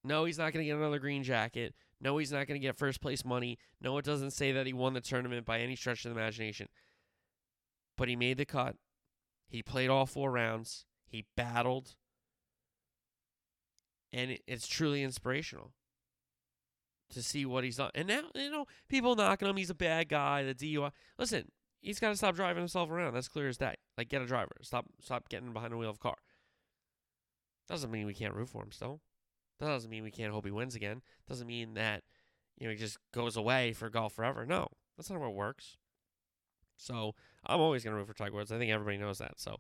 No, 0.02 0.24
he's 0.24 0.38
not 0.38 0.52
going 0.52 0.64
to 0.64 0.68
get 0.68 0.78
another 0.78 0.98
green 0.98 1.22
jacket. 1.22 1.74
No, 2.00 2.16
he's 2.18 2.32
not 2.32 2.46
going 2.46 2.60
to 2.60 2.66
get 2.66 2.76
first 2.76 3.00
place 3.00 3.24
money. 3.24 3.58
No, 3.80 3.98
it 3.98 4.04
doesn't 4.04 4.30
say 4.30 4.52
that 4.52 4.66
he 4.66 4.72
won 4.72 4.94
the 4.94 5.00
tournament 5.00 5.44
by 5.44 5.60
any 5.60 5.76
stretch 5.76 6.04
of 6.04 6.14
the 6.14 6.18
imagination. 6.18 6.68
But 7.96 8.08
he 8.08 8.16
made 8.16 8.38
the 8.38 8.46
cut. 8.46 8.76
He 9.48 9.62
played 9.62 9.90
all 9.90 10.06
four 10.06 10.30
rounds. 10.30 10.86
He 11.06 11.26
battled. 11.36 11.96
And 14.12 14.38
it's 14.46 14.66
truly 14.66 15.02
inspirational 15.02 15.72
to 17.10 17.22
see 17.22 17.44
what 17.44 17.64
he's 17.64 17.76
done. 17.76 17.90
And 17.94 18.08
now, 18.08 18.22
you 18.34 18.50
know, 18.50 18.66
people 18.88 19.14
knocking 19.14 19.48
him, 19.48 19.56
he's 19.56 19.70
a 19.70 19.74
bad 19.74 20.08
guy, 20.08 20.42
the 20.42 20.54
DUI. 20.54 20.92
Listen, 21.18 21.50
he's 21.80 22.00
got 22.00 22.10
to 22.10 22.16
stop 22.16 22.36
driving 22.36 22.62
himself 22.62 22.90
around. 22.90 23.14
That's 23.14 23.28
clear 23.28 23.48
as 23.48 23.58
day. 23.58 23.74
Like, 23.98 24.08
get 24.08 24.22
a 24.22 24.26
driver. 24.26 24.56
Stop 24.62 24.86
stop 25.00 25.28
getting 25.28 25.52
behind 25.52 25.72
the 25.72 25.76
wheel 25.76 25.90
of 25.90 25.96
a 25.96 26.00
car. 26.00 26.16
Doesn't 27.68 27.90
mean 27.90 28.06
we 28.06 28.14
can't 28.14 28.34
root 28.34 28.48
for 28.48 28.62
him 28.62 28.72
still. 28.72 29.00
That 29.60 29.68
doesn't 29.68 29.90
mean 29.90 30.02
we 30.02 30.10
can't 30.10 30.32
hope 30.32 30.46
he 30.46 30.50
wins 30.50 30.74
again. 30.74 31.02
Doesn't 31.28 31.46
mean 31.46 31.74
that, 31.74 32.02
you 32.58 32.66
know, 32.66 32.72
he 32.72 32.78
just 32.78 32.98
goes 33.12 33.36
away 33.36 33.72
for 33.72 33.90
golf 33.90 34.14
forever. 34.14 34.46
No, 34.46 34.68
that's 34.96 35.10
not 35.10 35.20
how 35.20 35.28
it 35.28 35.34
works. 35.34 35.76
So 36.76 37.14
I'm 37.46 37.60
always 37.60 37.84
going 37.84 37.92
to 37.92 37.98
root 37.98 38.08
for 38.08 38.14
Tiger 38.14 38.34
Woods. 38.34 38.50
I 38.50 38.58
think 38.58 38.72
everybody 38.72 38.96
knows 38.96 39.18
that. 39.18 39.38
So, 39.38 39.58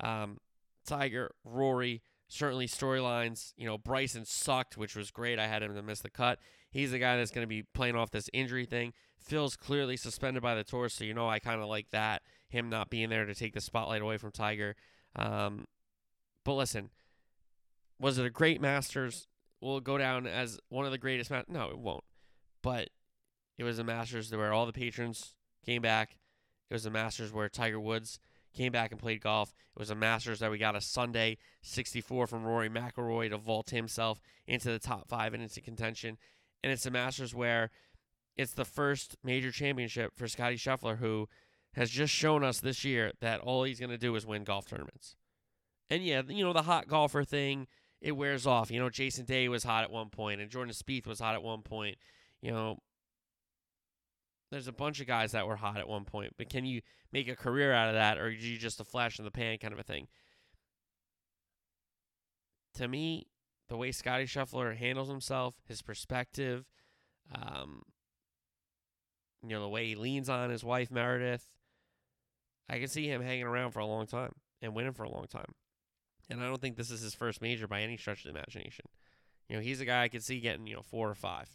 um, 0.00 0.38
Tiger, 0.86 1.32
Rory, 1.44 2.02
certainly 2.28 2.68
storylines. 2.68 3.52
You 3.56 3.66
know, 3.66 3.78
Bryson 3.78 4.24
sucked, 4.24 4.76
which 4.76 4.94
was 4.94 5.10
great. 5.10 5.40
I 5.40 5.48
had 5.48 5.62
him 5.62 5.74
to 5.74 5.82
miss 5.82 6.00
the 6.00 6.10
cut. 6.10 6.38
He's 6.70 6.92
the 6.92 6.98
guy 6.98 7.16
that's 7.16 7.32
going 7.32 7.44
to 7.44 7.48
be 7.48 7.64
playing 7.74 7.96
off 7.96 8.12
this 8.12 8.30
injury 8.32 8.64
thing. 8.64 8.92
Phil's 9.18 9.56
clearly 9.56 9.96
suspended 9.96 10.42
by 10.42 10.54
the 10.54 10.64
tour, 10.64 10.88
so 10.88 11.04
you 11.04 11.14
know 11.14 11.28
I 11.28 11.38
kind 11.40 11.60
of 11.60 11.68
like 11.68 11.90
that. 11.90 12.22
Him 12.48 12.68
not 12.68 12.90
being 12.90 13.08
there 13.10 13.26
to 13.26 13.34
take 13.34 13.54
the 13.54 13.60
spotlight 13.60 14.02
away 14.02 14.16
from 14.16 14.32
Tiger. 14.32 14.74
Um, 15.16 15.66
but 16.44 16.54
listen, 16.54 16.90
was 18.00 18.18
it 18.18 18.26
a 18.26 18.30
great 18.30 18.60
Masters? 18.60 19.28
Will 19.62 19.80
go 19.80 19.96
down 19.96 20.26
as 20.26 20.58
one 20.68 20.84
of 20.84 20.90
the 20.90 20.98
greatest? 20.98 21.30
Ma- 21.30 21.42
no, 21.48 21.70
it 21.70 21.78
won't. 21.78 22.04
But 22.62 22.90
it 23.56 23.64
was 23.64 23.78
a 23.78 23.84
Masters 23.84 24.30
where 24.34 24.52
all 24.52 24.66
the 24.66 24.72
patrons 24.72 25.34
came 25.64 25.80
back. 25.80 26.18
It 26.68 26.74
was 26.74 26.84
a 26.84 26.90
Masters 26.90 27.32
where 27.32 27.48
Tiger 27.48 27.78
Woods 27.78 28.18
came 28.52 28.72
back 28.72 28.90
and 28.90 29.00
played 29.00 29.20
golf. 29.20 29.54
It 29.76 29.78
was 29.78 29.90
a 29.90 29.94
Masters 29.94 30.40
that 30.40 30.50
we 30.50 30.58
got 30.58 30.76
a 30.76 30.80
Sunday 30.80 31.38
64 31.62 32.26
from 32.26 32.44
Rory 32.44 32.68
McIlroy 32.68 33.30
to 33.30 33.38
vault 33.38 33.70
himself 33.70 34.20
into 34.46 34.68
the 34.70 34.78
top 34.78 35.08
five 35.08 35.32
and 35.32 35.42
into 35.42 35.60
contention. 35.60 36.18
And 36.62 36.72
it's 36.72 36.86
a 36.86 36.90
Masters 36.90 37.34
where 37.34 37.70
it's 38.36 38.52
the 38.52 38.64
first 38.64 39.16
major 39.22 39.52
championship 39.52 40.12
for 40.16 40.26
Scotty 40.26 40.56
Scheffler, 40.56 40.98
who 40.98 41.28
has 41.74 41.88
just 41.88 42.12
shown 42.12 42.42
us 42.44 42.60
this 42.60 42.84
year 42.84 43.12
that 43.20 43.40
all 43.40 43.64
he's 43.64 43.80
going 43.80 43.90
to 43.90 43.98
do 43.98 44.14
is 44.16 44.26
win 44.26 44.44
golf 44.44 44.66
tournaments. 44.66 45.14
And 45.88 46.04
yeah, 46.04 46.22
you 46.26 46.44
know, 46.44 46.52
the 46.52 46.62
hot 46.62 46.88
golfer 46.88 47.24
thing, 47.24 47.66
it 48.02 48.12
wears 48.12 48.46
off. 48.46 48.70
You 48.70 48.80
know, 48.80 48.90
Jason 48.90 49.24
Day 49.24 49.48
was 49.48 49.62
hot 49.62 49.84
at 49.84 49.90
one 49.90 50.10
point, 50.10 50.40
and 50.40 50.50
Jordan 50.50 50.74
Spieth 50.74 51.06
was 51.06 51.20
hot 51.20 51.34
at 51.34 51.42
one 51.42 51.62
point. 51.62 51.96
You 52.42 52.50
know, 52.50 52.78
there's 54.50 54.66
a 54.66 54.72
bunch 54.72 55.00
of 55.00 55.06
guys 55.06 55.32
that 55.32 55.46
were 55.46 55.56
hot 55.56 55.78
at 55.78 55.88
one 55.88 56.04
point, 56.04 56.34
but 56.36 56.50
can 56.50 56.64
you 56.66 56.82
make 57.12 57.28
a 57.28 57.36
career 57.36 57.72
out 57.72 57.88
of 57.88 57.94
that, 57.94 58.18
or 58.18 58.24
are 58.26 58.30
you 58.30 58.58
just 58.58 58.80
a 58.80 58.84
flash 58.84 59.18
in 59.18 59.24
the 59.24 59.30
pan 59.30 59.56
kind 59.58 59.72
of 59.72 59.78
a 59.78 59.84
thing? 59.84 60.08
To 62.74 62.88
me, 62.88 63.28
the 63.68 63.76
way 63.76 63.92
Scotty 63.92 64.24
Scheffler 64.24 64.76
handles 64.76 65.08
himself, 65.08 65.54
his 65.68 65.80
perspective, 65.80 66.64
um, 67.32 67.82
you 69.42 69.50
know, 69.50 69.62
the 69.62 69.68
way 69.68 69.86
he 69.86 69.94
leans 69.94 70.28
on 70.28 70.50
his 70.50 70.64
wife 70.64 70.90
Meredith, 70.90 71.46
I 72.68 72.78
can 72.78 72.88
see 72.88 73.06
him 73.06 73.22
hanging 73.22 73.44
around 73.44 73.70
for 73.70 73.80
a 73.80 73.86
long 73.86 74.06
time 74.06 74.32
and 74.60 74.74
winning 74.74 74.92
for 74.92 75.04
a 75.04 75.10
long 75.10 75.26
time. 75.26 75.54
And 76.32 76.42
I 76.42 76.48
don't 76.48 76.60
think 76.60 76.76
this 76.76 76.90
is 76.90 77.02
his 77.02 77.14
first 77.14 77.42
major 77.42 77.68
by 77.68 77.82
any 77.82 77.96
stretch 77.96 78.24
of 78.24 78.32
the 78.32 78.38
imagination. 78.38 78.86
You 79.48 79.56
know, 79.56 79.62
he's 79.62 79.80
a 79.80 79.84
guy 79.84 80.02
I 80.02 80.08
could 80.08 80.24
see 80.24 80.40
getting, 80.40 80.66
you 80.66 80.74
know, 80.74 80.82
four 80.82 81.10
or 81.10 81.14
five. 81.14 81.50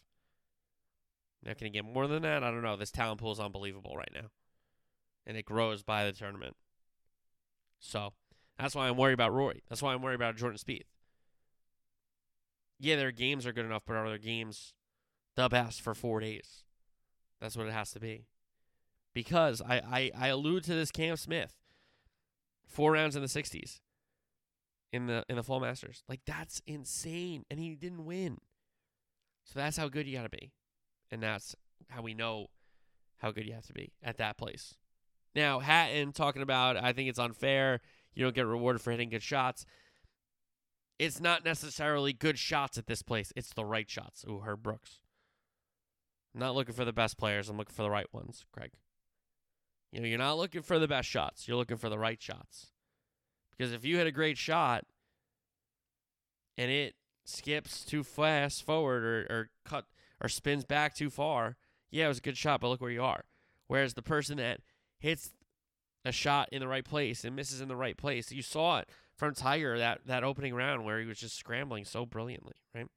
Now, 1.43 1.53
can 1.53 1.65
he 1.65 1.71
get 1.71 1.85
more 1.85 2.07
than 2.07 2.21
that? 2.23 2.43
I 2.43 2.51
don't 2.51 2.61
know. 2.61 2.75
This 2.75 2.91
talent 2.91 3.19
pool 3.19 3.31
is 3.31 3.39
unbelievable 3.39 3.95
right 3.95 4.11
now. 4.13 4.27
And 5.25 5.35
it 5.35 5.45
grows 5.45 5.83
by 5.83 6.05
the 6.05 6.11
tournament. 6.11 6.55
So 7.79 8.13
that's 8.59 8.75
why 8.75 8.87
I'm 8.87 8.97
worried 8.97 9.13
about 9.13 9.33
Rory. 9.33 9.63
That's 9.67 9.81
why 9.81 9.93
I'm 9.93 10.01
worried 10.01 10.15
about 10.15 10.35
Jordan 10.35 10.57
Spieth. 10.57 10.81
Yeah, 12.79 12.95
their 12.95 13.11
games 13.11 13.45
are 13.47 13.53
good 13.53 13.65
enough, 13.65 13.83
but 13.85 13.95
are 13.95 14.07
their 14.07 14.17
games 14.17 14.73
the 15.35 15.49
best 15.49 15.81
for 15.81 15.95
four 15.95 16.19
days? 16.19 16.63
That's 17.41 17.57
what 17.57 17.67
it 17.67 17.73
has 17.73 17.91
to 17.91 17.99
be. 17.99 18.27
Because 19.13 19.61
I, 19.61 19.77
I, 19.77 20.11
I 20.17 20.27
allude 20.27 20.63
to 20.65 20.75
this 20.75 20.91
Cam 20.91 21.17
Smith. 21.17 21.55
Four 22.67 22.91
rounds 22.91 23.15
in 23.15 23.21
the 23.21 23.27
sixties 23.27 23.81
in 24.91 25.07
the 25.07 25.25
in 25.29 25.35
the 25.35 25.43
full 25.43 25.59
masters. 25.59 26.03
Like 26.07 26.21
that's 26.25 26.61
insane. 26.65 27.43
And 27.49 27.59
he 27.59 27.75
didn't 27.75 28.05
win. 28.05 28.37
So 29.43 29.59
that's 29.59 29.77
how 29.77 29.87
good 29.89 30.07
you 30.07 30.15
gotta 30.17 30.29
be. 30.29 30.51
And 31.11 31.21
that's 31.23 31.55
how 31.89 32.01
we 32.01 32.13
know 32.13 32.47
how 33.17 33.31
good 33.31 33.45
you 33.45 33.53
have 33.53 33.67
to 33.67 33.73
be 33.73 33.93
at 34.03 34.17
that 34.17 34.37
place. 34.37 34.75
Now, 35.35 35.59
Hatton 35.59 36.11
talking 36.13 36.41
about, 36.41 36.77
I 36.77 36.93
think 36.93 37.09
it's 37.09 37.19
unfair. 37.19 37.79
You 38.13 38.23
don't 38.23 38.35
get 38.35 38.47
rewarded 38.47 38.81
for 38.81 38.91
hitting 38.91 39.09
good 39.09 39.23
shots. 39.23 39.65
it's 40.99 41.19
not 41.19 41.45
necessarily 41.45 42.11
good 42.11 42.39
shots 42.39 42.77
at 42.77 42.87
this 42.87 43.03
place. 43.03 43.31
It's 43.35 43.53
the 43.53 43.65
right 43.65 43.89
shots. 43.89 44.25
Ooh, 44.27 44.41
Herb 44.43 44.63
Brooks. 44.63 44.99
I'm 46.33 46.39
not 46.39 46.55
looking 46.55 46.73
for 46.73 46.85
the 46.85 46.93
best 46.93 47.17
players. 47.17 47.49
I'm 47.49 47.57
looking 47.57 47.75
for 47.75 47.83
the 47.83 47.89
right 47.89 48.11
ones, 48.11 48.45
Craig. 48.51 48.71
You 49.91 50.01
know, 50.01 50.07
you're 50.07 50.17
not 50.17 50.37
looking 50.37 50.61
for 50.63 50.79
the 50.79 50.87
best 50.87 51.07
shots. 51.07 51.47
You're 51.47 51.57
looking 51.57 51.77
for 51.77 51.89
the 51.89 51.99
right 51.99 52.21
shots. 52.21 52.71
Because 53.57 53.73
if 53.73 53.83
you 53.83 53.97
hit 53.97 54.07
a 54.07 54.11
great 54.11 54.37
shot 54.37 54.85
and 56.57 56.71
it 56.71 56.95
skips 57.25 57.83
too 57.83 58.03
fast 58.03 58.63
forward 58.63 59.03
or, 59.03 59.19
or 59.29 59.49
cut 59.65 59.85
or 60.21 60.29
spins 60.29 60.65
back 60.65 60.95
too 60.95 61.09
far, 61.09 61.57
yeah, 61.91 62.05
it 62.05 62.09
was 62.09 62.17
a 62.19 62.21
good 62.21 62.37
shot, 62.37 62.61
but 62.61 62.69
look 62.69 62.81
where 62.81 62.91
you 62.91 63.03
are. 63.03 63.23
Whereas 63.67 63.93
the 63.93 64.01
person 64.01 64.37
that 64.37 64.61
hits 64.99 65.31
a 66.05 66.11
shot 66.11 66.49
in 66.51 66.61
the 66.61 66.67
right 66.67 66.85
place 66.85 67.23
and 67.23 67.35
misses 67.35 67.61
in 67.61 67.67
the 67.67 67.75
right 67.75 67.97
place, 67.97 68.31
you 68.31 68.41
saw 68.41 68.79
it 68.79 68.89
from 69.15 69.33
Tiger 69.33 69.77
that 69.77 70.01
that 70.05 70.23
opening 70.23 70.53
round 70.53 70.85
where 70.85 70.99
he 70.99 71.05
was 71.05 71.19
just 71.19 71.37
scrambling 71.37 71.85
so 71.85 72.05
brilliantly, 72.05 72.55
right? 72.73 72.87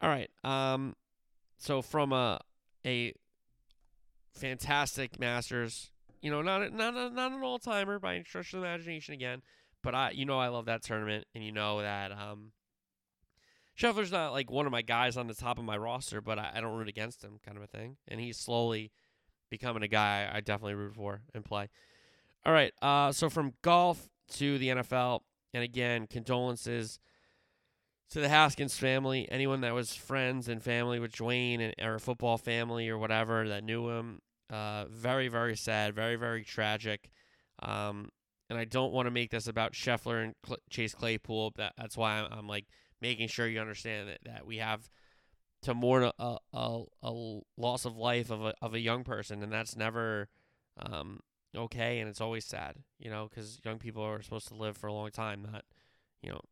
All 0.00 0.08
right. 0.08 0.30
Um 0.44 0.94
so 1.58 1.82
from 1.82 2.12
a 2.12 2.40
a 2.84 3.12
fantastic 4.32 5.18
Masters, 5.18 5.90
you 6.20 6.30
know, 6.30 6.42
not 6.42 6.62
a, 6.62 6.70
not 6.70 6.94
a, 6.94 7.10
not 7.10 7.32
an 7.32 7.42
all-timer 7.42 7.98
by 7.98 8.14
any 8.14 8.24
stretch 8.24 8.52
of 8.54 8.60
the 8.60 8.66
imagination 8.66 9.14
again, 9.14 9.42
but 9.82 9.94
I 9.94 10.10
you 10.10 10.24
know 10.24 10.38
I 10.38 10.48
love 10.48 10.66
that 10.66 10.82
tournament 10.82 11.26
and 11.34 11.44
you 11.44 11.52
know 11.52 11.80
that 11.80 12.12
um 12.12 12.52
Scheffler's 13.74 14.12
not 14.12 14.32
like 14.32 14.50
one 14.50 14.66
of 14.66 14.72
my 14.72 14.82
guys 14.82 15.16
on 15.16 15.26
the 15.26 15.34
top 15.34 15.58
of 15.58 15.64
my 15.64 15.76
roster, 15.76 16.20
but 16.20 16.38
I, 16.38 16.52
I 16.54 16.60
don't 16.60 16.74
root 16.74 16.88
against 16.88 17.24
him, 17.24 17.38
kind 17.44 17.56
of 17.56 17.62
a 17.62 17.66
thing. 17.66 17.96
And 18.06 18.20
he's 18.20 18.36
slowly 18.36 18.92
becoming 19.50 19.82
a 19.82 19.88
guy 19.88 20.30
I 20.32 20.40
definitely 20.40 20.74
root 20.74 20.94
for 20.94 21.22
and 21.34 21.44
play. 21.44 21.68
All 22.44 22.52
right, 22.52 22.72
uh, 22.82 23.12
so 23.12 23.30
from 23.30 23.54
golf 23.62 24.08
to 24.32 24.58
the 24.58 24.68
NFL, 24.68 25.20
and 25.54 25.62
again, 25.62 26.06
condolences 26.06 26.98
to 28.10 28.20
the 28.20 28.28
Haskins 28.28 28.76
family, 28.76 29.26
anyone 29.30 29.60
that 29.62 29.74
was 29.74 29.94
friends 29.94 30.48
and 30.48 30.62
family 30.62 30.98
with 30.98 31.12
Dwayne 31.12 31.60
and 31.60 31.88
or 31.88 31.98
football 31.98 32.36
family 32.36 32.88
or 32.88 32.98
whatever 32.98 33.48
that 33.48 33.64
knew 33.64 33.88
him. 33.88 34.20
Uh, 34.50 34.84
very, 34.90 35.28
very 35.28 35.56
sad, 35.56 35.94
very, 35.94 36.16
very 36.16 36.44
tragic. 36.44 37.10
Um, 37.62 38.10
and 38.52 38.60
I 38.60 38.66
don't 38.66 38.92
want 38.92 39.06
to 39.06 39.10
make 39.10 39.30
this 39.30 39.46
about 39.46 39.72
Schefter 39.72 40.22
and 40.22 40.34
Cl- 40.44 40.58
Chase 40.68 40.94
Claypool. 40.94 41.54
That, 41.56 41.72
that's 41.78 41.96
why 41.96 42.18
I'm, 42.18 42.30
I'm, 42.30 42.46
like 42.46 42.66
making 43.00 43.28
sure 43.28 43.48
you 43.48 43.60
understand 43.60 44.10
that, 44.10 44.18
that 44.26 44.46
we 44.46 44.58
have 44.58 44.90
to 45.62 45.72
mourn 45.72 46.12
a, 46.18 46.36
a, 46.52 46.82
a 47.02 47.40
loss 47.56 47.86
of 47.86 47.96
life 47.96 48.30
of 48.30 48.44
a, 48.44 48.52
of 48.60 48.74
a 48.74 48.80
young 48.80 49.04
person, 49.04 49.42
and 49.42 49.50
that's 49.50 49.74
never 49.74 50.28
um, 50.78 51.20
okay, 51.56 51.98
and 51.98 52.10
it's 52.10 52.20
always 52.20 52.44
sad, 52.44 52.76
you 52.98 53.10
know, 53.10 53.26
because 53.26 53.58
young 53.64 53.78
people 53.78 54.02
are 54.02 54.20
supposed 54.20 54.48
to 54.48 54.54
live 54.54 54.76
for 54.76 54.86
a 54.86 54.92
long 54.92 55.10
time, 55.10 55.48
not, 55.50 55.64
you 56.22 56.30
know, 56.30 56.42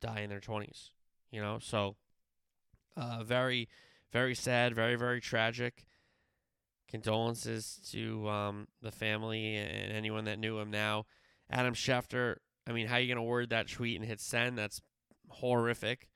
die 0.00 0.20
in 0.20 0.30
their 0.30 0.40
20s, 0.40 0.92
you 1.30 1.42
know. 1.42 1.58
So, 1.60 1.96
uh, 2.96 3.22
very, 3.22 3.68
very 4.14 4.34
sad, 4.34 4.74
very, 4.74 4.96
very 4.96 5.20
tragic. 5.20 5.84
Condolences 6.88 7.78
to 7.92 8.26
um, 8.30 8.66
the 8.80 8.90
family 8.90 9.56
and 9.56 9.92
anyone 9.92 10.24
that 10.24 10.38
knew 10.38 10.58
him 10.58 10.70
now. 10.70 11.04
Adam 11.50 11.74
Schefter, 11.74 12.36
I 12.66 12.72
mean, 12.72 12.86
how 12.86 12.96
are 12.96 13.00
you 13.00 13.08
going 13.08 13.16
to 13.16 13.22
word 13.22 13.50
that 13.50 13.68
tweet 13.68 13.98
and 13.98 14.08
hit 14.08 14.20
send? 14.20 14.56
That's 14.56 14.80
horrific. 15.28 16.08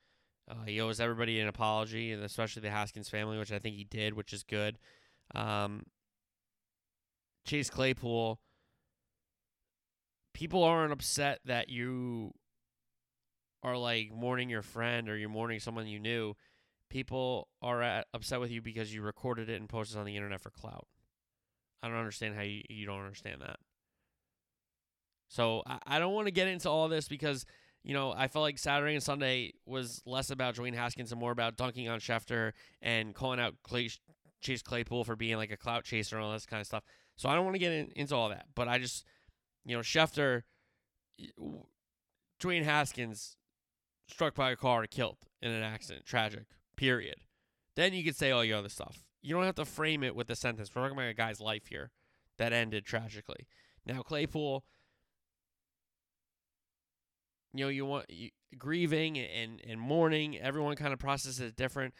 Uh, 0.48 0.64
he 0.66 0.80
owes 0.80 1.00
everybody 1.00 1.40
an 1.40 1.48
apology, 1.48 2.12
and 2.12 2.22
especially 2.22 2.62
the 2.62 2.70
Haskins 2.70 3.08
family, 3.08 3.38
which 3.38 3.52
I 3.52 3.58
think 3.58 3.76
he 3.76 3.84
did, 3.84 4.14
which 4.14 4.32
is 4.32 4.42
good. 4.42 4.78
Um, 5.34 5.84
Chase 7.46 7.70
Claypool, 7.70 8.40
people 10.34 10.62
aren't 10.62 10.92
upset 10.92 11.40
that 11.46 11.68
you 11.68 12.32
are 13.62 13.76
like 13.76 14.12
mourning 14.12 14.50
your 14.50 14.62
friend 14.62 15.08
or 15.08 15.16
you're 15.16 15.30
mourning 15.30 15.60
someone 15.60 15.86
you 15.86 15.98
knew. 15.98 16.34
People 16.90 17.48
are 17.62 17.82
at, 17.82 18.06
upset 18.12 18.40
with 18.40 18.50
you 18.50 18.60
because 18.60 18.94
you 18.94 19.02
recorded 19.02 19.48
it 19.48 19.58
and 19.58 19.68
posted 19.68 19.96
it 19.96 20.00
on 20.00 20.06
the 20.06 20.16
internet 20.16 20.40
for 20.40 20.50
clout. 20.50 20.86
I 21.82 21.88
don't 21.88 21.96
understand 21.96 22.34
how 22.34 22.42
you, 22.42 22.62
you 22.68 22.86
don't 22.86 23.00
understand 23.00 23.40
that. 23.40 23.56
So 25.34 25.64
I, 25.66 25.78
I 25.86 25.98
don't 25.98 26.14
want 26.14 26.28
to 26.28 26.32
get 26.32 26.46
into 26.46 26.70
all 26.70 26.88
this 26.88 27.08
because 27.08 27.44
you 27.82 27.92
know, 27.92 28.14
I 28.16 28.28
felt 28.28 28.44
like 28.44 28.56
Saturday 28.56 28.94
and 28.94 29.02
Sunday 29.02 29.52
was 29.66 30.00
less 30.06 30.30
about 30.30 30.54
Dwayne 30.54 30.74
Haskins 30.74 31.12
and 31.12 31.20
more 31.20 31.32
about 31.32 31.56
dunking 31.56 31.88
on 31.88 32.00
Schefter 32.00 32.52
and 32.80 33.14
calling 33.14 33.38
out 33.38 33.56
Clay, 33.62 33.90
Chase 34.40 34.62
Claypool 34.62 35.04
for 35.04 35.16
being 35.16 35.36
like 35.36 35.50
a 35.50 35.56
clout 35.56 35.84
chaser 35.84 36.16
and 36.16 36.24
all 36.24 36.32
this 36.32 36.46
kind 36.46 36.60
of 36.60 36.66
stuff. 36.66 36.84
So 37.16 37.28
I 37.28 37.34
don't 37.34 37.44
want 37.44 37.56
to 37.56 37.58
get 37.58 37.72
in, 37.72 37.90
into 37.94 38.14
all 38.14 38.30
that, 38.30 38.46
but 38.54 38.68
I 38.68 38.78
just, 38.78 39.04
you 39.66 39.76
know, 39.76 39.82
Schefter, 39.82 40.44
Dwayne 42.40 42.64
Haskins 42.64 43.36
struck 44.08 44.34
by 44.34 44.52
a 44.52 44.56
car 44.56 44.80
and 44.80 44.90
killed 44.90 45.18
in 45.42 45.50
an 45.50 45.62
accident. 45.62 46.06
Tragic. 46.06 46.44
Period. 46.76 47.16
Then 47.76 47.92
you 47.92 48.02
could 48.02 48.16
say 48.16 48.30
all 48.30 48.44
your 48.44 48.58
other 48.58 48.70
stuff. 48.70 49.04
You 49.20 49.34
don't 49.34 49.44
have 49.44 49.56
to 49.56 49.64
frame 49.66 50.02
it 50.04 50.16
with 50.16 50.30
a 50.30 50.36
sentence. 50.36 50.70
We're 50.74 50.82
talking 50.82 50.96
about 50.96 51.08
a 51.08 51.14
guy's 51.14 51.40
life 51.40 51.66
here 51.66 51.90
that 52.38 52.52
ended 52.54 52.86
tragically. 52.86 53.46
Now 53.84 54.00
Claypool, 54.00 54.64
you 57.54 57.64
know, 57.64 57.70
you 57.70 57.86
want 57.86 58.06
you, 58.10 58.30
grieving 58.58 59.18
and 59.18 59.60
and 59.66 59.80
mourning. 59.80 60.38
Everyone 60.38 60.76
kind 60.76 60.92
of 60.92 60.98
processes 60.98 61.40
it 61.40 61.56
different, 61.56 61.94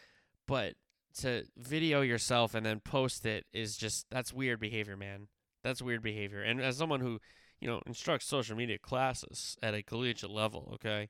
but 0.47 0.75
to 1.21 1.45
video 1.57 2.01
yourself 2.01 2.55
and 2.55 2.67
then 2.67 2.81
post 2.81 3.25
it 3.25 3.47
is 3.53 3.77
just 3.77 4.07
that's 4.11 4.33
weird 4.33 4.61
behavior, 4.61 4.97
man. 4.97 5.29
That's 5.63 5.81
weird 5.81 6.03
behavior. 6.03 6.43
And 6.43 6.61
as 6.61 6.77
someone 6.77 7.01
who, 7.01 7.21
you 7.61 7.69
know, 7.69 7.81
instructs 7.87 8.27
social 8.27 8.57
media 8.57 8.79
classes 8.79 9.57
at 9.63 9.75
a 9.75 9.83
collegiate 9.83 10.31
level, 10.31 10.73
okay, 10.75 11.09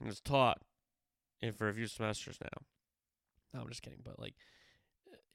and 0.00 0.08
is 0.08 0.20
taught 0.20 0.58
it 1.40 1.54
for 1.54 1.68
a 1.68 1.74
few 1.74 1.86
semesters 1.86 2.38
now. 2.40 2.64
No, 3.52 3.60
I'm 3.60 3.68
just 3.68 3.82
kidding, 3.82 4.00
but 4.02 4.18
like 4.18 4.34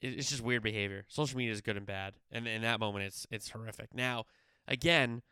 it's 0.00 0.30
just 0.30 0.42
weird 0.42 0.62
behavior. 0.62 1.04
Social 1.08 1.38
media 1.38 1.52
is 1.52 1.60
good 1.60 1.76
and 1.76 1.86
bad, 1.86 2.14
and 2.30 2.46
in 2.46 2.62
that 2.62 2.80
moment, 2.80 3.04
it's 3.04 3.26
it's 3.30 3.50
horrific. 3.50 3.94
Now, 3.94 4.24
again, 4.66 5.22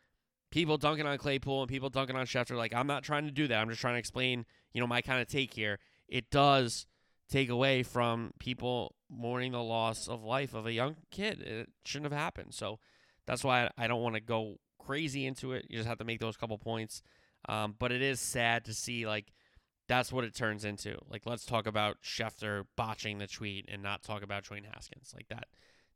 people 0.51 0.77
dunking 0.77 1.05
on 1.05 1.17
Claypool 1.17 1.61
and 1.61 1.69
people 1.69 1.89
dunking 1.89 2.15
on 2.15 2.25
Schefter, 2.25 2.55
like 2.55 2.73
I'm 2.73 2.87
not 2.87 3.03
trying 3.03 3.25
to 3.25 3.31
do 3.31 3.47
that. 3.47 3.59
I'm 3.59 3.69
just 3.69 3.81
trying 3.81 3.95
to 3.95 3.99
explain, 3.99 4.45
you 4.73 4.81
know, 4.81 4.87
my 4.87 5.01
kind 5.01 5.21
of 5.21 5.27
take 5.27 5.53
here. 5.53 5.79
It 6.07 6.29
does 6.29 6.85
take 7.29 7.49
away 7.49 7.83
from 7.83 8.31
people 8.39 8.95
mourning 9.09 9.51
the 9.51 9.61
loss 9.61 10.07
of 10.07 10.23
life 10.23 10.53
of 10.53 10.65
a 10.65 10.71
young 10.71 10.95
kid. 11.11 11.41
It 11.41 11.69
shouldn't 11.85 12.11
have 12.11 12.19
happened. 12.19 12.53
So 12.53 12.79
that's 13.25 13.43
why 13.43 13.69
I 13.77 13.87
don't 13.87 14.01
want 14.01 14.15
to 14.15 14.21
go 14.21 14.59
crazy 14.79 15.25
into 15.25 15.51
it. 15.51 15.65
You 15.69 15.77
just 15.77 15.87
have 15.87 15.97
to 15.97 16.05
make 16.05 16.19
those 16.19 16.37
couple 16.37 16.57
points. 16.57 17.01
Um, 17.49 17.75
but 17.77 17.91
it 17.91 18.01
is 18.01 18.19
sad 18.19 18.65
to 18.65 18.73
see 18.73 19.05
like 19.05 19.33
that's 19.87 20.11
what 20.11 20.23
it 20.23 20.35
turns 20.35 20.65
into. 20.65 20.97
Like 21.09 21.23
let's 21.25 21.45
talk 21.45 21.67
about 21.67 21.97
Schefter 22.01 22.65
botching 22.75 23.19
the 23.19 23.27
tweet 23.27 23.65
and 23.71 23.83
not 23.83 24.03
talk 24.03 24.23
about 24.23 24.43
Dwayne 24.43 24.65
Haskins. 24.73 25.13
Like 25.15 25.27
that 25.29 25.47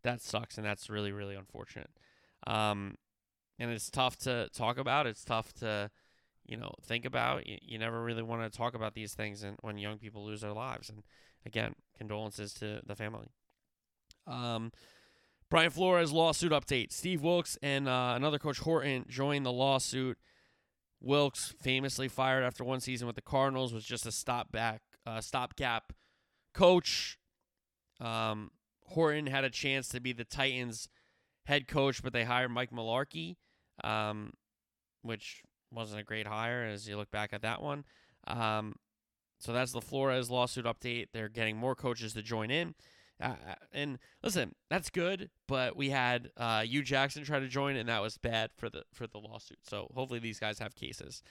that 0.04 0.22
sucks 0.22 0.58
and 0.58 0.66
that's 0.66 0.89
really 0.89 1.12
really 1.12 1.36
unfortunate. 1.36 1.89
Um, 2.47 2.95
and 3.62 3.72
it's 3.72 3.89
tough 3.89 4.18
to 4.18 4.49
talk 4.53 4.78
about. 4.78 5.05
It's 5.05 5.24
tough 5.24 5.53
to 5.55 5.91
you 6.45 6.57
know 6.57 6.74
think 6.84 7.05
about. 7.05 7.47
You, 7.47 7.57
you 7.62 7.78
never 7.78 8.03
really 8.03 8.24
want 8.24 8.41
to 8.41 8.57
talk 8.57 8.74
about 8.74 8.95
these 8.95 9.14
things 9.14 9.43
and 9.43 9.57
when 9.62 9.78
young 9.78 9.99
people 9.99 10.26
lose 10.26 10.41
their 10.41 10.53
lives. 10.53 10.89
And 10.89 11.03
again, 11.45 11.76
condolences 11.97 12.53
to 12.55 12.82
the 12.86 12.95
family. 12.95 13.28
Um, 14.28 14.72
Brian 15.49 15.70
Flores 15.70 16.12
lawsuit 16.12 16.51
update. 16.51 16.91
Steve 16.91 17.22
Wilks 17.22 17.57
and 17.62 17.88
uh, 17.88 18.14
another 18.16 18.39
coach 18.39 18.59
Horton 18.59 19.05
joined 19.07 19.45
the 19.45 19.51
lawsuit. 19.51 20.18
Wilks, 20.99 21.53
famously 21.62 22.07
fired 22.07 22.43
after 22.43 22.64
one 22.64 22.80
season 22.80 23.07
with 23.07 23.16
the 23.16 23.22
Cardinals, 23.22 23.74
was 23.74 23.84
just 23.84 24.05
a 24.05 24.12
stop 24.12 24.51
back, 24.51 24.82
uh, 25.05 25.20
stopgap 25.20 25.93
coach. 26.53 27.18
Um, 27.99 28.51
Horton 28.86 29.28
had 29.28 29.43
a 29.43 29.49
chance 29.49 29.88
to 29.89 29.99
be 29.99 30.14
the 30.14 30.24
Titans' 30.24 30.89
head 31.45 31.68
coach, 31.68 32.03
but 32.03 32.14
they 32.14 32.24
hired 32.24 32.51
Mike 32.51 32.72
Mularkey, 32.72 33.36
um, 33.84 34.34
which 35.01 35.41
wasn't 35.71 36.01
a 36.01 36.03
great 36.03 36.27
hire 36.27 36.63
as 36.63 36.88
you 36.88 36.97
look 36.97 37.11
back 37.11 37.34
at 37.34 37.41
that 37.41 37.61
one. 37.61 37.86
Um, 38.27 38.75
so 39.39 39.53
that's 39.53 39.71
the 39.71 39.82
Flores 39.82 40.29
lawsuit 40.29 40.65
update. 40.65 41.07
They're 41.13 41.29
getting 41.29 41.57
more 41.57 41.75
coaches 41.75 42.13
to 42.13 42.21
join 42.21 42.51
in. 42.51 42.75
Uh, 43.19 43.36
uh 43.49 43.55
and 43.71 43.99
listen, 44.23 44.55
that's 44.69 44.89
good, 44.89 45.29
but 45.47 45.75
we 45.75 45.89
had 45.89 46.29
uh, 46.38 46.61
Hue 46.61 46.84
Jackson 46.84 47.23
try 47.23 47.39
to 47.39 47.47
join, 47.47 47.75
and 47.75 47.89
that 47.89 48.01
was 48.01 48.17
bad 48.17 48.51
for 48.55 48.69
the 48.69 48.84
for 48.93 49.07
the 49.07 49.17
lawsuit. 49.17 49.59
So 49.63 49.88
hopefully 49.93 50.19
these 50.19 50.39
guys 50.39 50.59
have 50.59 50.75
cases. 50.75 51.23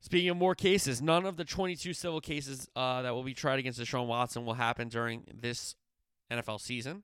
Speaking 0.00 0.30
of 0.30 0.38
more 0.38 0.54
cases, 0.54 1.02
none 1.02 1.26
of 1.26 1.36
the 1.36 1.44
22 1.44 1.92
civil 1.92 2.22
cases 2.22 2.68
uh, 2.74 3.02
that 3.02 3.14
will 3.14 3.22
be 3.22 3.34
tried 3.34 3.58
against 3.58 3.78
Deshaun 3.78 4.06
Watson 4.06 4.46
will 4.46 4.54
happen 4.54 4.88
during 4.88 5.24
this 5.32 5.74
NFL 6.30 6.60
season. 6.60 7.02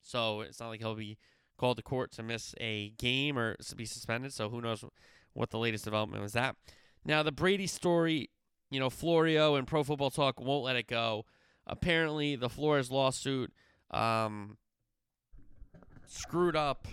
So 0.00 0.42
it's 0.42 0.60
not 0.60 0.68
like 0.68 0.78
he'll 0.78 0.94
be 0.94 1.18
called 1.56 1.76
to 1.78 1.82
court 1.82 2.12
to 2.12 2.22
miss 2.22 2.54
a 2.60 2.90
game 2.98 3.38
or 3.38 3.54
to 3.56 3.76
be 3.76 3.84
suspended. 3.84 4.32
So 4.32 4.48
who 4.48 4.60
knows 4.60 4.84
what 5.32 5.50
the 5.50 5.58
latest 5.58 5.84
development 5.84 6.22
was 6.22 6.32
that. 6.32 6.56
Now, 7.04 7.22
the 7.22 7.32
Brady 7.32 7.66
story, 7.66 8.30
you 8.70 8.80
know, 8.80 8.90
Florio 8.90 9.54
and 9.54 9.66
Pro 9.66 9.84
Football 9.84 10.10
Talk 10.10 10.40
won't 10.40 10.64
let 10.64 10.76
it 10.76 10.88
go. 10.88 11.24
Apparently, 11.66 12.36
the 12.36 12.48
Flores 12.48 12.90
lawsuit 12.90 13.52
um, 13.90 14.56
screwed 16.06 16.56
up 16.56 16.88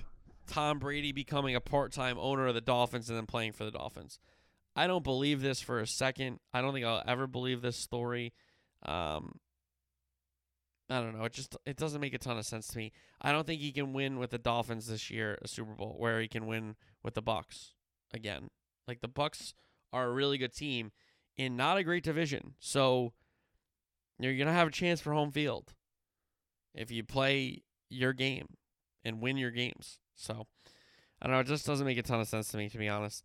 Tom 0.47 0.79
Brady 0.79 1.11
becoming 1.11 1.55
a 1.55 1.61
part 1.61 1.91
time 1.91 2.17
owner 2.19 2.47
of 2.47 2.55
the 2.55 2.61
Dolphins 2.61 3.09
and 3.09 3.17
then 3.17 3.25
playing 3.25 3.53
for 3.53 3.65
the 3.65 3.71
Dolphins. 3.71 4.19
I 4.75 4.87
don't 4.87 5.03
believe 5.03 5.41
this 5.41 5.61
for 5.61 5.79
a 5.79 5.87
second. 5.87 6.39
I 6.53 6.61
don't 6.61 6.73
think 6.73 6.85
I'll 6.85 7.03
ever 7.07 7.27
believe 7.27 7.61
this 7.61 7.77
story. 7.77 8.33
Um, 8.85 9.39
I 10.93 11.01
don't 11.01 11.17
know. 11.17 11.25
It 11.25 11.33
just 11.33 11.57
it 11.65 11.75
doesn't 11.77 12.01
make 12.01 12.13
a 12.13 12.19
ton 12.19 12.37
of 12.37 12.45
sense 12.45 12.67
to 12.67 12.77
me. 12.77 12.91
I 13.19 13.31
don't 13.31 13.47
think 13.47 13.61
he 13.61 13.71
can 13.71 13.93
win 13.93 14.19
with 14.19 14.29
the 14.29 14.37
Dolphins 14.37 14.87
this 14.87 15.09
year 15.09 15.39
a 15.41 15.47
Super 15.47 15.73
Bowl 15.73 15.95
where 15.97 16.21
he 16.21 16.27
can 16.27 16.45
win 16.45 16.75
with 17.01 17.15
the 17.15 17.23
Bucs 17.23 17.71
again. 18.13 18.49
Like 18.87 19.01
the 19.01 19.09
Bucs 19.09 19.53
are 19.91 20.05
a 20.05 20.13
really 20.13 20.37
good 20.37 20.53
team 20.53 20.91
in 21.35 21.55
not 21.55 21.77
a 21.77 21.83
great 21.83 22.03
division. 22.03 22.53
So 22.59 23.13
you're 24.19 24.35
going 24.35 24.47
to 24.47 24.53
have 24.53 24.67
a 24.67 24.71
chance 24.71 25.01
for 25.01 25.13
home 25.13 25.31
field 25.31 25.73
if 26.75 26.91
you 26.91 27.03
play 27.03 27.63
your 27.89 28.13
game 28.13 28.57
and 29.03 29.19
win 29.19 29.37
your 29.37 29.51
games. 29.51 29.97
So 30.15 30.45
I 31.19 31.25
don't 31.25 31.35
know, 31.35 31.41
it 31.41 31.47
just 31.47 31.65
doesn't 31.65 31.87
make 31.87 31.97
a 31.97 32.03
ton 32.03 32.21
of 32.21 32.27
sense 32.27 32.49
to 32.49 32.57
me 32.57 32.69
to 32.69 32.77
be 32.77 32.87
honest. 32.89 33.23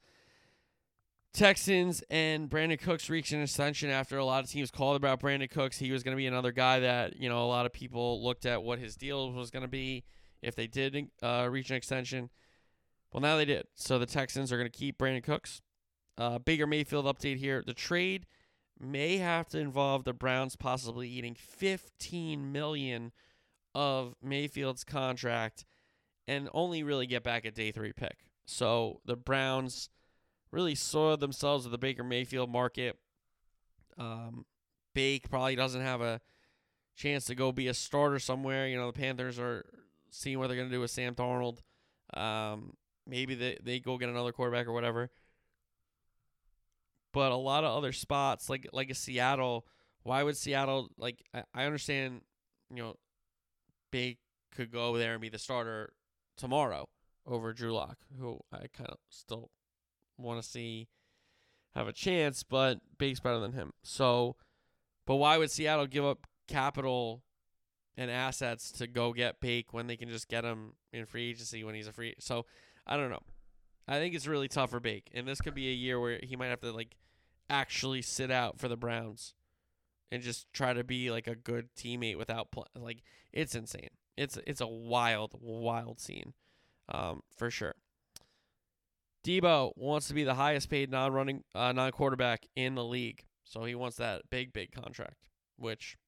Texans 1.39 2.03
and 2.11 2.51
Brandin 2.51 2.81
Cooks 2.81 3.09
reached 3.09 3.31
an 3.31 3.43
extension 3.43 3.91
after 3.91 4.19
a 4.19 4.25
lot 4.25 4.43
of 4.43 4.51
teams 4.51 4.73
called 4.73 4.97
about 4.97 5.21
Brandin 5.21 5.49
Cooks. 5.49 5.79
He 5.79 5.93
was 5.93 6.03
going 6.03 6.17
to 6.17 6.17
be 6.17 6.27
another 6.27 6.51
guy 6.51 6.81
that, 6.81 7.15
you 7.17 7.29
know, 7.29 7.45
a 7.45 7.47
lot 7.47 7.65
of 7.65 7.73
people 7.73 8.25
looked 8.25 8.45
at 8.45 8.65
what 8.65 8.81
his 8.81 8.97
deal 8.97 9.31
was 9.31 9.53
going 9.53 9.63
to 9.63 9.69
be 9.69 10.03
if 10.43 10.57
they 10.57 10.67
did 10.67 11.11
uh, 11.23 11.47
reach 11.49 11.71
an 11.71 11.77
extension. 11.77 12.31
Well, 13.13 13.21
now 13.21 13.37
they 13.37 13.45
did. 13.45 13.69
So 13.77 14.01
the 14.01 14.07
Texans 14.07 14.53
are 14.53 14.59
going 14.59 14.69
to 14.69 14.77
keep 14.77 14.99
Brandin 14.99 15.23
Cooks. 15.23 15.63
Uh, 16.17 16.41
Baker 16.41 16.67
Mayfield 16.67 17.07
update 17.07 17.37
here. 17.37 17.63
The 17.65 17.73
trade 17.73 18.27
may 18.81 19.19
have 19.19 19.47
to 19.51 19.61
involve 19.61 20.03
the 20.03 20.13
Browns 20.13 20.57
possibly 20.57 21.09
eating 21.09 21.37
15 21.37 22.51
million 22.51 23.13
of 23.77 24.17
Mayfield's 24.21 24.83
contract 24.83 25.65
and 26.27 26.49
only 26.53 26.83
really 26.83 27.07
get 27.07 27.23
back 27.23 27.45
a 27.45 27.53
day 27.53 27.71
3 27.71 27.93
pick. 27.93 28.27
So 28.45 29.03
the 29.05 29.15
Browns 29.15 29.89
really 30.51 30.75
soiled 30.75 31.21
themselves 31.21 31.65
with 31.65 31.73
the 31.73 31.79
Baker 31.79 32.05
Mayfield 32.05 32.51
market. 32.51 32.97
Um, 33.97 34.47
Bake 34.95 35.31
probably 35.31 35.57
doesn't 35.57 35.81
have 35.81 36.01
a 36.01 36.21
chance 36.97 37.27
to 37.27 37.35
go 37.35 37.53
be 37.53 37.69
a 37.69 37.75
starter 37.75 38.19
somewhere. 38.19 38.69
You 38.69 38.77
know, 38.77 38.87
the 38.87 38.99
Panthers 38.99 39.39
are 39.39 39.65
seeing 40.11 40.39
what 40.39 40.49
they're 40.49 40.57
going 40.57 40.69
to 40.69 40.75
do 40.75 40.81
with 40.81 40.91
Sam 40.91 41.15
Darnold. 41.15 41.59
Um, 42.15 42.75
maybe 43.07 43.35
they, 43.35 43.59
they 43.63 43.81
go 43.81 43.99
get 43.99 44.09
another 44.09 44.33
quarterback 44.33 44.67
or 44.67 44.73
whatever. 44.73 45.11
But 47.13 47.33
a 47.33 47.37
lot 47.37 47.65
of 47.65 47.77
other 47.77 47.93
spots, 47.93 48.51
like 48.51 48.69
like 48.73 48.91
a 48.91 48.95
Seattle, 48.95 49.67
why 50.03 50.23
would 50.23 50.37
Seattle 50.37 50.91
like? 50.99 51.25
I, 51.33 51.43
I 51.55 51.65
understand, 51.65 52.21
you 52.71 52.83
know, 52.83 52.97
Bake 53.91 54.19
could 54.55 54.71
go 54.71 54.97
there 54.97 55.13
and 55.13 55.21
be 55.21 55.31
the 55.31 55.39
starter 55.39 55.95
tomorrow 56.37 56.89
over 57.27 57.53
Drew 57.53 57.73
Lock, 57.73 57.97
who 58.19 58.41
I 58.53 58.67
kind 58.73 58.91
of 58.91 58.99
still 59.09 59.51
want 60.19 60.43
to 60.43 60.49
see 60.49 60.89
have 61.75 61.89
a 61.89 61.93
chance, 61.93 62.43
but 62.43 62.81
Bake's 62.99 63.21
better 63.21 63.39
than 63.39 63.53
him. 63.53 63.73
So, 63.83 64.37
but 65.07 65.17
why 65.17 65.39
would 65.39 65.51
Seattle 65.51 65.87
give 65.87 66.05
up 66.05 66.27
capital 66.47 67.23
and 67.97 68.11
assets 68.11 68.71
to 68.73 68.87
go 68.87 69.13
get 69.13 69.41
Bake 69.41 69.73
when 69.73 69.87
they 69.87 69.97
can 69.97 70.09
just 70.09 70.29
get 70.29 70.45
him 70.45 70.73
in 70.93 71.07
free 71.07 71.31
agency 71.31 71.65
when 71.65 71.75
he's 71.75 71.89
a 71.89 71.93
free? 71.93 72.15
So, 72.19 72.47
I 72.87 72.97
don't 72.97 73.11
know. 73.11 73.23
I 73.87 73.99
think 73.99 74.15
it's 74.15 74.27
really 74.27 74.49
tough 74.49 74.71
for 74.71 74.81
Bake, 74.81 75.11
and 75.15 75.27
this 75.27 75.41
could 75.41 75.55
be 75.55 75.69
a 75.69 75.75
year 75.75 75.99
where 75.99 76.21
he 76.23 76.37
might 76.37 76.49
have 76.49 76.61
to 76.61 76.73
like 76.73 76.97
actually 77.49 78.03
sit 78.03 78.31
out 78.31 78.59
for 78.59 78.69
the 78.69 78.77
Browns 78.77 79.35
and 80.11 80.23
just 80.23 80.53
try 80.53 80.73
to 80.73 80.85
be 80.85 81.11
like 81.11 81.27
a 81.27 81.35
good 81.35 81.69
teammate 81.75 82.19
without 82.19 82.51
play. 82.51 82.67
Like 82.77 83.03
it's 83.33 83.55
insane. 83.55 83.89
It's 84.17 84.39
it's 84.47 84.61
a 84.61 84.67
wild, 84.67 85.35
wild 85.41 86.01
scene, 86.01 86.35
um, 86.89 87.23
for 87.37 87.51
sure. 87.51 87.75
Deebo 89.29 89.73
wants 89.77 90.09
to 90.09 90.15
be 90.15 90.25
the 90.25 90.35
highest 90.35 90.71
paid 90.71 90.91
non-running, 90.91 91.45
uh, 91.55 91.73
non-quarterback 91.73 92.47
in 92.57 92.75
the 92.75 92.85
league, 92.85 93.27
so 93.45 93.65
he 93.65 93.75
wants 93.75 93.99
that 93.99 94.23
big, 94.31 94.55
big 94.55 94.73
contract. 94.73 95.29
Which, 95.59 95.99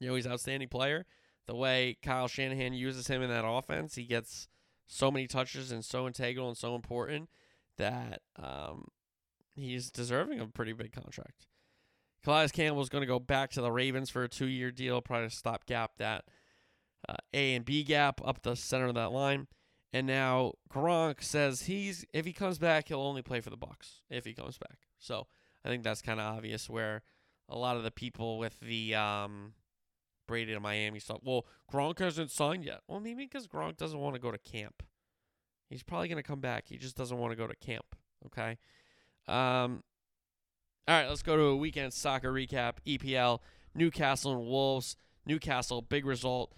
you 0.00 0.08
know, 0.08 0.16
he's 0.16 0.26
an 0.26 0.32
outstanding 0.32 0.68
player. 0.68 1.06
The 1.46 1.54
way 1.54 1.96
Kyle 2.02 2.28
Shanahan 2.28 2.74
uses 2.74 3.06
him 3.06 3.22
in 3.22 3.30
that 3.30 3.46
offense, 3.46 3.94
he 3.94 4.04
gets 4.04 4.48
so 4.86 5.10
many 5.10 5.26
touches 5.26 5.72
and 5.72 5.82
so 5.82 6.06
integral 6.06 6.48
and 6.48 6.58
so 6.58 6.74
important 6.74 7.30
that 7.78 8.20
um, 8.38 8.88
he's 9.54 9.90
deserving 9.90 10.40
of 10.40 10.48
a 10.48 10.52
pretty 10.52 10.72
big 10.74 10.92
contract. 10.92 11.46
Calais 12.22 12.48
Campbell 12.48 12.82
is 12.82 12.88
going 12.88 13.02
to 13.02 13.06
go 13.06 13.20
back 13.20 13.50
to 13.52 13.62
the 13.62 13.72
Ravens 13.72 14.10
for 14.10 14.24
a 14.24 14.28
two-year 14.28 14.72
deal, 14.72 15.00
probably 15.00 15.28
to 15.28 15.34
stop-gap 15.34 15.92
that 15.98 16.24
uh, 17.08 17.14
A 17.32 17.54
and 17.54 17.64
B 17.64 17.82
gap 17.82 18.20
up 18.24 18.42
the 18.42 18.56
center 18.56 18.86
of 18.86 18.94
that 18.96 19.12
line. 19.12 19.46
And 19.92 20.06
now 20.06 20.54
Gronk 20.70 21.22
says 21.22 21.62
he's 21.62 22.04
if 22.12 22.26
he 22.26 22.32
comes 22.32 22.58
back, 22.58 22.88
he'll 22.88 23.00
only 23.00 23.22
play 23.22 23.40
for 23.40 23.50
the 23.50 23.56
Bucs 23.56 24.00
if 24.10 24.24
he 24.24 24.34
comes 24.34 24.58
back. 24.58 24.78
So 24.98 25.26
I 25.64 25.68
think 25.68 25.84
that's 25.84 26.02
kind 26.02 26.20
of 26.20 26.36
obvious 26.36 26.68
where 26.68 27.02
a 27.48 27.56
lot 27.56 27.76
of 27.76 27.82
the 27.82 27.90
people 27.90 28.38
with 28.38 28.58
the 28.60 28.94
um, 28.94 29.54
Brady 30.26 30.52
to 30.54 30.60
Miami 30.60 30.98
stuff. 30.98 31.20
Well, 31.22 31.46
Gronk 31.72 31.98
hasn't 31.98 32.30
signed 32.30 32.64
yet. 32.64 32.80
Well, 32.88 33.00
maybe 33.00 33.24
because 33.24 33.46
Gronk 33.46 33.76
doesn't 33.76 33.98
want 33.98 34.14
to 34.14 34.20
go 34.20 34.30
to 34.30 34.38
camp. 34.38 34.82
He's 35.68 35.82
probably 35.82 36.08
going 36.08 36.22
to 36.22 36.28
come 36.28 36.40
back. 36.40 36.64
He 36.68 36.76
just 36.76 36.96
doesn't 36.96 37.18
want 37.18 37.32
to 37.32 37.36
go 37.36 37.46
to 37.46 37.56
camp. 37.56 37.96
Okay. 38.26 38.58
Um. 39.28 39.82
All 40.88 40.94
right, 40.94 41.08
let's 41.08 41.22
go 41.22 41.36
to 41.36 41.42
a 41.42 41.56
weekend 41.56 41.92
soccer 41.92 42.32
recap. 42.32 42.74
EPL, 42.86 43.40
Newcastle 43.74 44.32
and 44.32 44.46
Wolves. 44.46 44.96
Newcastle, 45.26 45.82
big 45.82 46.06
result. 46.06 46.54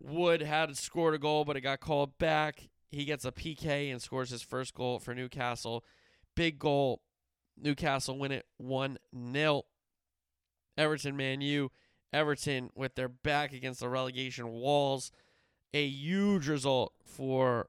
Wood 0.00 0.42
had 0.42 0.76
scored 0.76 1.14
a 1.14 1.18
goal, 1.18 1.44
but 1.44 1.56
it 1.56 1.60
got 1.60 1.80
called 1.80 2.16
back. 2.18 2.70
He 2.90 3.04
gets 3.04 3.24
a 3.24 3.32
PK 3.32 3.92
and 3.92 4.00
scores 4.00 4.30
his 4.30 4.42
first 4.42 4.74
goal 4.74 4.98
for 4.98 5.14
Newcastle. 5.14 5.84
Big 6.34 6.58
goal. 6.58 7.02
Newcastle 7.56 8.18
win 8.18 8.32
it 8.32 8.46
1 8.56 8.98
0. 9.32 9.62
Everton, 10.78 11.16
Man 11.16 11.40
U. 11.42 11.70
Everton 12.12 12.70
with 12.74 12.94
their 12.94 13.08
back 13.08 13.52
against 13.52 13.80
the 13.80 13.88
relegation 13.88 14.48
walls. 14.48 15.12
A 15.72 15.86
huge 15.86 16.48
result 16.48 16.94
for 17.04 17.68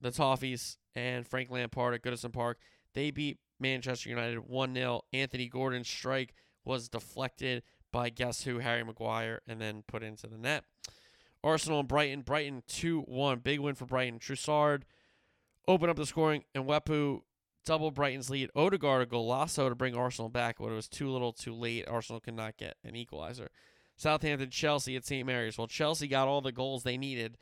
the 0.00 0.10
Toffees 0.10 0.76
and 0.94 1.26
Frank 1.26 1.50
Lampard 1.50 1.94
at 1.94 2.02
Goodison 2.02 2.32
Park. 2.32 2.58
They 2.94 3.10
beat 3.10 3.38
Manchester 3.58 4.08
United 4.08 4.48
1 4.48 4.74
0. 4.74 5.02
Anthony 5.12 5.48
Gordon's 5.48 5.88
strike 5.88 6.32
was 6.64 6.88
deflected 6.88 7.62
by 7.92 8.10
guess 8.10 8.44
who? 8.44 8.58
Harry 8.58 8.84
Maguire, 8.84 9.40
and 9.46 9.60
then 9.60 9.82
put 9.86 10.02
into 10.02 10.26
the 10.26 10.38
net. 10.38 10.64
Arsenal 11.46 11.80
and 11.80 11.88
Brighton. 11.88 12.22
Brighton 12.22 12.62
2 12.66 13.02
1. 13.02 13.38
Big 13.38 13.60
win 13.60 13.74
for 13.74 13.86
Brighton. 13.86 14.18
Trossard 14.18 14.82
open 15.68 15.88
up 15.88 15.96
the 15.96 16.06
scoring, 16.06 16.44
and 16.54 16.66
Mwepu 16.66 17.22
double 17.64 17.90
Brighton's 17.90 18.28
lead. 18.28 18.50
Odegaard 18.54 19.02
a 19.02 19.06
golazo 19.06 19.68
to 19.68 19.74
bring 19.74 19.94
Arsenal 19.94 20.28
back, 20.28 20.56
but 20.58 20.68
it 20.68 20.74
was 20.74 20.88
too 20.88 21.08
little 21.08 21.32
too 21.32 21.54
late. 21.54 21.86
Arsenal 21.88 22.20
could 22.20 22.34
not 22.34 22.56
get 22.56 22.76
an 22.84 22.96
equalizer. 22.96 23.48
Southampton, 23.96 24.50
Chelsea 24.50 24.96
at 24.96 25.06
St. 25.06 25.26
Mary's. 25.26 25.56
Well, 25.56 25.68
Chelsea 25.68 26.08
got 26.08 26.28
all 26.28 26.40
the 26.40 26.52
goals 26.52 26.82
they 26.82 26.98
needed. 26.98 27.38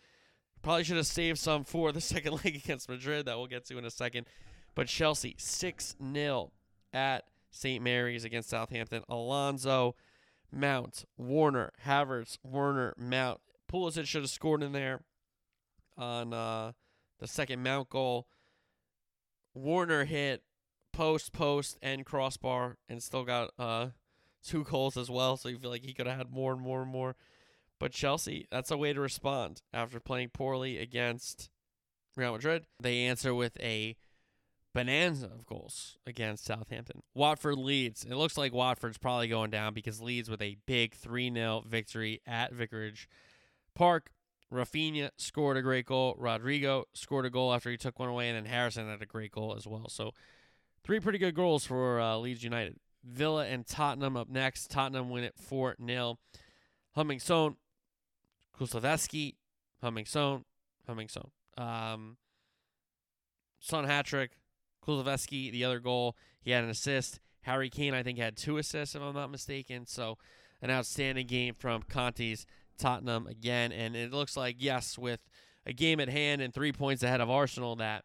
Probably 0.62 0.84
should 0.84 0.96
have 0.96 1.06
saved 1.06 1.38
some 1.38 1.64
for 1.64 1.90
the 1.90 2.00
second 2.02 2.44
leg 2.44 2.56
against 2.56 2.88
Madrid 2.88 3.26
that 3.26 3.36
we'll 3.36 3.46
get 3.46 3.64
to 3.66 3.78
in 3.78 3.84
a 3.84 3.90
second. 3.90 4.26
But 4.74 4.88
Chelsea 4.88 5.34
6 5.38 5.96
0 6.12 6.52
at 6.92 7.24
St. 7.50 7.82
Mary's 7.82 8.24
against 8.24 8.50
Southampton. 8.50 9.02
Alonso, 9.08 9.94
Mount, 10.52 11.04
Werner, 11.16 11.72
Havertz, 11.86 12.38
Werner, 12.42 12.94
Mount. 12.98 13.40
Pulisic 13.74 14.06
should 14.06 14.22
have 14.22 14.30
scored 14.30 14.62
in 14.62 14.70
there 14.70 15.00
on 15.98 16.32
uh, 16.32 16.72
the 17.18 17.26
second 17.26 17.62
Mount 17.62 17.88
goal. 17.88 18.28
Werner 19.52 20.04
hit 20.04 20.42
post, 20.92 21.32
post, 21.32 21.76
and 21.82 22.06
crossbar 22.06 22.76
and 22.88 23.02
still 23.02 23.24
got 23.24 23.50
uh, 23.58 23.88
two 24.44 24.62
goals 24.62 24.96
as 24.96 25.10
well. 25.10 25.36
So 25.36 25.48
you 25.48 25.58
feel 25.58 25.70
like 25.70 25.84
he 25.84 25.92
could 25.92 26.06
have 26.06 26.18
had 26.18 26.30
more 26.30 26.52
and 26.52 26.60
more 26.60 26.82
and 26.82 26.90
more. 26.90 27.16
But 27.80 27.90
Chelsea, 27.90 28.46
that's 28.48 28.70
a 28.70 28.76
way 28.76 28.92
to 28.92 29.00
respond 29.00 29.62
after 29.72 29.98
playing 29.98 30.30
poorly 30.30 30.78
against 30.78 31.50
Real 32.16 32.32
Madrid. 32.32 32.66
They 32.80 33.00
answer 33.00 33.34
with 33.34 33.58
a 33.60 33.96
bonanza 34.72 35.26
of 35.26 35.46
goals 35.46 35.98
against 36.06 36.44
Southampton. 36.44 37.02
Watford 37.12 37.58
leads. 37.58 38.04
It 38.04 38.14
looks 38.14 38.38
like 38.38 38.52
Watford's 38.52 38.98
probably 38.98 39.26
going 39.26 39.50
down 39.50 39.74
because 39.74 40.00
Leeds 40.00 40.30
with 40.30 40.42
a 40.42 40.58
big 40.64 40.94
3 40.94 41.32
0 41.32 41.64
victory 41.66 42.20
at 42.24 42.52
Vicarage 42.52 43.08
Park. 43.74 44.10
Raphinha 44.52 45.10
scored 45.16 45.56
a 45.56 45.62
great 45.62 45.86
goal. 45.86 46.14
Rodrigo 46.18 46.84
scored 46.92 47.26
a 47.26 47.30
goal 47.30 47.52
after 47.52 47.70
he 47.70 47.76
took 47.76 47.98
one 47.98 48.08
away, 48.08 48.28
and 48.28 48.36
then 48.36 48.44
Harrison 48.44 48.88
had 48.88 49.02
a 49.02 49.06
great 49.06 49.32
goal 49.32 49.54
as 49.56 49.66
well. 49.66 49.88
So, 49.88 50.12
three 50.84 51.00
pretty 51.00 51.18
good 51.18 51.34
goals 51.34 51.64
for 51.66 52.00
uh, 52.00 52.16
Leeds 52.16 52.44
United. 52.44 52.76
Villa 53.02 53.46
and 53.46 53.66
Tottenham 53.66 54.16
up 54.16 54.28
next. 54.28 54.70
Tottenham 54.70 55.10
win 55.10 55.24
it 55.24 55.34
4 55.36 55.76
0. 55.84 56.18
Heung-min 56.96 57.18
Son, 57.18 57.56
Kulusevski, 58.58 59.34
Heung-min 59.82 60.06
Son, 60.06 60.44
Heung-min. 60.88 61.08
Um, 61.58 62.16
Son 63.60 63.84
hat 63.84 64.06
trick. 64.06 64.32
Kulusevski, 64.86 65.50
the 65.50 65.64
other 65.64 65.80
goal, 65.80 66.16
he 66.40 66.50
had 66.50 66.62
an 66.62 66.70
assist. 66.70 67.20
Harry 67.42 67.70
Kane, 67.70 67.94
I 67.94 68.02
think, 68.02 68.18
had 68.18 68.36
two 68.36 68.58
assists, 68.58 68.94
if 68.94 69.02
I'm 69.02 69.14
not 69.14 69.30
mistaken. 69.30 69.86
So, 69.86 70.18
an 70.62 70.70
outstanding 70.70 71.26
game 71.26 71.54
from 71.54 71.82
Conte's 71.82 72.46
Tottenham 72.76 73.26
again. 73.26 73.72
And 73.72 73.96
it 73.96 74.12
looks 74.12 74.36
like, 74.36 74.56
yes, 74.58 74.98
with 74.98 75.20
a 75.66 75.72
game 75.72 76.00
at 76.00 76.08
hand 76.08 76.42
and 76.42 76.52
three 76.52 76.72
points 76.72 77.02
ahead 77.02 77.20
of 77.20 77.30
Arsenal, 77.30 77.76
that 77.76 78.04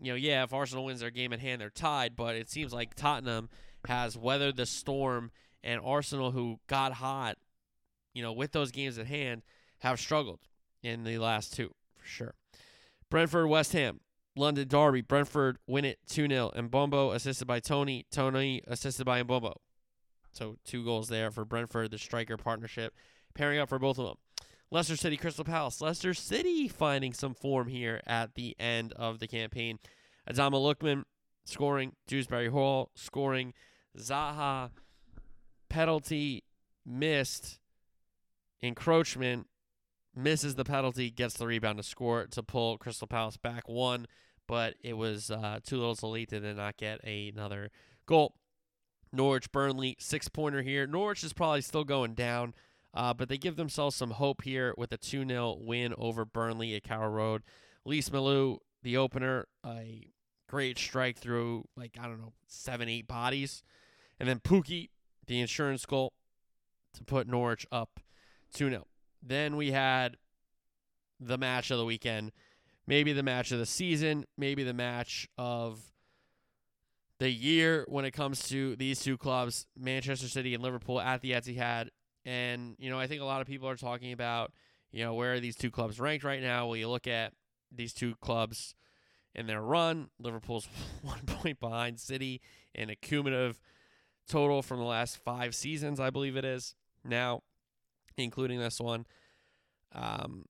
you 0.00 0.12
know, 0.12 0.16
yeah, 0.16 0.42
if 0.42 0.52
Arsenal 0.52 0.84
wins 0.84 1.00
their 1.00 1.10
game 1.10 1.32
at 1.32 1.40
hand, 1.40 1.60
they're 1.60 1.70
tied, 1.70 2.16
but 2.16 2.36
it 2.36 2.50
seems 2.50 2.72
like 2.72 2.94
Tottenham 2.94 3.48
has 3.86 4.16
weathered 4.16 4.56
the 4.56 4.66
storm, 4.66 5.30
and 5.64 5.80
Arsenal, 5.82 6.32
who 6.32 6.60
got 6.66 6.94
hot, 6.94 7.36
you 8.12 8.22
know, 8.22 8.32
with 8.32 8.52
those 8.52 8.70
games 8.70 8.98
at 8.98 9.06
hand, 9.06 9.42
have 9.78 9.98
struggled 9.98 10.40
in 10.82 11.04
the 11.04 11.18
last 11.18 11.54
two, 11.54 11.74
for 11.94 12.06
sure. 12.06 12.34
Brentford, 13.10 13.48
West 13.48 13.72
Ham, 13.72 14.00
London 14.36 14.68
Derby. 14.68 15.00
Brentford 15.00 15.58
win 15.66 15.84
it 15.84 15.98
2 16.08 16.28
0. 16.28 16.52
And 16.54 16.70
Mbeumo 16.70 17.14
assisted 17.14 17.46
by 17.46 17.60
Toney. 17.60 18.06
Toney 18.10 18.62
assisted 18.66 19.04
by 19.04 19.22
Mbeumo. 19.22 19.54
So 20.32 20.56
two 20.64 20.84
goals 20.84 21.08
there 21.08 21.30
for 21.30 21.44
Brentford, 21.44 21.90
the 21.90 21.98
striker 21.98 22.36
partnership, 22.36 22.94
pairing 23.36 23.58
up 23.58 23.68
for 23.68 23.78
both 23.78 23.98
of 23.98 24.06
them. 24.06 24.16
Leicester 24.70 24.96
City, 24.96 25.16
Crystal 25.16 25.44
Palace. 25.44 25.80
Leicester 25.80 26.14
City 26.14 26.66
finding 26.66 27.12
some 27.12 27.34
form 27.34 27.68
here 27.68 28.00
at 28.06 28.34
the 28.34 28.56
end 28.58 28.92
of 28.94 29.20
the 29.20 29.28
campaign. 29.28 29.78
Ademola 30.28 30.74
Lookman 30.74 31.04
scoring, 31.44 31.92
Dewsbury 32.08 32.48
Hall 32.48 32.90
scoring, 32.94 33.54
Zaha 33.96 34.70
penalty 35.68 36.44
missed, 36.84 37.60
encroachment 38.62 39.46
misses 40.14 40.54
the 40.54 40.64
penalty, 40.64 41.10
gets 41.10 41.34
the 41.34 41.46
rebound 41.46 41.78
to 41.78 41.82
score 41.82 42.26
to 42.26 42.42
pull 42.42 42.78
Crystal 42.78 43.06
Palace 43.06 43.36
back 43.36 43.68
one, 43.68 44.06
but 44.48 44.74
it 44.82 44.94
was 44.94 45.30
uh, 45.30 45.60
too 45.64 45.76
little 45.76 45.94
too 45.94 46.06
late 46.06 46.30
to 46.30 46.40
not 46.54 46.76
get 46.76 47.02
another 47.04 47.70
goal. 48.06 48.34
Norwich, 49.12 49.50
Burnley, 49.52 49.96
six 49.98 50.28
pointer 50.28 50.62
here. 50.62 50.86
Norwich 50.86 51.22
is 51.22 51.32
probably 51.32 51.60
still 51.60 51.84
going 51.84 52.14
down, 52.14 52.54
uh, 52.96 53.12
but 53.12 53.28
they 53.28 53.36
give 53.36 53.56
themselves 53.56 53.94
some 53.94 54.12
hope 54.12 54.42
here 54.42 54.74
with 54.78 54.90
a 54.90 54.96
2 54.96 55.28
0 55.28 55.58
win 55.60 55.94
over 55.98 56.24
Burnley 56.24 56.74
at 56.74 56.82
Carrow 56.82 57.10
Road. 57.10 57.42
Lees-Melou, 57.84 58.58
the 58.82 58.96
opener, 58.96 59.46
a 59.64 60.08
great 60.48 60.78
strike 60.78 61.18
through, 61.18 61.66
like, 61.76 61.96
I 62.00 62.06
don't 62.06 62.20
know, 62.20 62.32
seven, 62.46 62.88
eight 62.88 63.06
bodies. 63.06 63.62
And 64.18 64.28
then 64.28 64.40
Pukki, 64.40 64.88
the 65.26 65.40
insurance 65.40 65.84
goal 65.84 66.14
to 66.94 67.04
put 67.04 67.28
Norwich 67.28 67.66
up 67.70 68.00
2 68.54 68.70
0. 68.70 68.86
Then 69.22 69.56
we 69.56 69.72
had 69.72 70.16
the 71.20 71.36
match 71.38 71.70
of 71.70 71.78
the 71.78 71.84
weekend, 71.84 72.32
maybe 72.86 73.12
the 73.12 73.22
match 73.22 73.52
of 73.52 73.58
the 73.58 73.66
season, 73.66 74.24
maybe 74.38 74.62
the 74.62 74.74
match 74.74 75.28
of 75.36 75.92
the 77.18 77.30
year 77.30 77.84
when 77.88 78.04
it 78.04 78.12
comes 78.12 78.48
to 78.48 78.76
these 78.76 79.00
two 79.00 79.16
clubs, 79.16 79.66
Manchester 79.76 80.28
City 80.28 80.54
and 80.54 80.62
Liverpool 80.62 81.00
at 81.00 81.20
the 81.20 81.32
Etihad. 81.32 81.88
And, 82.26 82.74
you 82.78 82.90
know, 82.90 82.98
I 82.98 83.06
think 83.06 83.22
a 83.22 83.24
lot 83.24 83.40
of 83.40 83.46
people 83.46 83.68
are 83.68 83.76
talking 83.76 84.12
about, 84.12 84.52
you 84.90 85.04
know, 85.04 85.14
where 85.14 85.34
are 85.34 85.40
these 85.40 85.54
two 85.54 85.70
clubs 85.70 86.00
ranked 86.00 86.24
right 86.24 86.42
now? 86.42 86.66
Well, 86.66 86.76
you 86.76 86.88
look 86.88 87.06
at 87.06 87.32
these 87.70 87.94
two 87.94 88.16
clubs 88.16 88.74
in 89.32 89.46
their 89.46 89.62
run. 89.62 90.10
Liverpool's 90.18 90.68
one 91.02 91.20
point 91.20 91.60
behind 91.60 92.00
City 92.00 92.42
in 92.74 92.90
a 92.90 92.96
cumulative 92.96 93.60
total 94.28 94.60
from 94.60 94.80
the 94.80 94.84
last 94.84 95.18
five 95.18 95.54
seasons, 95.54 96.00
I 96.00 96.10
believe 96.10 96.36
it 96.36 96.44
is. 96.44 96.74
Now, 97.04 97.42
including 98.16 98.58
this 98.58 98.80
one. 98.80 99.06
Um, 99.94 100.46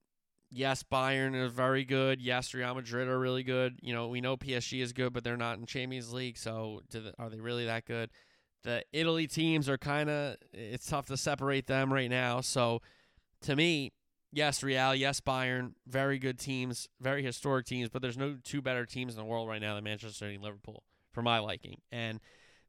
yes, 0.50 0.82
Bayern 0.82 1.34
is 1.34 1.52
very 1.52 1.84
good. 1.84 2.22
Yes, 2.22 2.54
Real 2.54 2.74
Madrid 2.74 3.06
are 3.06 3.18
really 3.18 3.42
good. 3.42 3.78
You 3.82 3.92
know, 3.92 4.08
we 4.08 4.22
know 4.22 4.38
PSG 4.38 4.80
is 4.80 4.94
good, 4.94 5.12
but 5.12 5.24
they're 5.24 5.36
not 5.36 5.58
in 5.58 5.66
Champions 5.66 6.12
League, 6.12 6.38
so 6.38 6.80
the, 6.90 7.12
are 7.18 7.28
they 7.28 7.40
really 7.40 7.66
that 7.66 7.84
good? 7.84 8.10
The 8.66 8.82
Italy 8.92 9.28
teams 9.28 9.68
are 9.68 9.78
kind 9.78 10.10
of 10.10 10.36
it's 10.52 10.88
tough 10.88 11.06
to 11.06 11.16
separate 11.16 11.68
them 11.68 11.92
right 11.92 12.10
now. 12.10 12.40
So 12.40 12.82
to 13.42 13.54
me, 13.54 13.92
yes, 14.32 14.60
Real, 14.64 14.92
yes, 14.92 15.20
Bayern, 15.20 15.74
very 15.86 16.18
good 16.18 16.36
teams, 16.36 16.88
very 17.00 17.22
historic 17.22 17.64
teams, 17.64 17.88
but 17.88 18.02
there's 18.02 18.18
no 18.18 18.38
two 18.42 18.60
better 18.60 18.84
teams 18.84 19.14
in 19.14 19.18
the 19.20 19.24
world 19.24 19.48
right 19.48 19.60
now 19.60 19.76
than 19.76 19.84
Manchester 19.84 20.16
City 20.16 20.34
and 20.34 20.42
Liverpool 20.42 20.82
for 21.12 21.22
my 21.22 21.38
liking. 21.38 21.80
And 21.92 22.18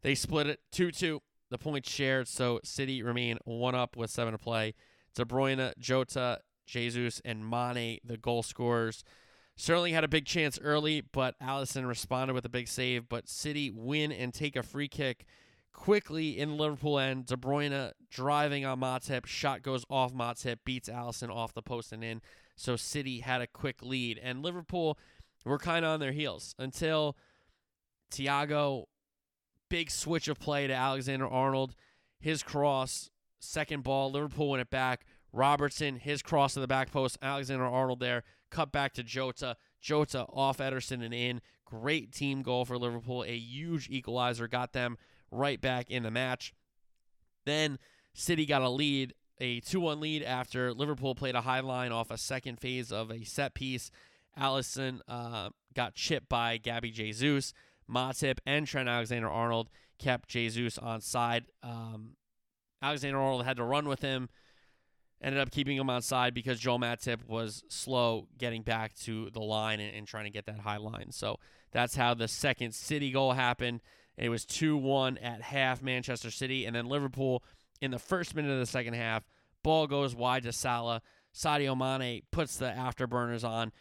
they 0.04 0.14
split 0.14 0.46
it 0.46 0.60
2-2 0.72 1.20
the 1.50 1.58
points 1.58 1.90
shared, 1.90 2.28
so 2.28 2.60
City 2.64 3.02
remain 3.02 3.40
one 3.46 3.74
up 3.74 3.96
with 3.96 4.12
seven 4.12 4.34
to 4.34 4.38
play. 4.38 4.76
De 5.16 5.26
Bruyne, 5.26 5.74
Jota, 5.80 6.42
Jesus, 6.68 7.24
and 7.26 7.50
Mane, 7.50 8.00
the 8.04 8.18
goal 8.18 8.44
scorers. 8.44 9.04
Certainly 9.56 9.94
had 9.94 10.04
a 10.04 10.08
big 10.08 10.26
chance 10.26 10.60
early, 10.62 11.02
but 11.02 11.40
Alisson 11.40 11.88
responded 11.88 12.36
with 12.36 12.46
a 12.46 12.50
big 12.50 12.68
save. 12.68 13.10
But 13.10 13.28
City 13.28 13.72
win 13.72 14.12
and 14.12 14.32
take 14.32 14.56
a 14.56 14.62
free 14.62 14.88
kick 14.88 15.26
quickly 15.78 16.38
in 16.38 16.58
Liverpool 16.58 17.00
end. 17.00 17.28
De 17.28 17.38
Bruyne 17.38 17.94
driving 18.10 18.66
on 18.66 18.82
Matip. 18.82 19.26
Shot 19.26 19.62
goes 19.62 19.86
off 19.90 20.14
Matip, 20.14 20.58
beats 20.66 20.90
Alisson 20.90 21.30
off 21.30 21.54
the 21.54 21.62
post 21.62 21.94
and 21.94 22.04
in. 22.04 22.22
So 22.58 22.76
City 22.76 23.20
had 23.20 23.42
a 23.42 23.48
quick 23.48 23.82
lead. 23.82 24.20
And 24.22 24.44
Liverpool 24.44 24.98
were 25.46 25.60
kind 25.60 25.86
of 25.86 25.92
on 25.92 26.00
their 26.02 26.12
heels 26.12 26.56
until 26.60 27.16
Thiago 28.12 28.86
big 29.70 29.92
switch 29.92 30.28
of 30.28 30.40
play 30.40 30.68
to 30.68 30.74
Alexander 30.74 31.28
Arnold. 31.28 31.76
His 32.20 32.42
cross, 32.44 33.12
second 33.40 33.84
ball, 33.84 34.12
Liverpool 34.12 34.50
win 34.50 34.60
it 34.60 34.72
back. 34.72 35.06
Robertson, 35.32 35.98
his 35.98 36.24
cross 36.24 36.56
to 36.56 36.60
the 36.60 36.68
back 36.68 36.92
post. 36.92 37.18
Alexander 37.22 37.66
Arnold 37.66 38.00
there, 38.00 38.24
cut 38.50 38.72
back 38.72 38.94
to 38.94 39.04
Jota. 39.04 39.56
Jota 39.80 40.26
off 40.34 40.58
Ederson 40.58 41.06
and 41.06 41.14
in. 41.14 41.40
Great 41.66 42.12
team 42.12 42.42
goal 42.42 42.66
for 42.66 42.78
Liverpool. 42.78 43.24
A 43.24 43.38
huge 43.38 43.90
equalizer 43.90 44.48
got 44.48 44.74
them 44.74 44.98
right 45.32 45.60
back 45.60 45.90
in 45.90 46.04
the 46.04 46.12
match. 46.12 46.54
Then 47.46 47.80
City 48.14 48.46
got 48.46 48.62
a 48.62 48.70
lead, 48.70 49.14
a 49.40 49.60
2 49.62 49.80
1 49.80 50.00
lead 50.00 50.24
after 50.24 50.74
Liverpool 50.74 51.16
played 51.16 51.36
a 51.36 51.42
high 51.42 51.62
line 51.62 51.92
off 51.92 52.12
a 52.12 52.18
second 52.18 52.60
phase 52.60 52.92
of 52.92 53.12
a 53.12 53.24
set 53.24 53.54
piece. 53.54 53.92
Alisson 54.38 55.00
uh, 55.08 55.50
got 55.74 55.96
chipped 55.96 56.30
by 56.30 56.58
Gabby 56.58 56.92
Jesus. 56.92 57.54
Matip 57.90 58.40
and 58.46 58.68
Trent 58.68 58.90
Alexander 58.90 59.30
Arnold 59.30 59.70
kept 59.98 60.30
Jesus 60.30 60.78
on 60.78 61.02
side. 61.02 61.46
Um, 61.64 62.16
Alexander 62.82 63.20
Arnold 63.20 63.46
had 63.46 63.58
to 63.58 63.64
run 63.64 63.88
with 63.88 64.02
him, 64.02 64.30
ended 65.22 65.42
up 65.42 65.52
keeping 65.52 65.78
him 65.78 65.90
on 65.90 66.02
side 66.02 66.34
because 66.34 66.60
Joel 66.60 66.80
Matip 66.80 67.26
was 67.28 67.64
slow 67.70 68.28
getting 68.38 68.62
back 68.62 68.96
to 69.04 69.30
the 69.32 69.40
line 69.40 69.80
and, 69.80 69.96
and 69.96 70.08
trying 70.08 70.26
to 70.26 70.30
get 70.30 70.46
that 70.46 70.60
high 70.60 70.78
line. 70.78 71.12
So 71.12 71.40
that's 71.72 71.96
how 71.96 72.14
the 72.14 72.28
second 72.28 72.76
City 72.76 73.12
goal 73.12 73.34
happened. 73.34 73.82
It 74.18 74.30
was 74.30 74.46
2 74.46 74.78
1 74.78 75.18
at 75.20 75.42
half, 75.42 75.82
Manchester 75.82 76.32
City. 76.32 76.66
And 76.66 76.76
then 76.76 76.88
Liverpool 76.88 77.44
in 77.82 77.92
the 77.92 78.00
first 78.00 78.36
minute 78.36 78.52
of 78.52 78.60
the 78.60 78.66
second 78.66 78.96
half, 78.96 79.24
ball 79.64 79.88
goes 79.88 80.16
wide 80.16 80.44
to 80.44 80.52
Salah. 80.52 81.02
Sadio 81.34 81.78
Mane 81.78 82.24
puts 82.32 82.58
the 82.58 82.66
afterburners 82.66 83.48
on. 83.48 83.72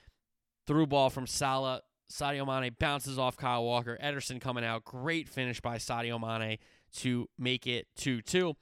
Through 0.66 0.88
ball 0.88 1.10
from 1.10 1.26
Salah 1.26 1.82
Sadio 2.10 2.46
Mane 2.46 2.74
bounces 2.78 3.18
off 3.18 3.36
Kyle 3.36 3.64
Walker. 3.64 3.98
Ederson 4.02 4.40
coming 4.40 4.64
out. 4.64 4.84
Great 4.84 5.28
finish 5.28 5.60
by 5.60 5.76
Sadio 5.76 6.20
Mane 6.20 6.58
to 6.96 7.28
make 7.38 7.66
it 7.66 7.86
2 7.96 8.22
2. 8.22 8.54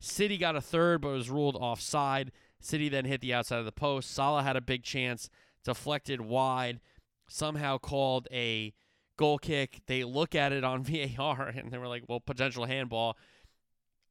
City 0.00 0.38
got 0.38 0.56
a 0.56 0.60
third, 0.60 1.00
but 1.00 1.08
was 1.08 1.30
ruled 1.30 1.56
offside. 1.56 2.32
City 2.60 2.88
then 2.88 3.04
hit 3.04 3.20
the 3.20 3.34
outside 3.34 3.58
of 3.58 3.64
the 3.64 3.72
post. 3.72 4.10
Salah 4.10 4.42
had 4.42 4.56
a 4.56 4.60
big 4.60 4.82
chance, 4.82 5.28
deflected 5.64 6.20
wide, 6.20 6.80
somehow 7.28 7.78
called 7.78 8.26
a 8.32 8.72
goal 9.18 9.36
kick. 9.36 9.82
They 9.86 10.04
look 10.04 10.34
at 10.34 10.52
it 10.52 10.64
on 10.64 10.82
VAR 11.16 11.48
and 11.48 11.70
they 11.70 11.76
were 11.76 11.88
like, 11.88 12.04
well, 12.08 12.20
potential 12.20 12.64
handball. 12.64 13.18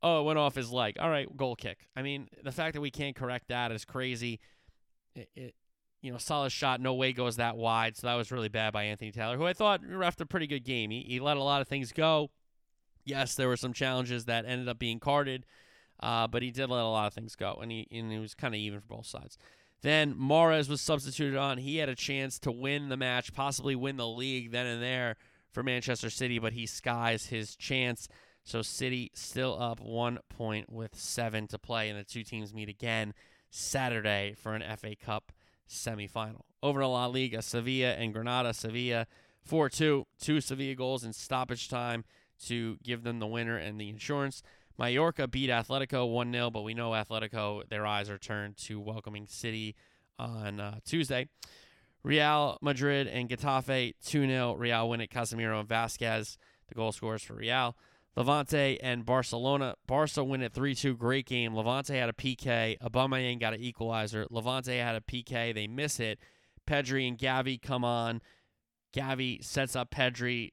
Oh, 0.03 0.21
it 0.21 0.25
went 0.25 0.37
off 0.37 0.53
his 0.53 0.71
leg. 0.71 0.97
All 0.99 1.09
right, 1.09 1.35
goal 1.35 1.55
kick. 1.55 1.87
I 1.95 2.03
mean, 2.03 2.27
the 2.43 2.51
fact 2.51 2.75
that 2.75 2.81
we 2.81 2.91
can't 2.91 3.15
correct 3.15 3.47
that 3.47 3.71
is 3.71 3.83
crazy. 3.83 4.39
It, 5.15 5.29
it, 5.35 5.55
you 6.01 6.11
know, 6.11 6.19
solid 6.19 6.51
shot, 6.51 6.79
no 6.79 6.93
way 6.93 7.11
goes 7.11 7.37
that 7.37 7.57
wide. 7.57 7.97
So 7.97 8.05
that 8.05 8.13
was 8.13 8.31
really 8.31 8.49
bad 8.49 8.73
by 8.73 8.83
Anthony 8.83 9.11
Taylor, 9.11 9.37
who 9.37 9.45
I 9.45 9.53
thought 9.53 9.81
refed 9.81 10.21
a 10.21 10.27
pretty 10.27 10.45
good 10.45 10.63
game. 10.63 10.91
He, 10.91 11.01
he 11.01 11.19
let 11.19 11.37
a 11.37 11.43
lot 11.43 11.61
of 11.61 11.67
things 11.67 11.91
go. 11.91 12.29
Yes, 13.03 13.33
there 13.33 13.47
were 13.47 13.57
some 13.57 13.73
challenges 13.73 14.25
that 14.25 14.45
ended 14.45 14.67
up 14.67 14.77
being 14.77 14.99
carded, 14.99 15.45
uh, 15.99 16.27
but 16.27 16.43
he 16.43 16.51
did 16.51 16.69
let 16.69 16.83
a 16.83 16.87
lot 16.87 17.07
of 17.07 17.13
things 17.13 17.35
go, 17.35 17.57
and 17.61 17.71
he 17.71 17.87
and 17.89 18.11
he 18.11 18.19
was 18.19 18.35
kind 18.35 18.53
of 18.53 18.59
even 18.59 18.81
for 18.81 18.87
both 18.87 19.05
sides. 19.05 19.37
Then 19.82 20.15
Mahrez 20.15 20.69
was 20.69 20.82
substituted 20.82 21.38
on. 21.38 21.59
He 21.59 21.78
had 21.78 21.89
a 21.89 21.95
chance 21.95 22.39
to 22.39 22.51
win 22.51 22.89
the 22.89 22.97
match, 22.97 23.34
possibly 23.34 23.75
win 23.75 23.97
the 23.97 24.07
league 24.07 24.51
then 24.51 24.65
and 24.65 24.82
there 24.82 25.15
for 25.51 25.63
Manchester 25.63 26.09
City, 26.09 26.39
but 26.39 26.53
he 26.53 26.65
skies 26.65 27.28
his 27.28 27.55
chance. 27.55 28.07
So 28.43 28.61
City 28.61 29.11
still 29.13 29.61
up 29.61 29.80
one 29.80 30.19
point 30.30 30.71
with 30.71 30.95
seven 30.95 31.47
to 31.47 31.59
play, 31.59 31.89
and 31.89 31.99
the 31.99 32.03
two 32.03 32.23
teams 32.23 32.53
meet 32.53 32.69
again 32.69 33.13
Saturday 33.49 34.36
for 34.38 34.55
an 34.55 34.63
FA 34.78 34.95
Cup 34.95 35.32
semifinal. 35.69 36.41
Over 36.63 36.80
to 36.80 36.88
La 36.88 37.05
Liga, 37.07 37.41
Sevilla 37.41 37.93
and 37.93 38.13
Granada. 38.13 38.53
Sevilla 38.53 39.05
4 39.43 39.69
2, 39.69 40.05
two 40.19 40.41
Sevilla 40.41 40.75
goals 40.75 41.03
in 41.03 41.13
stoppage 41.13 41.69
time 41.69 42.03
to 42.45 42.78
give 42.84 43.03
them 43.03 43.19
the 43.19 43.28
winner 43.28 43.57
and 43.57 43.80
the 43.80 43.89
insurance. 43.89 44.43
Mallorca 44.78 45.28
beat 45.28 45.49
Atletico 45.49 46.11
1 46.11 46.32
0, 46.32 46.51
but 46.51 46.61
we 46.61 46.73
know 46.73 46.91
Atletico, 46.91 47.67
their 47.69 47.86
eyes 47.86 48.09
are 48.09 48.17
turned 48.17 48.57
to 48.57 48.80
welcoming 48.80 49.28
City 49.28 49.75
on 50.19 50.59
uh, 50.59 50.80
Tuesday. 50.86 51.28
Real 52.03 52.57
Madrid 52.61 53.07
and 53.07 53.28
Getafe 53.28 53.95
2 54.05 54.28
0. 54.28 54.55
Real 54.55 54.89
win 54.89 55.01
it. 55.01 55.09
Casemiro 55.09 55.59
and 55.59 55.67
Vasquez, 55.67 56.38
the 56.67 56.75
goal 56.75 56.91
scorers 56.91 57.23
for 57.23 57.34
Real. 57.34 57.75
Levante 58.15 58.80
and 58.82 59.05
Barcelona. 59.05 59.75
Barca 59.86 60.23
win 60.23 60.41
at 60.41 60.53
3-2. 60.53 60.97
Great 60.97 61.28
game. 61.28 61.55
Levante 61.55 61.95
had 61.95 62.09
a 62.09 62.13
PK. 62.13 62.78
Aubameyang 62.80 63.39
got 63.39 63.53
an 63.53 63.61
equalizer. 63.61 64.25
Levante 64.32 64.75
had 64.75 64.95
a 64.95 65.01
PK. 65.01 65.53
They 65.53 65.67
miss 65.67 65.99
it. 65.99 66.17
Pedri 66.65 67.07
and 67.07 67.17
Gavi 67.17 67.61
come 67.61 67.84
on. 67.86 68.21
Gavi 68.91 69.43
sets 69.43 69.75
up 69.75 69.91
Pedri. 69.91 70.51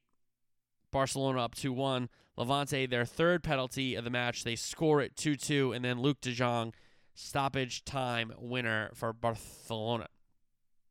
Barcelona 0.91 1.43
up 1.43 1.55
2 1.55 1.73
1. 1.73 2.11
Levante, 2.37 2.87
their 2.87 3.05
third 3.05 3.43
penalty 3.43 3.95
of 3.95 4.05
the 4.05 4.11
match. 4.11 4.45
They 4.45 4.57
score 4.57 5.01
it 5.01 5.17
2 5.17 5.37
2. 5.37 5.73
And 5.73 5.85
then 5.85 5.99
Luuk 5.99 6.21
de 6.21 6.33
Jong, 6.33 6.75
stoppage 7.15 7.85
time 7.85 8.33
winner 8.39 8.91
for 8.95 9.13
Barcelona. 9.13 10.09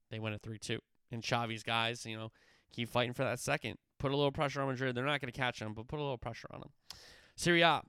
They 0.09 0.19
win 0.19 0.33
it 0.33 0.41
3 0.41 0.57
2. 0.57 0.79
And 1.11 1.23
Xavi's 1.23 1.63
guys, 1.63 2.05
you 2.05 2.17
know, 2.17 2.31
keep 2.71 2.89
fighting 2.89 3.13
for 3.13 3.23
that 3.23 3.39
second. 3.39 3.77
Put 3.99 4.11
a 4.11 4.15
little 4.15 4.31
pressure 4.31 4.61
on 4.61 4.67
Madrid. 4.67 4.95
They're 4.95 5.05
not 5.05 5.21
going 5.21 5.31
to 5.31 5.37
catch 5.39 5.59
them, 5.59 5.73
but 5.73 5.87
put 5.87 5.99
a 5.99 6.01
little 6.01 6.17
pressure 6.17 6.49
on 6.51 6.61
them. 6.61 6.71
Serie 7.35 7.61
A, 7.61 7.81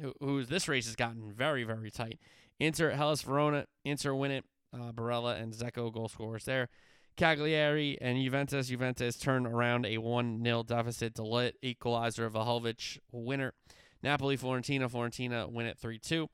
who, 0.00 0.12
who 0.20 0.44
this 0.44 0.68
race 0.68 0.86
has 0.86 0.96
gotten 0.96 1.32
very, 1.32 1.64
very 1.64 1.90
tight. 1.90 2.18
Inter, 2.58 2.90
Hellas 2.90 3.22
Verona. 3.22 3.66
Inter 3.84 4.14
win 4.14 4.30
it. 4.30 4.44
Uh, 4.72 4.92
Barella 4.92 5.40
and 5.40 5.52
Dzeko 5.52 5.92
goal 5.92 6.08
scorers 6.08 6.44
there. 6.44 6.68
Cagliari 7.16 7.98
and 8.00 8.18
Juventus. 8.18 8.68
Juventus 8.68 9.16
turn 9.16 9.46
around 9.46 9.86
a 9.86 9.98
1 9.98 10.42
0 10.44 10.62
deficit 10.62 11.14
to 11.16 11.22
let 11.22 11.54
equalizer. 11.62 12.26
Of 12.26 12.34
Vlahovic 12.34 12.98
winner. 13.12 13.54
Napoli, 14.02 14.36
Fiorentina. 14.36 14.90
Fiorentina 14.90 15.50
win 15.50 15.66
it 15.66 15.78
3 15.78 15.98
2. 15.98 16.28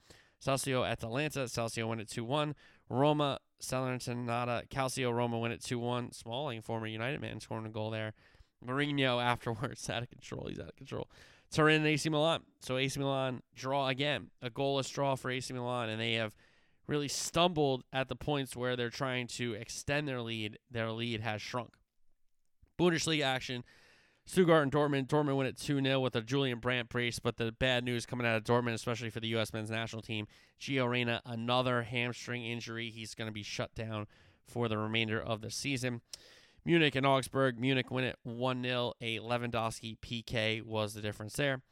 Calcio, 0.44 0.88
Atalanta. 0.88 1.40
Calcio 1.40 1.88
win 1.88 2.00
it 2.00 2.08
2 2.08 2.24
1. 2.24 2.54
Roma, 2.88 3.38
Salernitana. 3.62 4.68
Calcio, 4.68 5.12
Roma 5.12 5.38
win 5.38 5.52
it 5.52 5.62
2 5.62 5.78
1. 5.78 6.12
Smalling, 6.12 6.62
former 6.62 6.86
United 6.86 7.20
man, 7.20 7.40
scoring 7.40 7.66
a 7.66 7.70
goal 7.70 7.90
there. 7.90 8.12
Mourinho 8.64 9.22
afterwards 9.22 9.88
out 9.88 10.02
of 10.02 10.10
control. 10.10 10.46
He's 10.48 10.58
out 10.58 10.68
of 10.68 10.76
control. 10.76 11.08
Turin 11.52 11.76
and 11.76 11.86
AC 11.86 12.08
Milan. 12.08 12.40
So 12.60 12.76
AC 12.76 12.98
Milan 12.98 13.42
draw 13.54 13.88
again. 13.88 14.30
A 14.40 14.50
goalless 14.50 14.90
draw 14.90 15.14
for 15.14 15.30
AC 15.30 15.52
Milan, 15.52 15.90
and 15.90 16.00
they 16.00 16.14
have 16.14 16.34
really 16.86 17.08
stumbled 17.08 17.84
at 17.92 18.08
the 18.08 18.16
points 18.16 18.56
where 18.56 18.76
they're 18.76 18.90
trying 18.90 19.26
to 19.26 19.54
extend 19.54 20.08
their 20.08 20.20
lead. 20.20 20.58
Their 20.70 20.90
lead 20.90 21.20
has 21.20 21.40
shrunk. 21.40 21.74
Bundesliga 22.78 23.24
action. 23.24 23.64
Stuttgart 24.24 24.62
and 24.62 24.72
Dortmund. 24.72 25.08
Dortmund 25.08 25.36
win 25.36 25.46
at 25.46 25.56
2 25.56 25.82
0 25.82 26.00
with 26.00 26.14
a 26.14 26.22
Julian 26.22 26.58
Brandt 26.60 26.88
brace, 26.88 27.18
but 27.18 27.36
the 27.36 27.52
bad 27.52 27.84
news 27.84 28.06
coming 28.06 28.26
out 28.26 28.36
of 28.36 28.44
Dortmund, 28.44 28.74
especially 28.74 29.10
for 29.10 29.20
the 29.20 29.28
U.S. 29.28 29.52
men's 29.52 29.70
national 29.70 30.02
team, 30.02 30.26
Gio 30.60 30.88
Reyna, 30.88 31.20
another 31.24 31.82
hamstring 31.82 32.44
injury. 32.44 32.90
He's 32.90 33.14
going 33.14 33.26
to 33.26 33.32
be 33.32 33.42
shut 33.42 33.74
down 33.74 34.06
for 34.46 34.68
the 34.68 34.78
remainder 34.78 35.20
of 35.20 35.40
the 35.40 35.50
season. 35.50 36.02
Munich 36.64 36.94
and 36.94 37.04
Augsburg. 37.04 37.58
Munich 37.58 37.90
win 37.90 38.04
it 38.04 38.18
1 38.22 38.62
0. 38.62 38.92
A 39.00 39.18
Lewandowski 39.18 39.98
PK 39.98 40.62
was 40.62 40.94
the 40.94 41.02
difference 41.02 41.34
there. 41.34 41.62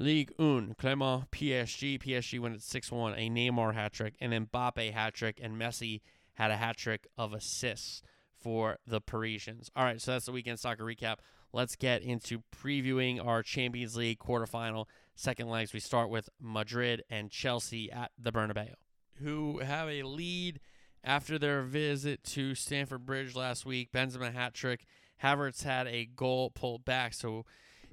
Ligue 0.00 0.32
1, 0.36 0.76
Clermont, 0.78 1.28
PSG. 1.32 2.00
PSG 2.00 2.38
win 2.38 2.54
at 2.54 2.62
6 2.62 2.92
1. 2.92 3.14
A 3.14 3.28
Neymar 3.28 3.74
hat 3.74 3.92
trick, 3.92 4.14
and 4.20 4.32
Mbappe 4.32 4.92
hat 4.92 5.12
trick, 5.12 5.40
and 5.42 5.60
Messi 5.60 6.00
had 6.34 6.52
a 6.52 6.56
hat 6.56 6.76
trick 6.76 7.08
of 7.18 7.32
assists 7.32 8.00
for 8.40 8.78
the 8.86 9.00
Parisians. 9.00 9.70
All 9.74 9.82
right, 9.82 10.00
so 10.00 10.12
that's 10.12 10.26
the 10.26 10.32
weekend 10.32 10.60
soccer 10.60 10.84
recap. 10.84 11.16
Let's 11.52 11.74
get 11.74 12.02
into 12.02 12.42
previewing 12.56 13.24
our 13.24 13.42
Champions 13.42 13.96
League 13.96 14.20
quarterfinal 14.20 14.86
second 15.16 15.48
legs. 15.48 15.72
We 15.72 15.80
start 15.80 16.10
with 16.10 16.28
Madrid 16.40 17.02
and 17.10 17.28
Chelsea 17.28 17.90
at 17.90 18.12
the 18.16 18.30
Bernabeu, 18.30 18.74
who 19.20 19.58
have 19.58 19.88
a 19.88 20.04
lead 20.04 20.60
after 21.02 21.40
their 21.40 21.62
visit 21.62 22.22
to 22.22 22.54
Stamford 22.54 23.04
Bridge 23.04 23.34
last 23.34 23.66
week. 23.66 23.90
Benzema 23.90 24.32
hat 24.32 24.54
trick. 24.54 24.84
Havertz 25.24 25.64
had 25.64 25.88
a 25.88 26.06
goal 26.06 26.50
pulled 26.50 26.84
back. 26.84 27.14
So 27.14 27.44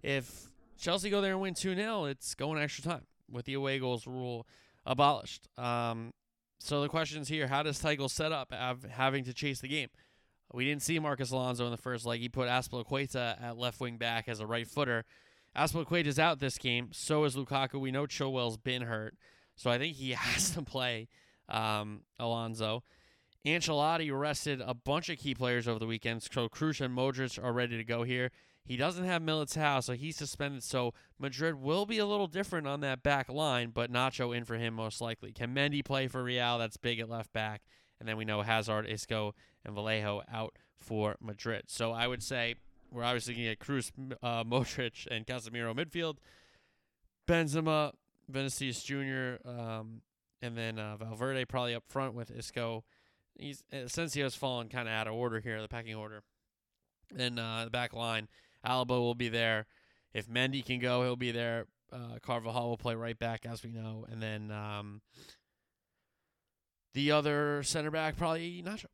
if 0.03 0.51
Chelsea 0.78 1.09
go 1.09 1.21
there 1.21 1.32
and 1.32 1.41
win 1.41 1.53
2 1.53 1.76
0, 1.76 2.05
it's 2.05 2.36
going 2.36 2.61
extra 2.61 2.84
time 2.84 3.05
with 3.32 3.45
the 3.45 3.53
away 3.53 3.80
goals 3.80 4.05
rule 4.07 4.47
abolished. 4.86 5.47
Um, 5.57 6.13
so 6.59 6.82
the 6.82 6.89
questions 6.89 7.28
here 7.28 7.47
how 7.47 7.63
does 7.63 7.82
Tuchel 7.82 8.09
set 8.09 8.32
up 8.32 8.53
having 8.89 9.23
to 9.26 9.34
chase 9.34 9.59
the 9.59 9.67
game? 9.67 9.89
We 10.53 10.65
didn't 10.65 10.84
see 10.84 10.99
Marcos 10.99 11.32
Alonso 11.32 11.65
in 11.65 11.71
the 11.71 11.78
first 11.78 12.05
leg. 12.05 12.21
He 12.21 12.30
put 12.30 12.47
Azpilicueta 12.47 13.41
at 13.41 13.57
left 13.57 13.80
wing 13.80 13.97
back 13.97 14.28
as 14.28 14.39
a 14.39 14.45
right 14.45 14.67
footer. 14.67 15.03
Azpilicueta 15.55 16.05
is 16.05 16.19
out 16.19 16.39
this 16.39 16.57
game. 16.57 16.89
So 16.91 17.23
is 17.23 17.36
Lukaku. 17.36 17.80
We 17.80 17.91
know 17.91 18.05
Chilwell's 18.05 18.57
been 18.57 18.84
hurt. 18.84 19.15
So 19.55 19.69
I 19.69 19.78
think 19.78 19.95
he 19.95 20.11
has 20.17 20.51
to 20.51 20.61
play 20.61 21.07
um, 21.49 22.01
Alonso. 22.19 22.84
Ancelotti 23.45 24.17
rested 24.17 24.61
a 24.61 24.73
bunch 24.73 25.09
of 25.09 25.19
key 25.19 25.36
players 25.36 25.67
over 25.67 25.80
the 25.80 25.86
weekend. 25.86 26.23
So 26.23 26.49
Kroos 26.49 26.82
and 26.82 26.95
Modric 26.95 27.41
are 27.43 27.53
ready 27.53 27.78
to 27.78 27.84
go 27.84 28.03
here. 28.03 28.32
He 28.66 28.78
doesn't 28.78 29.05
have 29.05 29.22
Militao, 29.22 29.84
so 29.84 29.93
he's 29.93 30.16
suspended. 30.16 30.63
So 30.63 30.93
Madrid 31.20 31.55
will 31.55 31.86
be 31.86 31.99
a 31.99 32.05
little 32.05 32.28
different 32.28 32.68
on 32.68 32.82
that 32.82 33.03
back 33.03 33.30
line, 33.30 33.70
but 33.70 33.91
Nacho 33.91 34.36
in 34.36 34.43
for 34.43 34.55
him 34.55 34.74
most 34.74 35.01
likely. 35.01 35.32
Can 35.32 35.53
Mendy 35.53 35.86
play 35.86 36.07
for 36.07 36.24
Real? 36.24 36.57
That's 36.57 36.76
big 36.76 36.99
at 36.99 37.09
left 37.09 37.32
back. 37.32 37.61
And 37.99 38.09
then 38.09 38.18
we 38.18 38.26
know 38.26 38.41
Hazard, 38.41 38.88
Isco, 38.89 39.36
and 39.63 39.76
Vallejo 39.76 40.24
out 40.32 40.57
for 40.78 41.16
Madrid. 41.22 41.66
So 41.68 41.91
I 41.91 42.07
would 42.07 42.24
say 42.24 42.55
we're 42.91 43.03
obviously 43.03 43.36
going 43.36 43.45
to 43.45 43.55
get 43.55 43.59
Kroos, 43.59 43.91
uh, 44.24 44.43
Modric, 44.45 45.07
and 45.11 45.28
Casemiro 45.28 45.76
midfield. 45.76 46.18
Benzema, 47.28 47.91
Vinicius 48.28 48.84
Jr., 48.84 49.36
um, 49.47 50.01
and 50.41 50.57
then 50.57 50.78
uh, 50.78 50.97
Valverde 50.97 51.45
probably 51.45 51.76
up 51.76 51.84
front 51.88 52.13
with 52.13 52.32
Isco. 52.32 52.84
He's 53.38 53.63
Asensio's 53.74 54.36
fallen 54.36 54.70
kind 54.70 54.88
of 54.88 54.93
out 54.93 55.07
of 55.07 55.13
order 55.13 55.39
here, 55.39 55.61
the 55.61 55.68
packing 55.68 55.95
order. 55.95 56.24
And 57.18 57.39
uh, 57.39 57.66
the 57.66 57.72
back 57.72 57.93
line, 57.93 58.28
Alaba 58.66 58.89
will 58.89 59.16
be 59.16 59.30
there. 59.30 59.66
If 60.13 60.28
Mendy 60.28 60.66
can 60.66 60.80
go, 60.80 61.03
he'll 61.03 61.16
be 61.16 61.32
there. 61.32 61.68
Uh, 61.91 62.20
Carvajal 62.22 62.70
will 62.70 62.78
play 62.78 62.95
right 62.95 63.18
back, 63.18 63.45
as 63.45 63.63
we 63.63 63.72
know, 63.72 64.05
and 64.09 64.22
then 64.22 64.51
um, 64.51 65.01
the 66.93 67.11
other 67.11 67.63
center 67.63 67.91
back 67.91 68.18
probably 68.18 68.63
Nacho. 68.66 68.86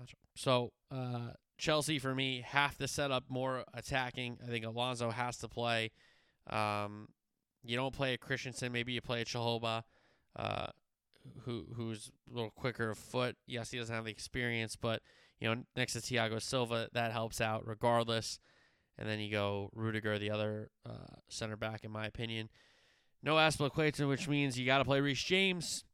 Nacho. 0.00 0.14
So 0.36 0.72
uh, 0.90 1.30
Chelsea 1.58 1.98
for 1.98 2.14
me 2.14 2.44
have 2.46 2.78
to 2.78 2.88
set 2.88 3.10
up 3.10 3.24
more 3.28 3.64
attacking. 3.74 4.38
I 4.42 4.50
think 4.50 4.64
Alonso 4.64 5.10
has 5.10 5.36
to 5.38 5.48
play. 5.48 5.90
Um, 6.48 7.08
you 7.62 7.76
don't 7.76 7.94
play 7.94 8.14
a 8.14 8.18
Christensen, 8.18 8.72
maybe 8.72 8.92
you 8.92 9.00
play 9.00 9.22
a 9.22 9.24
Chalobah, 9.24 9.82
uh, 10.36 10.66
who 11.44 11.66
who's 11.74 12.10
a 12.30 12.34
little 12.34 12.50
quicker 12.50 12.90
of 12.90 12.98
foot. 12.98 13.36
Yes, 13.46 13.70
he 13.70 13.78
doesn't 13.78 13.94
have 13.94 14.04
the 14.04 14.10
experience, 14.10 14.76
but 14.76 15.00
you 15.40 15.48
know, 15.48 15.62
next 15.76 15.94
to 15.94 16.00
Thiago 16.00 16.40
Silva, 16.40 16.88
that 16.92 17.12
helps 17.12 17.40
out 17.40 17.66
regardless. 17.66 18.38
And 18.98 19.08
then 19.08 19.18
you 19.18 19.30
go 19.30 19.70
Rudiger, 19.74 20.18
the 20.18 20.30
other 20.30 20.70
uh, 20.88 21.16
center 21.28 21.56
back, 21.56 21.84
in 21.84 21.90
my 21.90 22.06
opinion. 22.06 22.48
No 23.22 23.34
Azpilicueta, 23.34 24.08
which 24.08 24.28
means 24.28 24.58
you 24.58 24.66
got 24.66 24.78
to 24.78 24.84
play 24.84 25.00
Reece 25.00 25.22
James. 25.22 25.84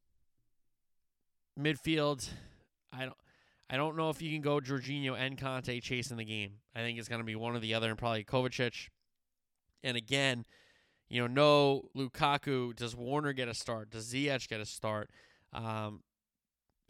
Midfield, 1.58 2.28
I 2.92 3.04
don't, 3.04 3.16
I 3.68 3.76
don't 3.76 3.96
know 3.96 4.10
if 4.10 4.20
you 4.20 4.30
can 4.30 4.42
go 4.42 4.60
Jorginho 4.60 5.16
and 5.16 5.38
Kanté 5.38 5.82
chasing 5.82 6.16
the 6.16 6.24
game. 6.24 6.54
I 6.74 6.80
think 6.80 6.98
it's 6.98 7.08
going 7.08 7.20
to 7.20 7.24
be 7.24 7.36
one 7.36 7.54
or 7.54 7.60
the 7.60 7.74
other, 7.74 7.88
and 7.88 7.98
probably 7.98 8.24
Kovacic. 8.24 8.88
And 9.82 9.96
again, 9.96 10.44
you 11.08 11.20
know, 11.20 11.26
no 11.26 11.88
Lukaku. 11.96 12.74
Does 12.74 12.96
Werner 12.96 13.32
get 13.32 13.48
a 13.48 13.54
start? 13.54 13.90
Does 13.90 14.12
Ziyech 14.12 14.48
get 14.48 14.60
a 14.60 14.66
start? 14.66 15.10
Um, 15.52 16.02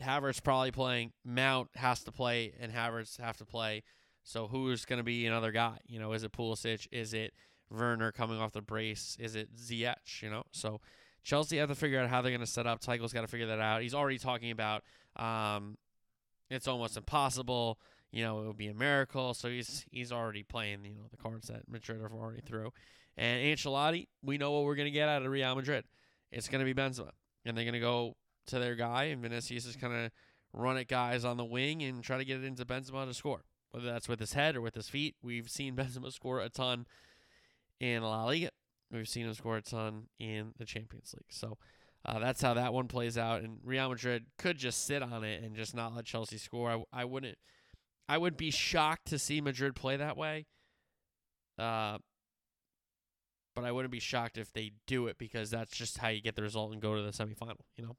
Havertz 0.03 0.43
probably 0.43 0.71
playing. 0.71 1.13
Mount 1.25 1.69
has 1.77 2.03
to 2.05 2.13
play, 2.13 2.55
and 2.59 2.73
Havertz 2.73 3.21
have 3.21 3.37
to 3.39 3.45
play. 3.45 3.83
So 4.23 4.47
who's 4.47 4.85
going 4.85 4.99
to 4.99 5.05
be 5.05 5.27
another 5.27 5.53
guy? 5.53 5.79
You 5.87 5.99
know, 5.99 6.13
is 6.13 6.25
it 6.25 6.33
Pulisic? 6.33 6.87
Is 6.93 7.15
it 7.15 7.33
Werner 7.71 8.13
coming 8.13 8.39
off 8.39 8.53
the 8.53 8.63
brace? 8.63 9.17
Is 9.19 9.35
it 9.35 9.55
Ziyech? 9.57 10.23
You 10.23 10.31
know, 10.31 10.45
so 10.53 10.81
Chelsea 11.23 11.59
have 11.59 11.69
to 11.69 11.75
figure 11.75 12.01
out 12.01 12.09
how 12.09 12.23
they're 12.23 12.31
going 12.31 12.41
to 12.41 12.47
set 12.47 12.67
up. 12.67 12.81
Tuchel's 12.81 13.13
got 13.13 13.23
to 13.23 13.29
figure 13.29 13.47
that 13.47 13.61
out. 13.61 13.83
He's 13.83 13.95
already 13.95 14.19
talking 14.19 14.51
about 14.51 14.85
um, 15.17 15.77
it's 16.51 16.69
almost 16.69 16.97
impossible. 16.97 17.79
You 18.11 18.25
know, 18.25 18.43
it 18.43 18.47
would 18.47 18.57
be 18.57 18.69
a 18.69 18.75
miracle. 18.75 19.35
So 19.35 19.49
he's 19.49 19.87
he's 19.91 20.13
already 20.13 20.43
playing. 20.43 20.85
You 20.85 20.95
know, 20.95 21.07
the 21.11 21.17
cards 21.17 21.49
that 21.49 21.69
Madrid 21.69 22.01
are 22.01 22.13
already 22.13 22.41
through. 22.41 22.73
And 23.17 23.43
Ancelotti, 23.43 24.09
we 24.23 24.39
know 24.39 24.53
what 24.53 24.65
we're 24.65 24.77
going 24.77 24.87
to 24.87 24.93
get 24.93 25.09
out 25.09 25.23
of 25.23 25.31
Real 25.31 25.55
Madrid. 25.55 25.85
It's 26.33 26.49
going 26.49 26.65
to 26.65 26.75
be 26.75 26.81
Benzema, 26.81 27.11
and 27.45 27.57
they're 27.57 27.65
going 27.65 27.75
to 27.75 27.81
go 27.81 28.17
to 28.47 28.59
their 28.59 28.75
guy, 28.75 29.05
and 29.05 29.23
Vinicius 29.23 29.67
is 29.67 29.77
kind 29.77 29.95
of 29.95 30.11
run 30.53 30.77
at 30.77 30.89
guys 30.89 31.25
on 31.25 31.37
the 31.37 31.45
wing 31.45 31.83
and 31.83 32.03
try 32.03 32.19
to 32.19 32.25
get 32.25 32.39
it 32.39 32.45
into 32.45 32.65
Benzema 32.65 33.07
to 33.07 33.15
score. 33.15 33.45
Whether 33.71 33.87
that's 33.87 34.09
with 34.09 34.19
his 34.19 34.33
head 34.33 34.57
or 34.57 34.61
with 34.61 34.75
his 34.75 34.89
feet, 34.89 35.15
we've 35.23 35.49
seen 35.49 35.77
Benzema 35.77 36.13
score 36.13 36.41
a 36.41 36.49
ton 36.49 36.87
in 37.79 38.03
La 38.03 38.25
Liga. 38.25 38.51
We've 38.93 39.09
seen 39.09 39.27
him 39.27 39.35
score 39.35 39.57
a 39.57 39.63
ton 39.63 40.09
in 40.19 40.53
the 40.59 40.65
Champions 40.65 41.15
League. 41.17 41.31
So 41.31 41.59
uh, 42.05 42.19
that's 42.19 42.43
how 42.43 42.55
that 42.55 42.73
one 42.73 42.89
plays 42.89 43.17
out. 43.17 43.43
And 43.43 43.59
Real 43.65 43.89
Madrid 43.89 44.27
could 44.39 44.59
just 44.59 44.85
sit 44.85 45.03
on 45.03 45.23
it 45.23 45.43
and 45.43 45.55
just 45.55 45.75
not 45.75 45.95
let 45.95 46.05
Chelsea 46.05 46.39
score. 46.39 46.71
I, 46.71 47.01
I 47.01 47.05
wouldn't. 47.05 47.39
I 48.09 48.19
would 48.19 48.37
be 48.37 48.51
shocked 48.51 49.07
to 49.09 49.19
see 49.19 49.41
Madrid 49.41 49.77
play 49.77 49.97
that 49.97 50.17
way. 50.17 50.47
Uh, 51.57 51.99
but 53.55 53.65
I 53.65 53.71
wouldn't 53.71 53.93
be 53.93 54.01
shocked 54.01 54.39
if 54.39 54.53
they 54.53 54.73
do 54.87 55.07
it 55.07 55.19
because 55.19 55.51
that's 55.51 55.77
just 55.77 55.99
how 55.99 56.09
you 56.09 56.21
get 56.21 56.35
the 56.35 56.43
result 56.43 56.73
and 56.73 56.83
go 56.83 56.97
to 56.97 57.03
the 57.03 57.11
semifinal. 57.11 57.61
You 57.77 57.85
know. 57.85 57.97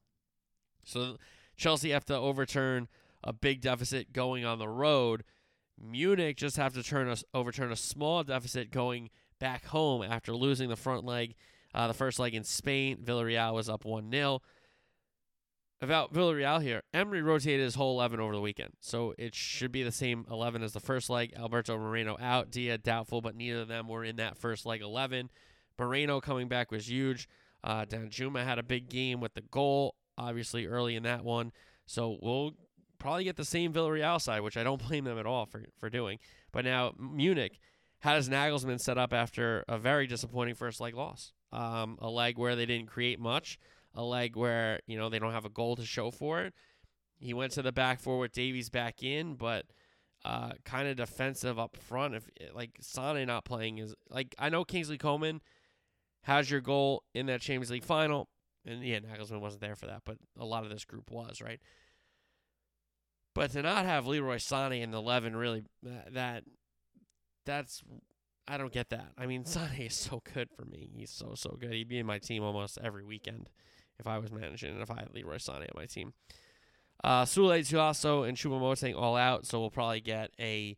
So 0.83 1.17
Chelsea 1.57 1.91
have 1.91 2.05
to 2.05 2.15
overturn 2.15 2.87
a 3.23 3.33
big 3.33 3.61
deficit 3.61 4.13
going 4.13 4.45
on 4.45 4.59
the 4.59 4.67
road. 4.67 5.23
Munich 5.79 6.37
just 6.37 6.57
have 6.57 6.73
to 6.73 6.83
turn 6.83 7.09
a, 7.09 7.15
overturn 7.33 7.71
a 7.71 7.75
small 7.75 8.23
deficit 8.23 8.71
going 8.71 9.09
back 9.39 9.65
home 9.65 10.03
after 10.03 10.33
losing 10.35 10.69
the 10.69 10.75
front 10.75 11.03
leg, 11.03 11.35
uh, 11.73 11.87
the 11.87 11.93
first 11.93 12.19
leg 12.19 12.35
in 12.35 12.43
Spain. 12.43 12.97
Villarreal 13.03 13.53
was 13.53 13.69
up 13.69 13.85
1 13.85 14.11
0. 14.11 14.41
about 15.81 16.13
Villarreal 16.13 16.61
here. 16.61 16.83
Emery 16.93 17.21
rotated 17.21 17.61
his 17.61 17.75
whole 17.75 17.99
11 17.99 18.19
over 18.19 18.35
the 18.35 18.41
weekend, 18.41 18.73
so 18.79 19.15
it 19.17 19.33
should 19.33 19.71
be 19.71 19.83
the 19.83 19.91
same 19.91 20.25
11 20.29 20.61
as 20.61 20.73
the 20.73 20.79
first 20.79 21.09
leg. 21.09 21.33
Alberto 21.35 21.77
Moreno 21.77 22.17
out, 22.21 22.51
Dia 22.51 22.77
doubtful, 22.77 23.21
but 23.21 23.35
neither 23.35 23.61
of 23.61 23.67
them 23.67 23.87
were 23.87 24.03
in 24.03 24.17
that 24.17 24.37
first 24.37 24.65
leg 24.65 24.81
11. 24.81 25.29
Moreno 25.79 26.21
coming 26.21 26.47
back 26.47 26.71
was 26.71 26.87
huge. 26.87 27.27
Uh, 27.63 27.85
Danjuma 27.85 28.43
had 28.43 28.59
a 28.59 28.63
big 28.63 28.89
game 28.89 29.19
with 29.19 29.33
the 29.33 29.41
goal, 29.41 29.95
obviously 30.21 30.65
early 30.65 30.95
in 30.95 31.03
that 31.03 31.23
one. 31.23 31.51
So 31.85 32.17
we'll 32.21 32.53
probably 32.99 33.23
get 33.23 33.35
the 33.35 33.45
same 33.45 33.73
Villarreal 33.73 34.21
side, 34.21 34.41
which 34.41 34.57
I 34.57 34.63
don't 34.63 34.81
blame 34.87 35.03
them 35.05 35.17
at 35.17 35.25
all 35.25 35.45
for, 35.45 35.65
for 35.79 35.89
doing. 35.89 36.19
But 36.51 36.65
now 36.65 36.93
Munich, 36.97 37.59
has 37.99 38.29
Nagelsmann 38.29 38.79
set 38.79 38.97
up 38.97 39.13
after 39.13 39.63
a 39.67 39.77
very 39.77 40.07
disappointing 40.07 40.55
first 40.55 40.79
leg 40.79 40.95
loss? 40.95 41.33
Um, 41.51 41.97
a 42.01 42.09
leg 42.09 42.37
where 42.37 42.55
they 42.55 42.65
didn't 42.65 42.87
create 42.87 43.19
much 43.19 43.59
a 43.93 44.03
leg 44.03 44.35
where 44.35 44.79
you 44.87 44.97
know 44.97 45.09
they 45.09 45.19
don't 45.19 45.33
have 45.33 45.45
a 45.45 45.49
goal 45.49 45.75
to 45.75 45.85
show 45.85 46.11
for 46.11 46.41
it. 46.41 46.53
He 47.19 47.33
went 47.33 47.51
to 47.53 47.61
the 47.61 47.71
back 47.71 47.99
four 47.99 48.19
with 48.19 48.31
Davies 48.31 48.69
back 48.69 49.03
in, 49.03 49.35
but 49.35 49.65
uh, 50.25 50.51
kind 50.65 50.87
of 50.87 50.97
defensive 50.97 51.59
up 51.59 51.77
front. 51.77 52.15
If 52.15 52.29
like 52.53 52.77
Sane 52.81 53.27
not 53.27 53.45
playing 53.45 53.79
is 53.79 53.95
like 54.09 54.35
I 54.39 54.49
know 54.49 54.63
Kingsley 54.63 54.97
Coman 54.97 55.41
has 56.23 56.49
your 56.49 56.61
goal 56.61 57.03
in 57.13 57.25
that 57.27 57.41
Champions 57.41 57.71
League 57.71 57.83
final, 57.83 58.29
and 58.65 58.83
yeah, 58.83 58.99
Nagelsmann 58.99 59.41
wasn't 59.41 59.61
there 59.61 59.75
for 59.75 59.87
that, 59.87 60.01
but 60.05 60.17
a 60.39 60.45
lot 60.45 60.63
of 60.63 60.69
this 60.69 60.85
group 60.85 61.09
was 61.11 61.41
right. 61.41 61.59
But 63.33 63.51
to 63.51 63.61
not 63.61 63.85
have 63.85 64.07
Leroy 64.07 64.37
Sane 64.37 64.73
in 64.73 64.91
the 64.91 64.97
eleven 64.97 65.35
really 65.35 65.63
that 65.83 66.43
that's 67.45 67.83
I 68.47 68.57
don't 68.57 68.73
get 68.73 68.89
that. 68.89 69.11
I 69.17 69.25
mean, 69.25 69.45
Sane 69.45 69.69
is 69.79 69.95
so 69.95 70.21
good 70.33 70.49
for 70.55 70.65
me. 70.65 70.89
He's 70.95 71.11
so 71.11 71.33
so 71.35 71.57
good. 71.59 71.73
He'd 71.73 71.87
be 71.87 71.99
in 71.99 72.05
my 72.05 72.19
team 72.19 72.43
almost 72.43 72.77
every 72.83 73.03
weekend 73.03 73.49
if 73.99 74.07
I 74.07 74.17
was 74.17 74.31
managing 74.31 74.71
and 74.73 74.81
if 74.81 74.91
I 74.91 74.95
had 74.95 75.13
Leroy 75.13 75.37
Sané 75.37 75.61
on 75.61 75.75
my 75.75 75.85
team. 75.85 76.13
Uh, 77.03 77.23
Sule 77.23 77.59
Tolisso 77.59 78.27
and 78.27 78.37
Choupo-Moting 78.37 78.95
all 78.95 79.15
out, 79.15 79.47
so 79.47 79.59
we'll 79.59 79.71
probably 79.71 80.01
get 80.01 80.31
a 80.39 80.77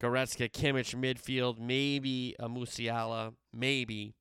Goretzka, 0.00 0.50
Kimmich 0.50 0.94
midfield, 0.94 1.58
maybe 1.58 2.34
a 2.38 2.48
Musiala, 2.48 3.34
maybe. 3.52 4.14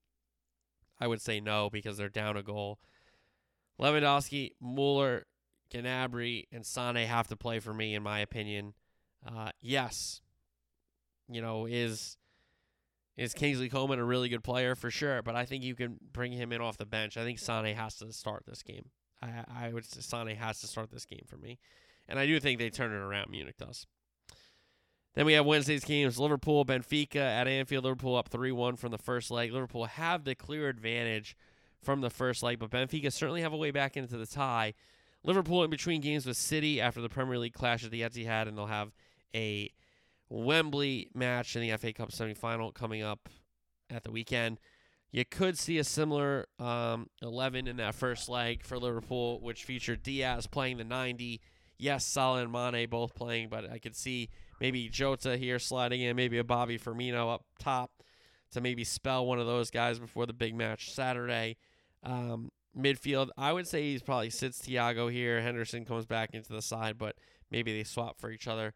I 0.99 1.07
would 1.07 1.21
say 1.21 1.39
no 1.39 1.69
because 1.69 1.97
they're 1.97 2.09
down 2.09 2.37
a 2.37 2.43
goal. 2.43 2.79
Lewandowski, 3.79 4.51
Mueller, 4.61 5.25
Gnabry, 5.71 6.45
and 6.51 6.65
Sane 6.65 6.95
have 6.95 7.27
to 7.27 7.35
play 7.35 7.59
for 7.59 7.73
me, 7.73 7.95
in 7.95 8.03
my 8.03 8.19
opinion. 8.19 8.73
Uh, 9.25 9.51
yes, 9.61 10.21
you 11.29 11.41
know, 11.41 11.65
is 11.65 12.17
is 13.17 13.33
Kingsley 13.33 13.69
Coman 13.69 13.99
a 13.99 14.05
really 14.05 14.29
good 14.29 14.43
player 14.43 14.75
for 14.75 14.91
sure? 14.91 15.21
But 15.21 15.35
I 15.35 15.45
think 15.45 15.63
you 15.63 15.75
can 15.75 15.97
bring 16.13 16.31
him 16.31 16.51
in 16.51 16.61
off 16.61 16.77
the 16.77 16.85
bench. 16.85 17.17
I 17.17 17.23
think 17.23 17.39
Sane 17.39 17.75
has 17.75 17.95
to 17.95 18.11
start 18.13 18.43
this 18.47 18.63
game. 18.63 18.89
I 19.21 19.43
I 19.47 19.73
would 19.73 19.85
say 19.85 20.01
Sane 20.01 20.35
has 20.35 20.59
to 20.61 20.67
start 20.67 20.91
this 20.91 21.05
game 21.05 21.25
for 21.27 21.37
me, 21.37 21.59
and 22.07 22.19
I 22.19 22.25
do 22.25 22.39
think 22.39 22.59
they 22.59 22.69
turn 22.69 22.91
it 22.91 22.95
around. 22.95 23.29
Munich 23.29 23.57
does. 23.57 23.85
Then 25.15 25.25
we 25.25 25.33
have 25.33 25.45
Wednesday's 25.45 25.83
games: 25.83 26.19
Liverpool, 26.19 26.63
Benfica 26.63 27.15
at 27.15 27.47
Anfield. 27.47 27.83
Liverpool 27.83 28.15
up 28.15 28.29
three 28.29 28.51
one 28.51 28.75
from 28.75 28.91
the 28.91 28.97
first 28.97 29.31
leg. 29.31 29.51
Liverpool 29.51 29.85
have 29.85 30.23
the 30.23 30.35
clear 30.35 30.69
advantage 30.69 31.35
from 31.87 32.01
the 32.01 32.09
first 32.09 32.43
leg, 32.43 32.59
but 32.59 32.69
Benfica 32.69 33.09
certainly 33.13 33.39
have 33.43 33.53
a 33.53 33.57
way 33.57 33.71
back 33.71 33.95
into 33.95 34.17
the 34.17 34.25
tie. 34.25 34.73
Liverpool 35.23 35.63
in 35.63 35.69
between 35.69 36.01
games 36.01 36.25
with 36.25 36.35
City 36.35 36.81
after 36.81 36.99
the 36.99 37.07
Premier 37.07 37.37
League 37.37 37.53
clash 37.53 37.85
at 37.85 37.91
the 37.91 38.01
Etihad, 38.01 38.45
and 38.45 38.57
they'll 38.57 38.65
have 38.65 38.91
a 39.33 39.71
Wembley 40.27 41.09
match 41.13 41.55
in 41.55 41.61
the 41.61 41.77
FA 41.77 41.93
Cup 41.93 42.11
semifinal 42.11 42.73
coming 42.73 43.03
up 43.03 43.29
at 43.89 44.03
the 44.03 44.11
weekend. 44.11 44.59
You 45.13 45.23
could 45.23 45.57
see 45.57 45.77
a 45.77 45.83
similar 45.85 46.47
um, 46.59 47.07
11 47.21 47.67
in 47.67 47.77
that 47.77 47.95
first 47.95 48.27
leg 48.27 48.65
for 48.65 48.77
Liverpool, 48.77 49.39
which 49.39 49.63
featured 49.63 50.03
Diaz 50.03 50.45
playing 50.45 50.79
the 50.79 50.83
90. 50.83 51.39
Yes, 51.77 52.05
Salah 52.05 52.41
and 52.41 52.51
Mane 52.51 52.89
both 52.89 53.15
playing, 53.15 53.47
but 53.47 53.71
I 53.71 53.79
could 53.79 53.95
see 53.95 54.27
maybe 54.59 54.89
Jota 54.89 55.37
here 55.37 55.57
sliding 55.57 56.01
in, 56.01 56.17
maybe 56.17 56.37
a 56.37 56.43
Bobby 56.43 56.77
Firmino 56.77 57.33
up 57.33 57.45
top 57.59 58.03
to 58.51 58.59
maybe 58.59 58.83
spell 58.83 59.25
one 59.25 59.39
of 59.39 59.47
those 59.47 59.71
guys 59.71 59.99
before 59.99 60.25
the 60.25 60.33
big 60.33 60.53
match 60.53 60.93
Saturday. 60.93 61.55
Um, 62.03 62.49
midfield, 62.77 63.29
I 63.37 63.53
would 63.53 63.67
say 63.67 63.83
he's 63.83 64.03
probably 64.03 64.29
sits 64.29 64.61
Thiago 64.61 65.11
here. 65.11 65.41
Henderson 65.41 65.85
comes 65.85 66.05
back 66.05 66.33
into 66.33 66.53
the 66.53 66.61
side, 66.61 66.97
but 66.97 67.15
maybe 67.51 67.73
they 67.73 67.83
swap 67.83 68.19
for 68.19 68.29
each 68.29 68.47
other. 68.47 68.73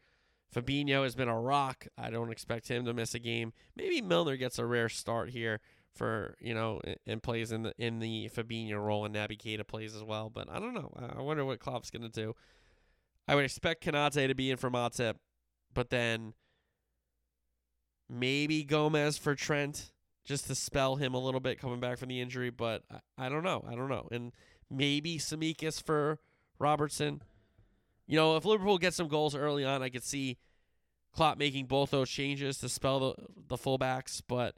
Fabinho 0.54 1.04
has 1.04 1.16
been 1.16 1.30
a 1.30 1.40
rock. 1.40 1.88
I 1.98 2.10
don't 2.10 2.32
expect 2.32 2.68
him 2.68 2.86
to 2.86 2.94
miss 2.94 3.16
a 3.16 3.20
game. 3.20 3.54
Maybe 3.76 4.02
Milner 4.02 4.36
gets 4.36 4.60
a 4.60 4.66
rare 4.66 4.90
start 4.90 5.30
here 5.30 5.62
for 5.94 6.36
you 6.40 6.54
know 6.54 6.80
and 7.06 7.22
plays 7.22 7.52
in 7.52 7.64
the 7.64 7.74
in 7.78 8.00
the 8.00 8.30
Fabinho 8.36 8.84
role, 8.84 9.06
and 9.06 9.16
Naby 9.16 9.38
Keita 9.38 9.66
plays 9.66 9.96
as 9.96 10.04
well. 10.04 10.30
But 10.30 10.50
I 10.50 10.60
don't 10.60 10.74
know. 10.74 10.92
I 11.18 11.22
wonder 11.22 11.46
what 11.46 11.60
Klopp's 11.60 11.90
gonna 11.90 12.10
do. 12.10 12.36
I 13.28 13.36
would 13.36 13.46
expect 13.46 13.86
Konate 13.86 14.28
to 14.28 14.36
be 14.36 14.52
in 14.52 14.58
for 14.58 14.70
Matip, 14.70 15.16
but 15.74 15.90
then 15.90 16.34
maybe 18.10 18.64
Gomez 18.64 19.18
for 19.18 19.36
Trent 19.36 19.91
just 20.24 20.48
to 20.48 20.56
spell 20.56 20.96
him 20.96 21.14
a 21.14 21.20
little 21.20 21.40
bit 21.40 21.60
coming 21.60 21.80
back 21.80 21.98
from 21.98 22.10
the 22.10 22.22
injury. 22.22 22.50
But 22.50 22.84
I, 22.92 23.26
I 23.26 23.30
don't 23.30 23.44
know. 23.44 23.64
I 23.68 23.76
don't 23.76 23.90
know. 23.90 24.08
And 24.12 24.32
maybe 24.70 25.18
Tsimikas 25.18 25.82
for 25.82 26.20
Robertson. 26.60 27.22
You 28.08 28.18
know, 28.18 28.36
if 28.36 28.46
Liverpool 28.46 28.78
gets 28.78 28.98
some 28.98 29.08
goals 29.08 29.36
early 29.36 29.64
on, 29.64 29.82
I 29.82 29.90
could 29.90 30.04
see 30.04 30.38
Klopp 31.14 31.38
making 31.38 31.66
both 31.66 31.92
those 31.92 32.10
changes 32.10 32.58
to 32.60 32.70
spell 32.70 33.00
the 33.00 33.16
the 33.48 33.58
fullbacks. 33.58 34.22
But 34.28 34.56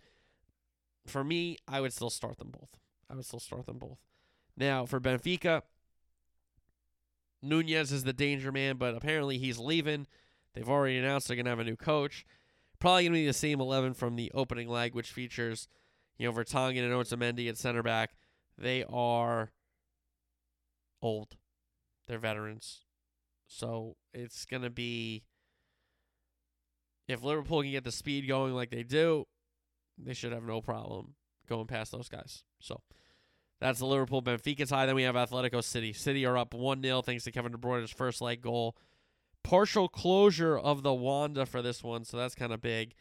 for 1.05 1.23
me, 1.23 1.57
I 1.67 1.81
would 1.81 1.93
still 1.93 2.09
start 2.09 2.37
them 2.37 2.51
both. 2.51 2.77
I 3.09 3.15
would 3.15 3.25
still 3.25 3.39
start 3.39 3.65
them 3.65 3.77
both. 3.77 3.99
Now 4.55 4.85
for 4.85 4.99
Benfica, 4.99 5.63
Nunez 7.41 7.91
is 7.91 8.03
the 8.03 8.13
danger 8.13 8.51
man, 8.51 8.77
but 8.77 8.95
apparently 8.95 9.37
he's 9.37 9.57
leaving. 9.57 10.07
They've 10.53 10.69
already 10.69 10.97
announced 10.97 11.27
they're 11.27 11.37
gonna 11.37 11.49
have 11.49 11.59
a 11.59 11.63
new 11.63 11.75
coach. 11.75 12.25
Probably 12.83 13.05
gonna 13.05 13.13
be 13.13 13.25
the 13.25 13.31
same 13.31 13.61
eleven 13.61 13.93
from 13.93 14.17
the 14.17 14.29
opening 14.35 14.67
leg, 14.67 14.93
which 14.93 15.13
features, 15.13 15.69
you 16.17 16.27
know, 16.27 16.33
Vertonghen 16.33 16.83
and 16.83 16.91
Otamendi 16.91 17.47
at 17.47 17.57
center 17.57 17.81
back. 17.81 18.11
They 18.57 18.83
are 18.83 19.53
old. 21.01 21.37
They're 22.09 22.19
veterans. 22.19 22.81
So 23.47 23.95
it's 24.13 24.43
going 24.43 24.63
to 24.63 24.69
be 24.69 25.23
if 27.07 27.23
Liverpool 27.23 27.61
can 27.61 27.71
get 27.71 27.85
the 27.85 27.91
speed 27.91 28.27
going 28.27 28.53
like 28.53 28.69
they 28.69 28.83
do, 28.83 29.27
they 29.97 30.13
should 30.13 30.33
have 30.33 30.43
no 30.43 30.59
problem 30.59 31.15
going 31.47 31.67
past 31.67 31.93
those 31.93 32.09
guys. 32.09 32.43
So 32.59 32.81
that's 33.61 33.79
the 33.79 33.85
Liverpool 33.85 34.21
Benfica 34.21 34.67
tie. 34.67 34.87
Then 34.87 34.95
we 34.95 35.03
have 35.03 35.15
Atletico 35.15 35.63
City. 35.63 35.93
City 35.93 36.25
are 36.25 36.37
up 36.37 36.53
1 36.53 36.83
0 36.83 37.01
thanks 37.01 37.23
to 37.23 37.31
Kevin 37.31 37.53
De 37.53 37.57
Bruyne's 37.57 37.91
first 37.91 38.19
leg 38.19 38.41
goal. 38.41 38.75
Partial 39.43 39.87
closure 39.87 40.57
of 40.57 40.83
the 40.83 40.93
Wanda 40.93 41.45
for 41.45 41.61
this 41.61 41.83
one, 41.83 42.05
so 42.05 42.17
that's 42.17 42.35
kind 42.35 42.53
of 42.53 42.61
big. 42.61 42.93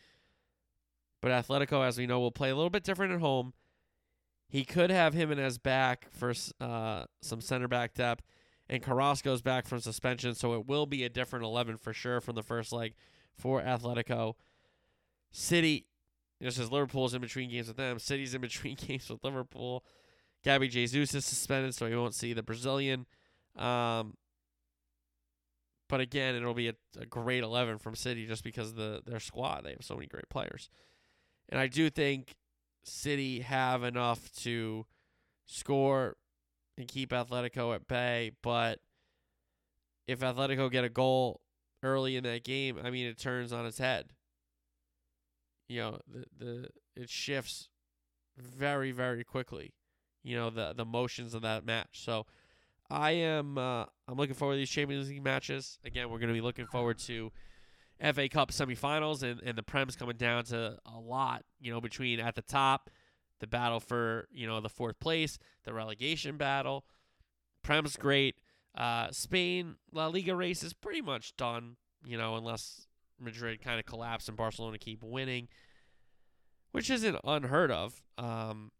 But 1.20 1.30
Atletico, 1.30 1.86
as 1.86 1.98
we 1.98 2.06
know, 2.06 2.18
will 2.20 2.32
play 2.32 2.50
a 2.50 2.56
little 2.56 2.70
bit 2.70 2.82
different 2.82 3.12
at 3.12 3.20
home. 3.20 3.52
He 4.48 4.64
could 4.64 4.90
have 4.90 5.14
him 5.14 5.30
in 5.30 5.38
his 5.38 5.56
back 5.58 6.08
for 6.10 6.34
uh, 6.60 7.04
some 7.22 7.40
center 7.40 7.68
back 7.68 7.94
depth 7.94 8.24
and 8.68 8.82
Carrasco's 8.82 9.42
back 9.42 9.66
from 9.66 9.80
suspension, 9.80 10.34
so 10.34 10.54
it 10.54 10.66
will 10.66 10.86
be 10.86 11.04
a 11.04 11.08
different 11.08 11.44
11 11.44 11.76
for 11.76 11.92
sure 11.92 12.20
from 12.20 12.34
the 12.36 12.42
first 12.42 12.72
leg 12.72 12.94
for 13.34 13.60
Atletico. 13.60 14.34
City, 15.30 15.86
just 16.42 16.58
as 16.58 16.72
Liverpool's 16.72 17.14
in 17.14 17.20
between 17.20 17.50
games 17.50 17.68
with 17.68 17.76
them, 17.76 17.98
City's 17.98 18.34
in 18.34 18.40
between 18.40 18.74
games 18.86 19.10
with 19.10 19.22
Liverpool. 19.24 19.84
Gabby 20.42 20.68
Jesus 20.68 21.14
is 21.14 21.24
suspended, 21.24 21.74
so 21.74 21.86
he 21.86 21.94
won't 21.94 22.14
see 22.14 22.32
the 22.32 22.42
Brazilian. 22.42 23.06
Um, 23.56 24.14
but 25.92 26.00
again, 26.00 26.34
it'll 26.34 26.54
be 26.54 26.70
a, 26.70 26.74
a, 26.98 27.04
great 27.04 27.42
11 27.42 27.76
from 27.76 27.94
City 27.94 28.24
just 28.24 28.42
because 28.42 28.70
of 28.70 28.76
the 28.76 29.02
their 29.04 29.20
squad. 29.20 29.64
They 29.64 29.72
have 29.72 29.84
so 29.84 29.94
many 29.94 30.06
great 30.06 30.30
players. 30.30 30.70
And 31.50 31.60
I 31.60 31.66
do 31.66 31.90
think 31.90 32.34
City 32.82 33.40
have 33.40 33.82
enough 33.82 34.32
to 34.36 34.86
score 35.44 36.16
and 36.78 36.88
keep 36.88 37.10
Atletico 37.10 37.74
at 37.74 37.86
bay. 37.88 38.32
But 38.42 38.80
if 40.08 40.20
Atletico 40.20 40.72
get 40.72 40.82
a 40.82 40.88
goal 40.88 41.42
early 41.82 42.16
in 42.16 42.24
that 42.24 42.42
game, 42.42 42.78
I 42.82 42.88
mean, 42.88 43.06
it 43.06 43.18
turns 43.18 43.52
on 43.52 43.66
its 43.66 43.76
head. 43.76 44.14
You 45.68 45.80
know, 45.80 45.98
the 46.10 46.24
the 46.38 46.68
it 46.96 47.10
shifts 47.10 47.68
very 48.38 48.92
very 48.92 49.24
quickly. 49.24 49.74
You 50.24 50.36
know 50.36 50.48
the 50.48 50.72
the 50.74 50.86
motions 50.86 51.34
of 51.34 51.42
that 51.42 51.66
match. 51.66 52.02
So 52.02 52.24
I 52.90 53.12
am 53.12 53.58
uh, 53.58 53.84
I'm 54.08 54.16
looking 54.16 54.34
forward 54.34 54.54
to 54.54 54.58
these 54.58 54.70
Champions 54.70 55.08
League 55.08 55.24
matches. 55.24 55.78
Again, 55.84 56.10
we're 56.10 56.18
going 56.18 56.28
to 56.28 56.34
be 56.34 56.40
looking 56.40 56.66
forward 56.66 56.98
to 57.00 57.32
FA 58.00 58.28
Cup 58.28 58.50
semifinals 58.50 59.22
and 59.22 59.40
and 59.42 59.56
the 59.56 59.62
Prem's 59.62 59.96
coming 59.96 60.16
down 60.16 60.44
to 60.44 60.76
a 60.86 60.98
lot. 60.98 61.44
You 61.60 61.72
know, 61.72 61.80
between 61.80 62.20
at 62.20 62.34
the 62.34 62.42
top 62.42 62.90
the 63.40 63.46
battle 63.46 63.80
for 63.80 64.28
you 64.30 64.46
know 64.46 64.60
the 64.60 64.68
fourth 64.68 64.98
place, 65.00 65.38
the 65.64 65.72
relegation 65.72 66.36
battle. 66.36 66.84
Prem's 67.62 67.96
great. 67.96 68.36
Uh, 68.74 69.08
Spain 69.10 69.76
La 69.92 70.06
Liga 70.06 70.34
race 70.34 70.62
is 70.62 70.72
pretty 70.72 71.02
much 71.02 71.36
done. 71.36 71.76
You 72.04 72.18
know, 72.18 72.36
unless 72.36 72.86
Madrid 73.20 73.60
kind 73.62 73.78
of 73.78 73.86
collapse 73.86 74.28
and 74.28 74.36
Barcelona 74.36 74.78
keep 74.78 75.02
winning, 75.02 75.48
which 76.72 76.90
isn't 76.90 77.16
unheard 77.24 77.70
of. 77.70 78.02
Um, 78.18 78.70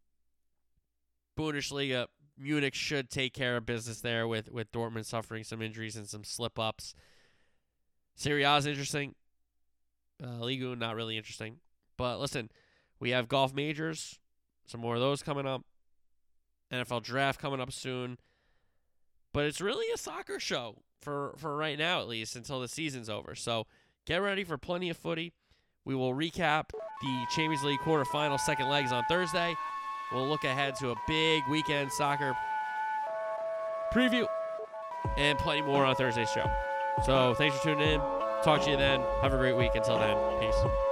Bundesliga 1.38 2.06
Munich 2.38 2.74
should 2.74 3.10
take 3.10 3.34
care 3.34 3.56
of 3.56 3.66
business 3.66 4.00
there 4.00 4.26
with 4.26 4.50
with 4.50 4.72
Dortmund 4.72 5.04
suffering 5.04 5.44
some 5.44 5.62
injuries 5.62 5.96
and 5.96 6.08
some 6.08 6.24
slip 6.24 6.58
ups. 6.58 6.94
Serie 8.14 8.42
A 8.44 8.56
is 8.56 8.66
interesting. 8.66 9.14
Uh, 10.22 10.38
Liga 10.38 10.76
not 10.76 10.96
really 10.96 11.16
interesting. 11.16 11.56
But 11.96 12.20
listen, 12.20 12.50
we 13.00 13.10
have 13.10 13.28
golf 13.28 13.54
majors, 13.54 14.18
some 14.66 14.80
more 14.80 14.94
of 14.94 15.00
those 15.00 15.22
coming 15.22 15.46
up. 15.46 15.62
NFL 16.72 17.02
draft 17.02 17.40
coming 17.40 17.60
up 17.60 17.70
soon. 17.70 18.18
But 19.32 19.44
it's 19.44 19.60
really 19.60 19.92
a 19.92 19.98
soccer 19.98 20.40
show 20.40 20.76
for 21.00 21.34
for 21.36 21.56
right 21.56 21.78
now 21.78 22.00
at 22.00 22.08
least 22.08 22.36
until 22.36 22.60
the 22.60 22.68
season's 22.68 23.10
over. 23.10 23.34
So 23.34 23.66
get 24.06 24.16
ready 24.16 24.44
for 24.44 24.56
plenty 24.56 24.88
of 24.88 24.96
footy. 24.96 25.32
We 25.84 25.94
will 25.94 26.14
recap 26.14 26.70
the 27.02 27.26
Champions 27.34 27.64
League 27.64 27.80
quarterfinal 27.80 28.38
second 28.38 28.68
legs 28.68 28.92
on 28.92 29.02
Thursday. 29.08 29.54
We'll 30.12 30.28
look 30.28 30.44
ahead 30.44 30.76
to 30.76 30.90
a 30.90 30.94
big 31.06 31.46
weekend 31.48 31.90
soccer 31.92 32.36
preview 33.92 34.26
and 35.16 35.38
plenty 35.38 35.62
more 35.62 35.84
on 35.84 35.94
Thursday's 35.96 36.30
show. 36.30 36.50
So 37.04 37.34
thanks 37.34 37.56
for 37.56 37.64
tuning 37.64 37.94
in. 37.94 38.00
Talk 38.42 38.62
to 38.64 38.70
you 38.70 38.76
then. 38.76 39.00
Have 39.22 39.32
a 39.32 39.38
great 39.38 39.56
week. 39.56 39.74
Until 39.74 39.98
then, 39.98 40.16
peace. 40.40 40.91